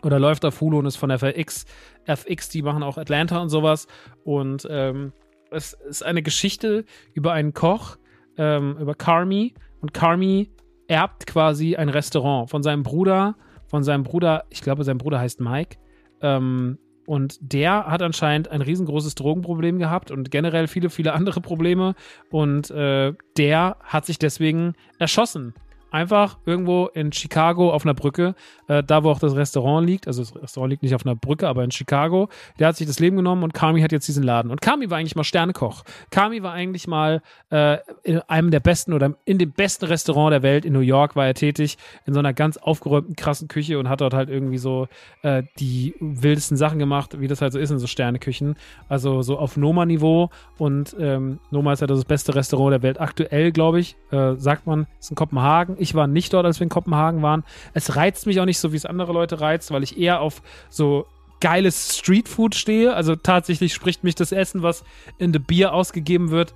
[0.03, 1.65] Oder läuft auf Hulu und ist von FX.
[2.05, 3.87] FX, die machen auch Atlanta und sowas.
[4.25, 5.13] Und ähm,
[5.49, 6.83] es ist eine Geschichte
[7.13, 7.95] über einen Koch,
[8.37, 9.53] ähm, über Carmi.
[9.79, 10.51] Und Carmi
[10.87, 13.37] erbt quasi ein Restaurant von seinem Bruder,
[13.67, 15.77] von seinem Bruder, ich glaube, sein Bruder heißt Mike.
[16.21, 21.95] Ähm, und der hat anscheinend ein riesengroßes Drogenproblem gehabt und generell viele, viele andere Probleme.
[22.29, 25.53] Und äh, der hat sich deswegen erschossen
[25.93, 28.33] einfach irgendwo in Chicago auf einer Brücke,
[28.67, 30.07] äh, da wo auch das Restaurant liegt.
[30.07, 32.29] Also das Restaurant liegt nicht auf einer Brücke, aber in Chicago.
[32.59, 34.49] Der hat sich das Leben genommen und Kami hat jetzt diesen Laden.
[34.49, 35.83] Und Kami war eigentlich mal Sternekoch.
[36.09, 37.21] Kami war eigentlich mal
[37.51, 41.15] äh, in einem der besten oder in dem besten Restaurant der Welt in New York
[41.15, 44.57] war er tätig, in so einer ganz aufgeräumten, krassen Küche und hat dort halt irgendwie
[44.57, 44.87] so
[45.21, 48.55] äh, die wildesten Sachen gemacht, wie das halt so ist in so Sterneküchen.
[48.89, 50.31] Also so auf Noma-Niveau.
[50.57, 53.95] Und ähm, Noma ist ja das beste Restaurant der Welt aktuell, glaube ich.
[54.09, 55.77] Äh, sagt man, ist in Kopenhagen.
[55.83, 57.43] Ich war nicht dort, als wir in Kopenhagen waren.
[57.73, 60.41] Es reizt mich auch nicht so, wie es andere Leute reizt, weil ich eher auf
[60.69, 61.05] so
[61.39, 62.93] geiles Streetfood stehe.
[62.95, 64.83] Also tatsächlich spricht mich das Essen, was
[65.17, 66.53] in The Beer ausgegeben wird,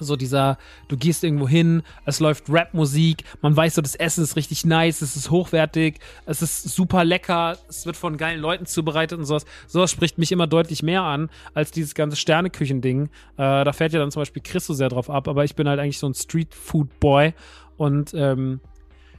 [0.00, 4.36] so dieser, du gehst irgendwo hin, es läuft Rap-Musik, man weiß so, das Essen ist
[4.36, 9.18] richtig nice, es ist hochwertig, es ist super lecker, es wird von geilen Leuten zubereitet
[9.18, 9.46] und sowas.
[9.66, 13.04] Sowas spricht mich immer deutlich mehr an, als dieses ganze Sterneküchen-Ding.
[13.04, 15.68] Äh, da fährt ja dann zum Beispiel Chris so sehr drauf ab, aber ich bin
[15.68, 17.34] halt eigentlich so ein Street-Food-Boy
[17.76, 18.60] und ähm,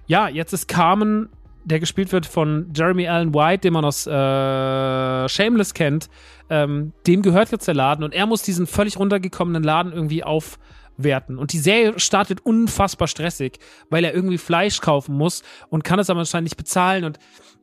[0.08, 1.30] ja, jetzt ist Carmen
[1.68, 4.10] der gespielt wird von Jeremy Allen White, den man aus äh,
[5.30, 6.10] Shameless kennt,
[6.50, 11.38] ähm, dem gehört jetzt der Laden und er muss diesen völlig runtergekommenen Laden irgendwie aufwerten.
[11.38, 13.60] Und die Serie startet unfassbar stressig,
[13.90, 17.20] weil er irgendwie Fleisch kaufen muss und kann es aber anscheinend nicht bezahlen und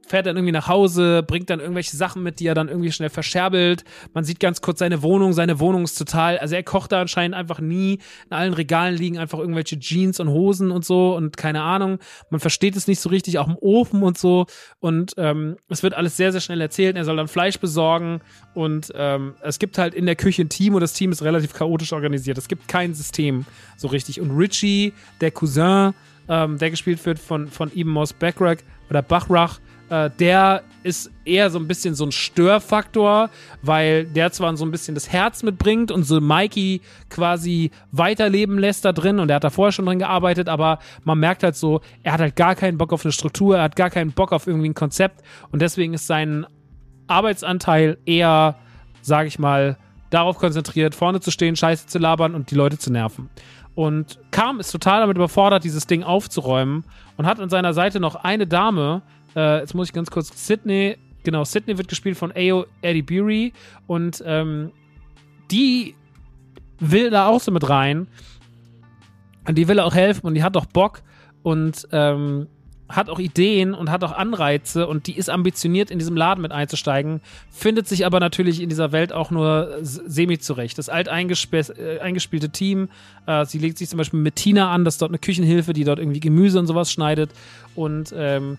[0.06, 3.10] fährt dann irgendwie nach Hause, bringt dann irgendwelche Sachen mit, die er dann irgendwie schnell
[3.10, 3.84] verscherbelt.
[4.12, 7.34] Man sieht ganz kurz seine Wohnung, seine Wohnung ist total, also er kocht da anscheinend
[7.34, 7.98] einfach nie.
[8.26, 11.98] In allen Regalen liegen einfach irgendwelche Jeans und Hosen und so und keine Ahnung.
[12.30, 14.46] Man versteht es nicht so richtig, auch im Ofen und so.
[14.80, 16.96] Und ähm, es wird alles sehr, sehr schnell erzählt.
[16.96, 18.20] Er soll dann Fleisch besorgen
[18.54, 21.54] und ähm, es gibt halt in der Küche ein Team und das Team ist relativ
[21.54, 22.38] chaotisch organisiert.
[22.38, 23.44] Es gibt kein System
[23.76, 24.20] so richtig.
[24.20, 25.94] Und Richie, der Cousin,
[26.28, 29.60] ähm, der gespielt wird von, von Eben Moss Backrack oder Bachrach,
[29.90, 33.30] äh, der ist eher so ein bisschen so ein Störfaktor,
[33.62, 38.84] weil der zwar so ein bisschen das Herz mitbringt und so Mikey quasi weiterleben lässt
[38.84, 41.80] da drin und er hat da vorher schon drin gearbeitet, aber man merkt halt so,
[42.02, 44.46] er hat halt gar keinen Bock auf eine Struktur, er hat gar keinen Bock auf
[44.46, 46.46] irgendwie ein Konzept und deswegen ist sein
[47.06, 48.56] Arbeitsanteil eher,
[49.00, 49.78] sag ich mal,
[50.10, 53.30] darauf konzentriert, vorne zu stehen, Scheiße zu labern und die Leute zu nerven.
[53.74, 56.84] Und Kam ist total damit überfordert, dieses Ding aufzuräumen
[57.16, 59.02] und hat an seiner Seite noch eine Dame,
[59.36, 60.46] äh, jetzt muss ich ganz kurz.
[60.46, 63.52] Sydney, genau, Sydney wird gespielt von Ayo Bury
[63.86, 64.70] und ähm,
[65.50, 65.94] die
[66.80, 68.06] will da auch so mit rein.
[69.46, 71.02] Und die will auch helfen und die hat auch Bock.
[71.42, 72.46] Und ähm,
[72.88, 76.52] hat auch Ideen und hat auch Anreize und die ist ambitioniert, in diesem Laden mit
[76.52, 77.20] einzusteigen,
[77.50, 80.76] findet sich aber natürlich in dieser Welt auch nur semi zurecht.
[80.78, 82.88] Das alt äh, Team,
[83.26, 85.84] äh, sie legt sich zum Beispiel mit Tina an, das ist dort eine Küchenhilfe, die
[85.84, 87.30] dort irgendwie Gemüse und sowas schneidet
[87.74, 88.58] und ähm,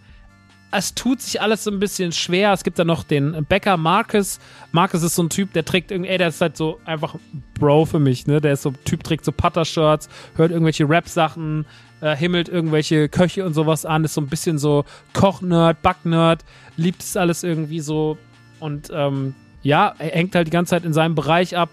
[0.78, 2.52] es tut sich alles so ein bisschen schwer.
[2.54, 4.40] Es gibt da noch den Bäcker Marcus.
[4.72, 7.16] Marcus ist so ein Typ, der trägt irgendwie, ey, der ist halt so einfach
[7.60, 8.42] Bro für mich, ne?
[8.42, 11.66] Der ist so Typ, trägt so Putter-Shirts, hört irgendwelche Rap-Sachen,
[12.02, 16.44] äh, himmelt irgendwelche Köche und sowas an, ist so ein bisschen so Koch-Nerd, Back-Nerd,
[16.78, 18.18] liebt es alles irgendwie so
[18.60, 21.70] und ähm, ja, er hängt halt die ganze Zeit in seinem Bereich ab,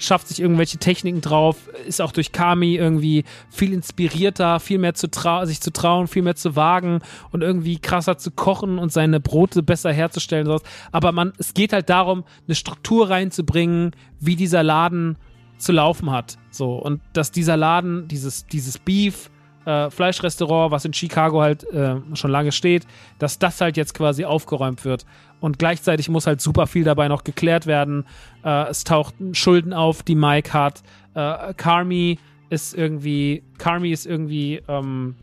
[0.00, 5.08] schafft sich irgendwelche Techniken drauf, ist auch durch Kami irgendwie viel inspirierter, viel mehr zu
[5.44, 7.00] sich zu trauen, viel mehr zu wagen
[7.30, 10.46] und irgendwie krasser zu kochen und seine Brote besser herzustellen.
[10.46, 10.62] Sowas.
[10.90, 15.16] Aber man, es geht halt darum, eine Struktur reinzubringen, wie dieser Laden
[15.58, 16.38] zu laufen hat.
[16.50, 19.30] So, und dass dieser Laden, dieses, dieses Beef,
[19.66, 22.86] äh, Fleischrestaurant, was in Chicago halt äh, schon lange steht,
[23.18, 25.04] dass das halt jetzt quasi aufgeräumt wird.
[25.40, 28.04] Und gleichzeitig muss halt super viel dabei noch geklärt werden.
[28.44, 30.82] Äh, es tauchten Schulden auf, die Mike hat.
[31.14, 32.18] Äh, Carmi
[32.50, 35.16] ist irgendwie, Carmi ist irgendwie ähm,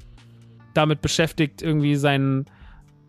[0.74, 2.46] damit beschäftigt, irgendwie seinen,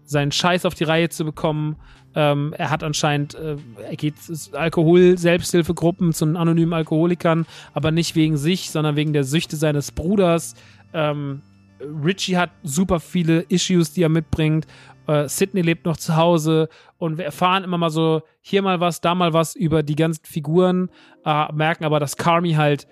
[0.05, 1.77] seinen Scheiß auf die Reihe zu bekommen.
[2.15, 3.57] Ähm, er hat anscheinend, äh,
[3.89, 4.15] er geht
[4.53, 10.55] Alkohol-Selbsthilfegruppen zu anonymen Alkoholikern, aber nicht wegen sich, sondern wegen der Süchte seines Bruders.
[10.93, 11.43] Ähm,
[11.81, 14.67] Richie hat super viele Issues, die er mitbringt.
[15.07, 16.69] Äh, Sydney lebt noch zu Hause
[16.99, 20.25] und wir erfahren immer mal so hier mal was, da mal was über die ganzen
[20.25, 20.91] Figuren,
[21.25, 22.87] äh, merken aber, dass Carmi halt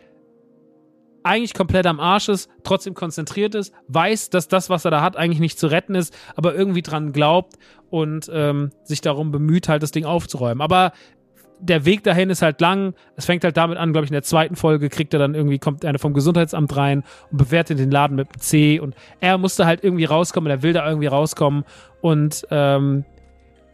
[1.26, 5.16] eigentlich komplett am Arsch ist, trotzdem konzentriert ist, weiß, dass das, was er da hat,
[5.16, 7.54] eigentlich nicht zu retten ist, aber irgendwie dran glaubt
[7.90, 10.60] und ähm, sich darum bemüht, halt das Ding aufzuräumen.
[10.60, 10.92] Aber
[11.58, 12.94] der Weg dahin ist halt lang.
[13.16, 15.58] Es fängt halt damit an, glaube ich, in der zweiten Folge kriegt er dann irgendwie,
[15.58, 17.02] kommt einer vom Gesundheitsamt rein
[17.32, 20.74] und bewertet den Laden mit einem C und er musste halt irgendwie rauskommen, er will
[20.74, 21.64] da irgendwie rauskommen
[22.02, 23.04] und ähm,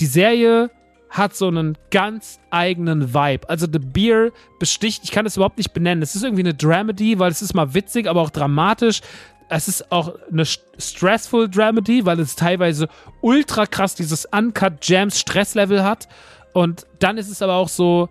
[0.00, 0.70] die Serie
[1.10, 3.48] hat so einen ganz eigenen Vibe.
[3.48, 6.02] Also The Beer besticht, ich kann das überhaupt nicht benennen.
[6.02, 9.02] Es ist irgendwie eine Dramedy, weil es ist mal witzig, aber auch dramatisch.
[9.50, 12.88] Es ist auch eine stressful Dramedy, weil es teilweise
[13.20, 16.08] ultra krass dieses Uncut Jams Stresslevel hat.
[16.54, 18.08] Und dann ist es aber auch so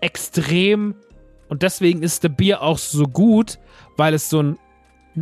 [0.00, 0.94] extrem
[1.48, 3.58] und deswegen ist The Beer auch so gut,
[3.96, 4.58] weil es so ein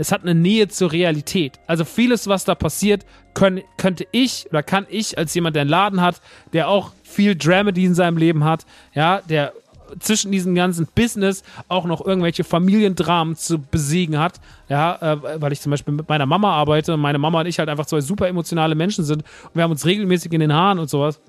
[0.00, 1.58] es hat eine Nähe zur Realität.
[1.66, 3.04] Also vieles, was da passiert,
[3.34, 6.20] können, könnte ich oder kann ich als jemand, der einen Laden hat,
[6.52, 8.64] der auch viel Dramedy in seinem Leben hat,
[8.94, 9.52] ja, der
[9.98, 14.40] zwischen diesem ganzen Business auch noch irgendwelche Familiendramen zu besiegen hat.
[14.68, 17.58] Ja, äh, weil ich zum Beispiel mit meiner Mama arbeite und meine Mama und ich
[17.58, 20.78] halt einfach zwei super emotionale Menschen sind und wir haben uns regelmäßig in den Haaren
[20.78, 21.20] und sowas.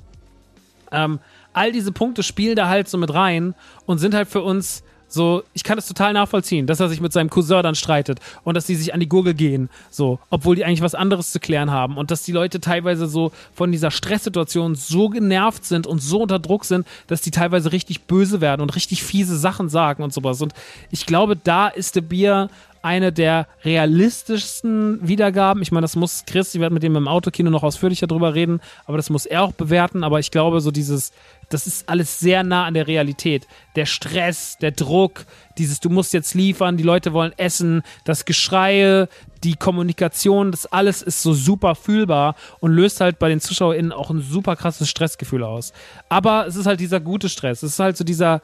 [0.91, 1.19] Ähm,
[1.53, 4.83] all diese Punkte spielen da halt so mit rein und sind halt für uns
[5.13, 8.55] so, ich kann das total nachvollziehen, dass er sich mit seinem Cousin dann streitet und
[8.55, 11.69] dass die sich an die Gurgel gehen, so, obwohl die eigentlich was anderes zu klären
[11.69, 16.23] haben und dass die Leute teilweise so von dieser Stresssituation so genervt sind und so
[16.23, 20.11] unter Druck sind, dass die teilweise richtig böse werden und richtig fiese Sachen sagen und
[20.11, 20.41] sowas.
[20.41, 20.53] Und
[20.89, 22.49] ich glaube, da ist der Bier
[22.83, 25.63] eine der realistischsten Wiedergaben.
[25.63, 28.59] Ich meine, das muss Chris, ich werde mit dem im Autokino noch ausführlicher drüber reden,
[28.85, 30.03] aber das muss er auch bewerten.
[30.03, 31.13] Aber ich glaube, so dieses,
[31.49, 33.47] das ist alles sehr nah an der Realität.
[33.77, 35.25] Der Stress, der Druck,
[35.57, 39.07] dieses, du musst jetzt liefern, die Leute wollen essen, das Geschrei,
[39.43, 44.09] die Kommunikation, das alles ist so super fühlbar und löst halt bei den ZuschauerInnen auch
[44.09, 45.71] ein super krasses Stressgefühl aus.
[46.09, 47.63] Aber es ist halt dieser gute Stress.
[47.63, 48.41] Es ist halt so dieser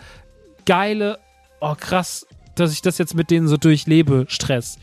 [0.65, 1.19] geile,
[1.59, 2.25] oh krass,
[2.59, 4.77] dass ich das jetzt mit denen so durchlebe, Stress.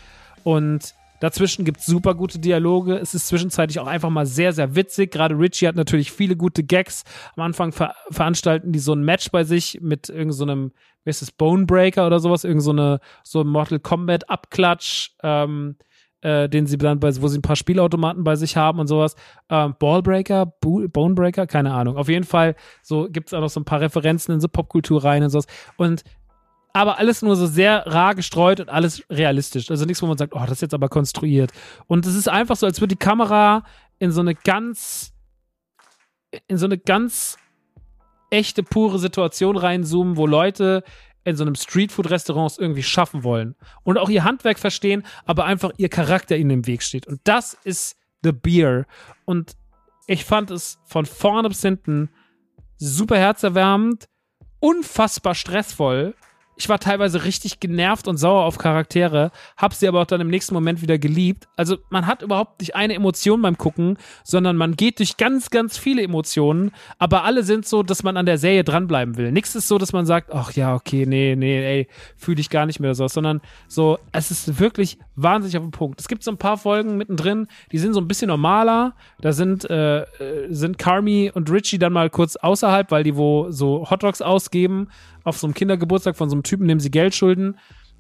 [0.45, 2.97] Und dazwischen gibt es super gute Dialoge.
[2.97, 5.11] Es ist zwischenzeitlich auch einfach mal sehr, sehr witzig.
[5.11, 7.05] Gerade Richie hat natürlich viele gute Gags.
[7.37, 10.75] Am Anfang ver veranstalten die so ein Match bei sich mit irgendeinem, so
[11.05, 15.77] wie ist das, Bonebreaker oder sowas, irgend so so ein Mortal Kombat Abklatsch, ähm,
[16.23, 19.17] äh, den sie dann bei, wo sie ein paar Spielautomaten bei sich haben und sowas.
[19.49, 21.97] Ähm, Ballbreaker, Bo Bonebreaker, keine Ahnung.
[21.97, 25.05] Auf jeden Fall, so gibt es auch noch so ein paar Referenzen in so Popkultur
[25.05, 25.47] rein und sowas.
[25.77, 26.05] Und
[26.77, 29.71] aber alles nur so sehr rar gestreut und alles realistisch.
[29.71, 31.51] Also nichts, wo man sagt, oh, das ist jetzt aber konstruiert.
[31.87, 33.65] Und es ist einfach so, als würde die Kamera
[33.99, 35.15] in so eine ganz,
[36.49, 37.39] in so eine ganz
[38.29, 40.85] echte, pure Situation reinzoomen, wo Leute
[41.25, 45.73] in so einem Streetfood-Restaurant es irgendwie schaffen wollen und auch ihr Handwerk verstehen, aber einfach
[45.79, 47.07] ihr Charakter ihnen im Weg steht.
[47.07, 48.85] Und das ist The Beer.
[49.25, 49.57] Und
[50.07, 52.11] ich fand es von vorne bis hinten
[52.77, 54.09] super herzerwärmend,
[54.61, 56.15] unfassbar stressvoll
[56.57, 60.29] ich war teilweise richtig genervt und sauer auf Charaktere, hab sie aber auch dann im
[60.29, 61.49] nächsten Moment wieder geliebt.
[61.57, 65.77] Also man hat überhaupt nicht eine Emotion beim Gucken, sondern man geht durch ganz, ganz
[65.77, 69.33] viele Emotionen, aber alle sind so, dass man an der Serie dranbleiben will.
[69.33, 72.65] Nichts ist so, dass man sagt, ach ja, okay, nee, nee, ey, fühle ich gar
[72.65, 76.01] nicht mehr so, sondern so, es ist wirklich wahnsinnig auf den Punkt.
[76.01, 78.95] Es gibt so ein paar Folgen mittendrin, die sind so ein bisschen normaler.
[79.21, 80.07] Da sind, äh, äh
[80.49, 84.89] sind Carmi und Richie dann mal kurz außerhalb, weil die wo so Hotdogs ausgeben
[85.27, 87.59] auf so einem Kindergeburtstag von so einem Typen, dem sie Geld schulden.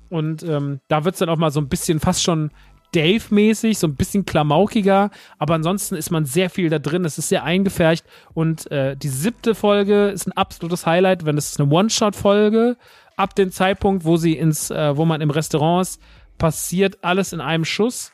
[0.08, 2.50] Und ähm, da wird es dann auch mal so ein bisschen fast schon
[2.92, 7.04] Dave-mäßig, so ein bisschen klamaukiger, aber ansonsten ist man sehr viel da drin.
[7.04, 11.58] Es ist sehr eingefärcht und äh, die siebte Folge ist ein absolutes Highlight, wenn es
[11.58, 12.76] eine One-Shot-Folge.
[13.16, 16.00] Ab dem Zeitpunkt, wo sie ins, äh, wo man im Restaurant ist,
[16.38, 18.12] passiert alles in einem Schuss.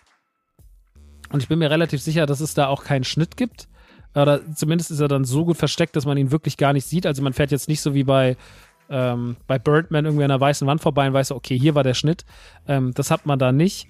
[1.31, 3.69] Und ich bin mir relativ sicher, dass es da auch keinen Schnitt gibt.
[4.15, 7.07] Oder zumindest ist er dann so gut versteckt, dass man ihn wirklich gar nicht sieht.
[7.07, 8.37] Also man fährt jetzt nicht so wie bei
[8.89, 11.95] ähm, bei Birdman irgendwie an einer weißen Wand vorbei und weiß, okay, hier war der
[11.95, 12.25] Schnitt.
[12.67, 13.89] Ähm, das hat man da nicht.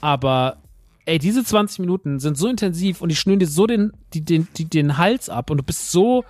[0.00, 0.58] Aber
[1.06, 4.48] ey, diese 20 Minuten sind so intensiv und die schnüren dir so den, die, den,
[4.56, 6.24] die, den Hals ab und du bist so,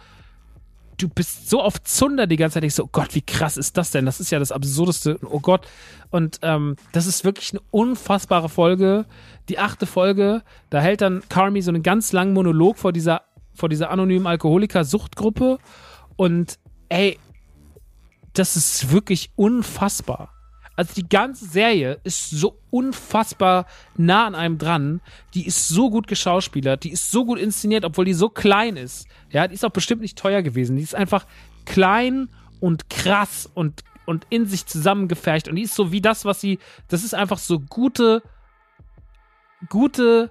[0.97, 2.65] du bist so auf Zunder die ganze Zeit.
[2.65, 4.07] Ich so, oh Gott, wie krass ist das denn?
[4.07, 5.19] Das ist ja das Absurdeste.
[5.23, 5.67] Oh Gott.
[6.11, 9.07] Und ähm, das ist wirklich eine unfassbare Folge.
[9.49, 13.23] Die achte Folge, da hält dann Carmi so einen ganz langen Monolog vor dieser,
[13.55, 15.59] vor dieser anonymen Alkoholiker-Suchtgruppe.
[16.17, 16.59] Und
[16.89, 17.19] ey,
[18.35, 20.31] das ist wirklich unfassbar.
[20.77, 23.67] Also die ganze Serie ist so unfassbar
[23.97, 25.01] nah an einem dran.
[25.35, 29.07] Die ist so gut geschauspielert, die ist so gut inszeniert, obwohl die so klein ist.
[29.31, 30.77] Ja, die ist auch bestimmt nicht teuer gewesen.
[30.77, 31.27] Die ist einfach
[31.65, 32.29] klein
[32.61, 35.49] und krass und, und in sich zusammengefercht.
[35.49, 36.59] Und die ist so wie das, was sie.
[36.89, 38.23] Das ist einfach so gute,
[39.69, 40.31] gute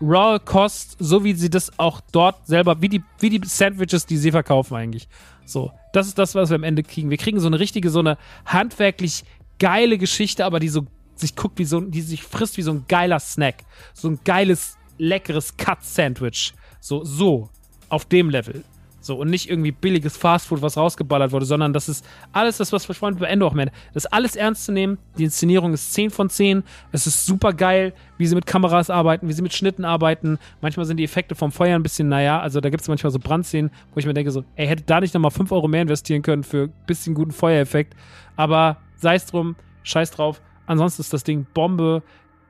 [0.00, 4.16] Raw Kost, so wie sie das auch dort selber, wie die, wie die Sandwiches, die
[4.16, 5.08] sie verkaufen eigentlich.
[5.46, 7.08] So, das ist das, was wir am Ende kriegen.
[7.10, 9.24] Wir kriegen so eine richtige, so eine handwerklich
[9.58, 12.84] geile Geschichte, aber die so sich guckt wie so, die sich frisst wie so ein
[12.88, 13.64] geiler Snack.
[13.94, 16.52] So ein geiles, leckeres Cut-Sandwich.
[16.80, 17.48] So, so.
[17.88, 18.64] Auf dem Level.
[19.06, 22.88] So, und nicht irgendwie billiges Fastfood, was rausgeballert wurde, sondern das ist alles das, was
[22.88, 23.70] wir vorhin bei Endo auch mehr.
[23.94, 24.98] Das ist alles ernst zu nehmen.
[25.16, 26.64] Die Inszenierung ist 10 von 10.
[26.92, 30.38] Es ist super geil, wie sie mit Kameras arbeiten, wie sie mit Schnitten arbeiten.
[30.60, 33.18] Manchmal sind die Effekte vom Feuer ein bisschen, naja, also da gibt es manchmal so
[33.18, 36.22] Brandszenen, wo ich mir denke, so, ey, hätte da nicht nochmal 5 Euro mehr investieren
[36.22, 37.94] können für ein bisschen guten Feuereffekt.
[38.36, 40.42] Aber sei es drum, scheiß drauf.
[40.66, 42.02] Ansonsten ist das Ding Bombe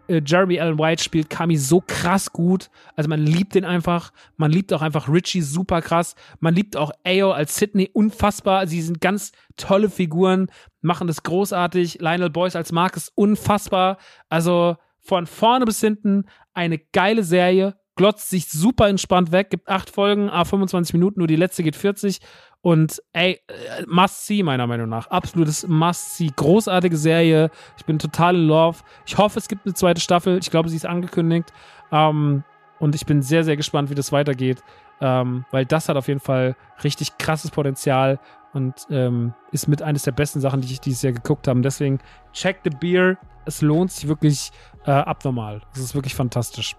[0.09, 2.71] äh, Jeremy Allen White spielt Kami so krass gut.
[2.95, 4.13] Also man liebt den einfach.
[4.37, 6.15] Man liebt auch einfach Richie super krass.
[6.41, 8.67] Man liebt auch Ayo als Sydney unfassbar.
[8.67, 10.49] Sie sind ganz tolle Figuren,
[10.81, 11.99] machen das großartig.
[12.01, 13.99] Lionel Boyce als Mark ist unfassbar.
[14.29, 16.25] Also von vorne bis hinten
[16.55, 17.77] eine geile Serie.
[17.97, 21.77] Glotzt sich super entspannt weg, gibt acht Folgen, a 25 Minuten, nur die letzte geht
[21.77, 22.21] 40
[22.63, 25.07] und ey, äh, must see, meiner Meinung nach.
[25.09, 26.31] Absolutes must see.
[26.35, 27.51] Großartige Serie.
[27.77, 28.79] Ich bin total in love.
[29.07, 30.39] Ich hoffe, es gibt eine zweite Staffel.
[30.39, 31.53] Ich glaube, sie ist angekündigt.
[31.93, 32.43] Ähm,
[32.81, 34.63] und ich bin sehr, sehr gespannt, wie das weitergeht.
[35.01, 38.19] Ähm, weil das hat auf jeden Fall richtig krasses Potenzial
[38.53, 41.61] und ähm, ist mit eines der besten Sachen, die ich dieses Jahr geguckt habe.
[41.61, 42.01] Deswegen
[42.33, 43.19] check the beer.
[43.45, 44.51] Es lohnt sich wirklich
[44.87, 45.61] äh, abnormal.
[45.75, 46.75] Es ist wirklich fantastisch.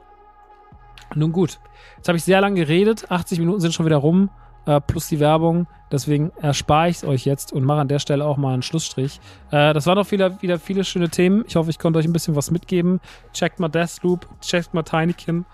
[1.16, 1.60] Nun gut,
[1.95, 3.10] jetzt habe ich sehr lange geredet.
[3.10, 4.30] 80 Minuten sind schon wieder rum
[4.68, 5.65] äh, plus die Werbung.
[5.91, 9.19] Deswegen erspare ich es euch jetzt und mache an der Stelle auch mal einen Schlussstrich.
[9.52, 11.45] Äh, das waren auch wieder, wieder viele schöne Themen.
[11.48, 12.99] Ich hoffe, ich konnte euch ein bisschen was mitgeben.
[13.34, 15.45] Checkt mal Deathloop, checkt mal Tinykin.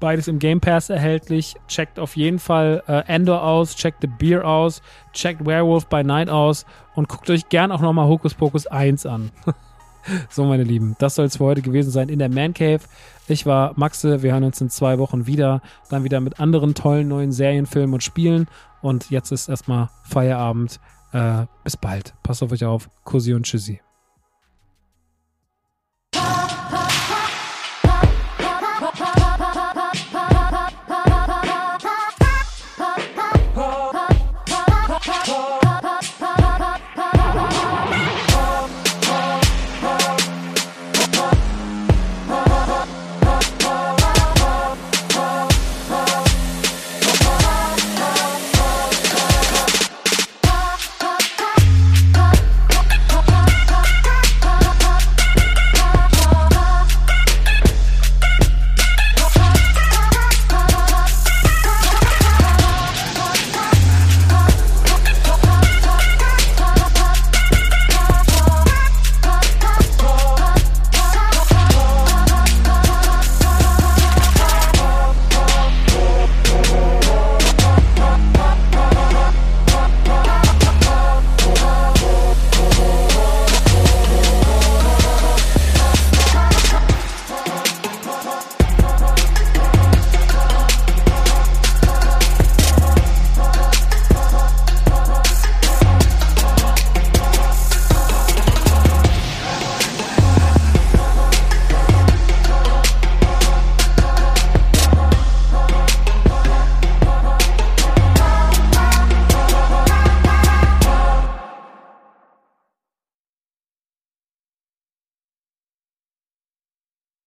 [0.00, 1.56] Beides im Game Pass erhältlich.
[1.66, 4.82] Checkt auf jeden Fall äh, Endor aus, checkt The Beer aus,
[5.12, 9.30] checkt Werewolf by Night aus und guckt euch gern auch nochmal Hocus Pocus 1 an.
[10.30, 12.80] so, meine Lieben, das soll es für heute gewesen sein in der Man Cave.
[13.28, 15.60] Ich war Maxe, wir hören uns in zwei Wochen wieder,
[15.90, 18.48] dann wieder mit anderen tollen neuen Serien, Filmen und Spielen.
[18.80, 20.80] Und jetzt ist erstmal Feierabend.
[21.12, 22.14] Äh, bis bald.
[22.22, 22.90] Passt auf euch auf.
[23.04, 23.80] Kussi und Tschüssi.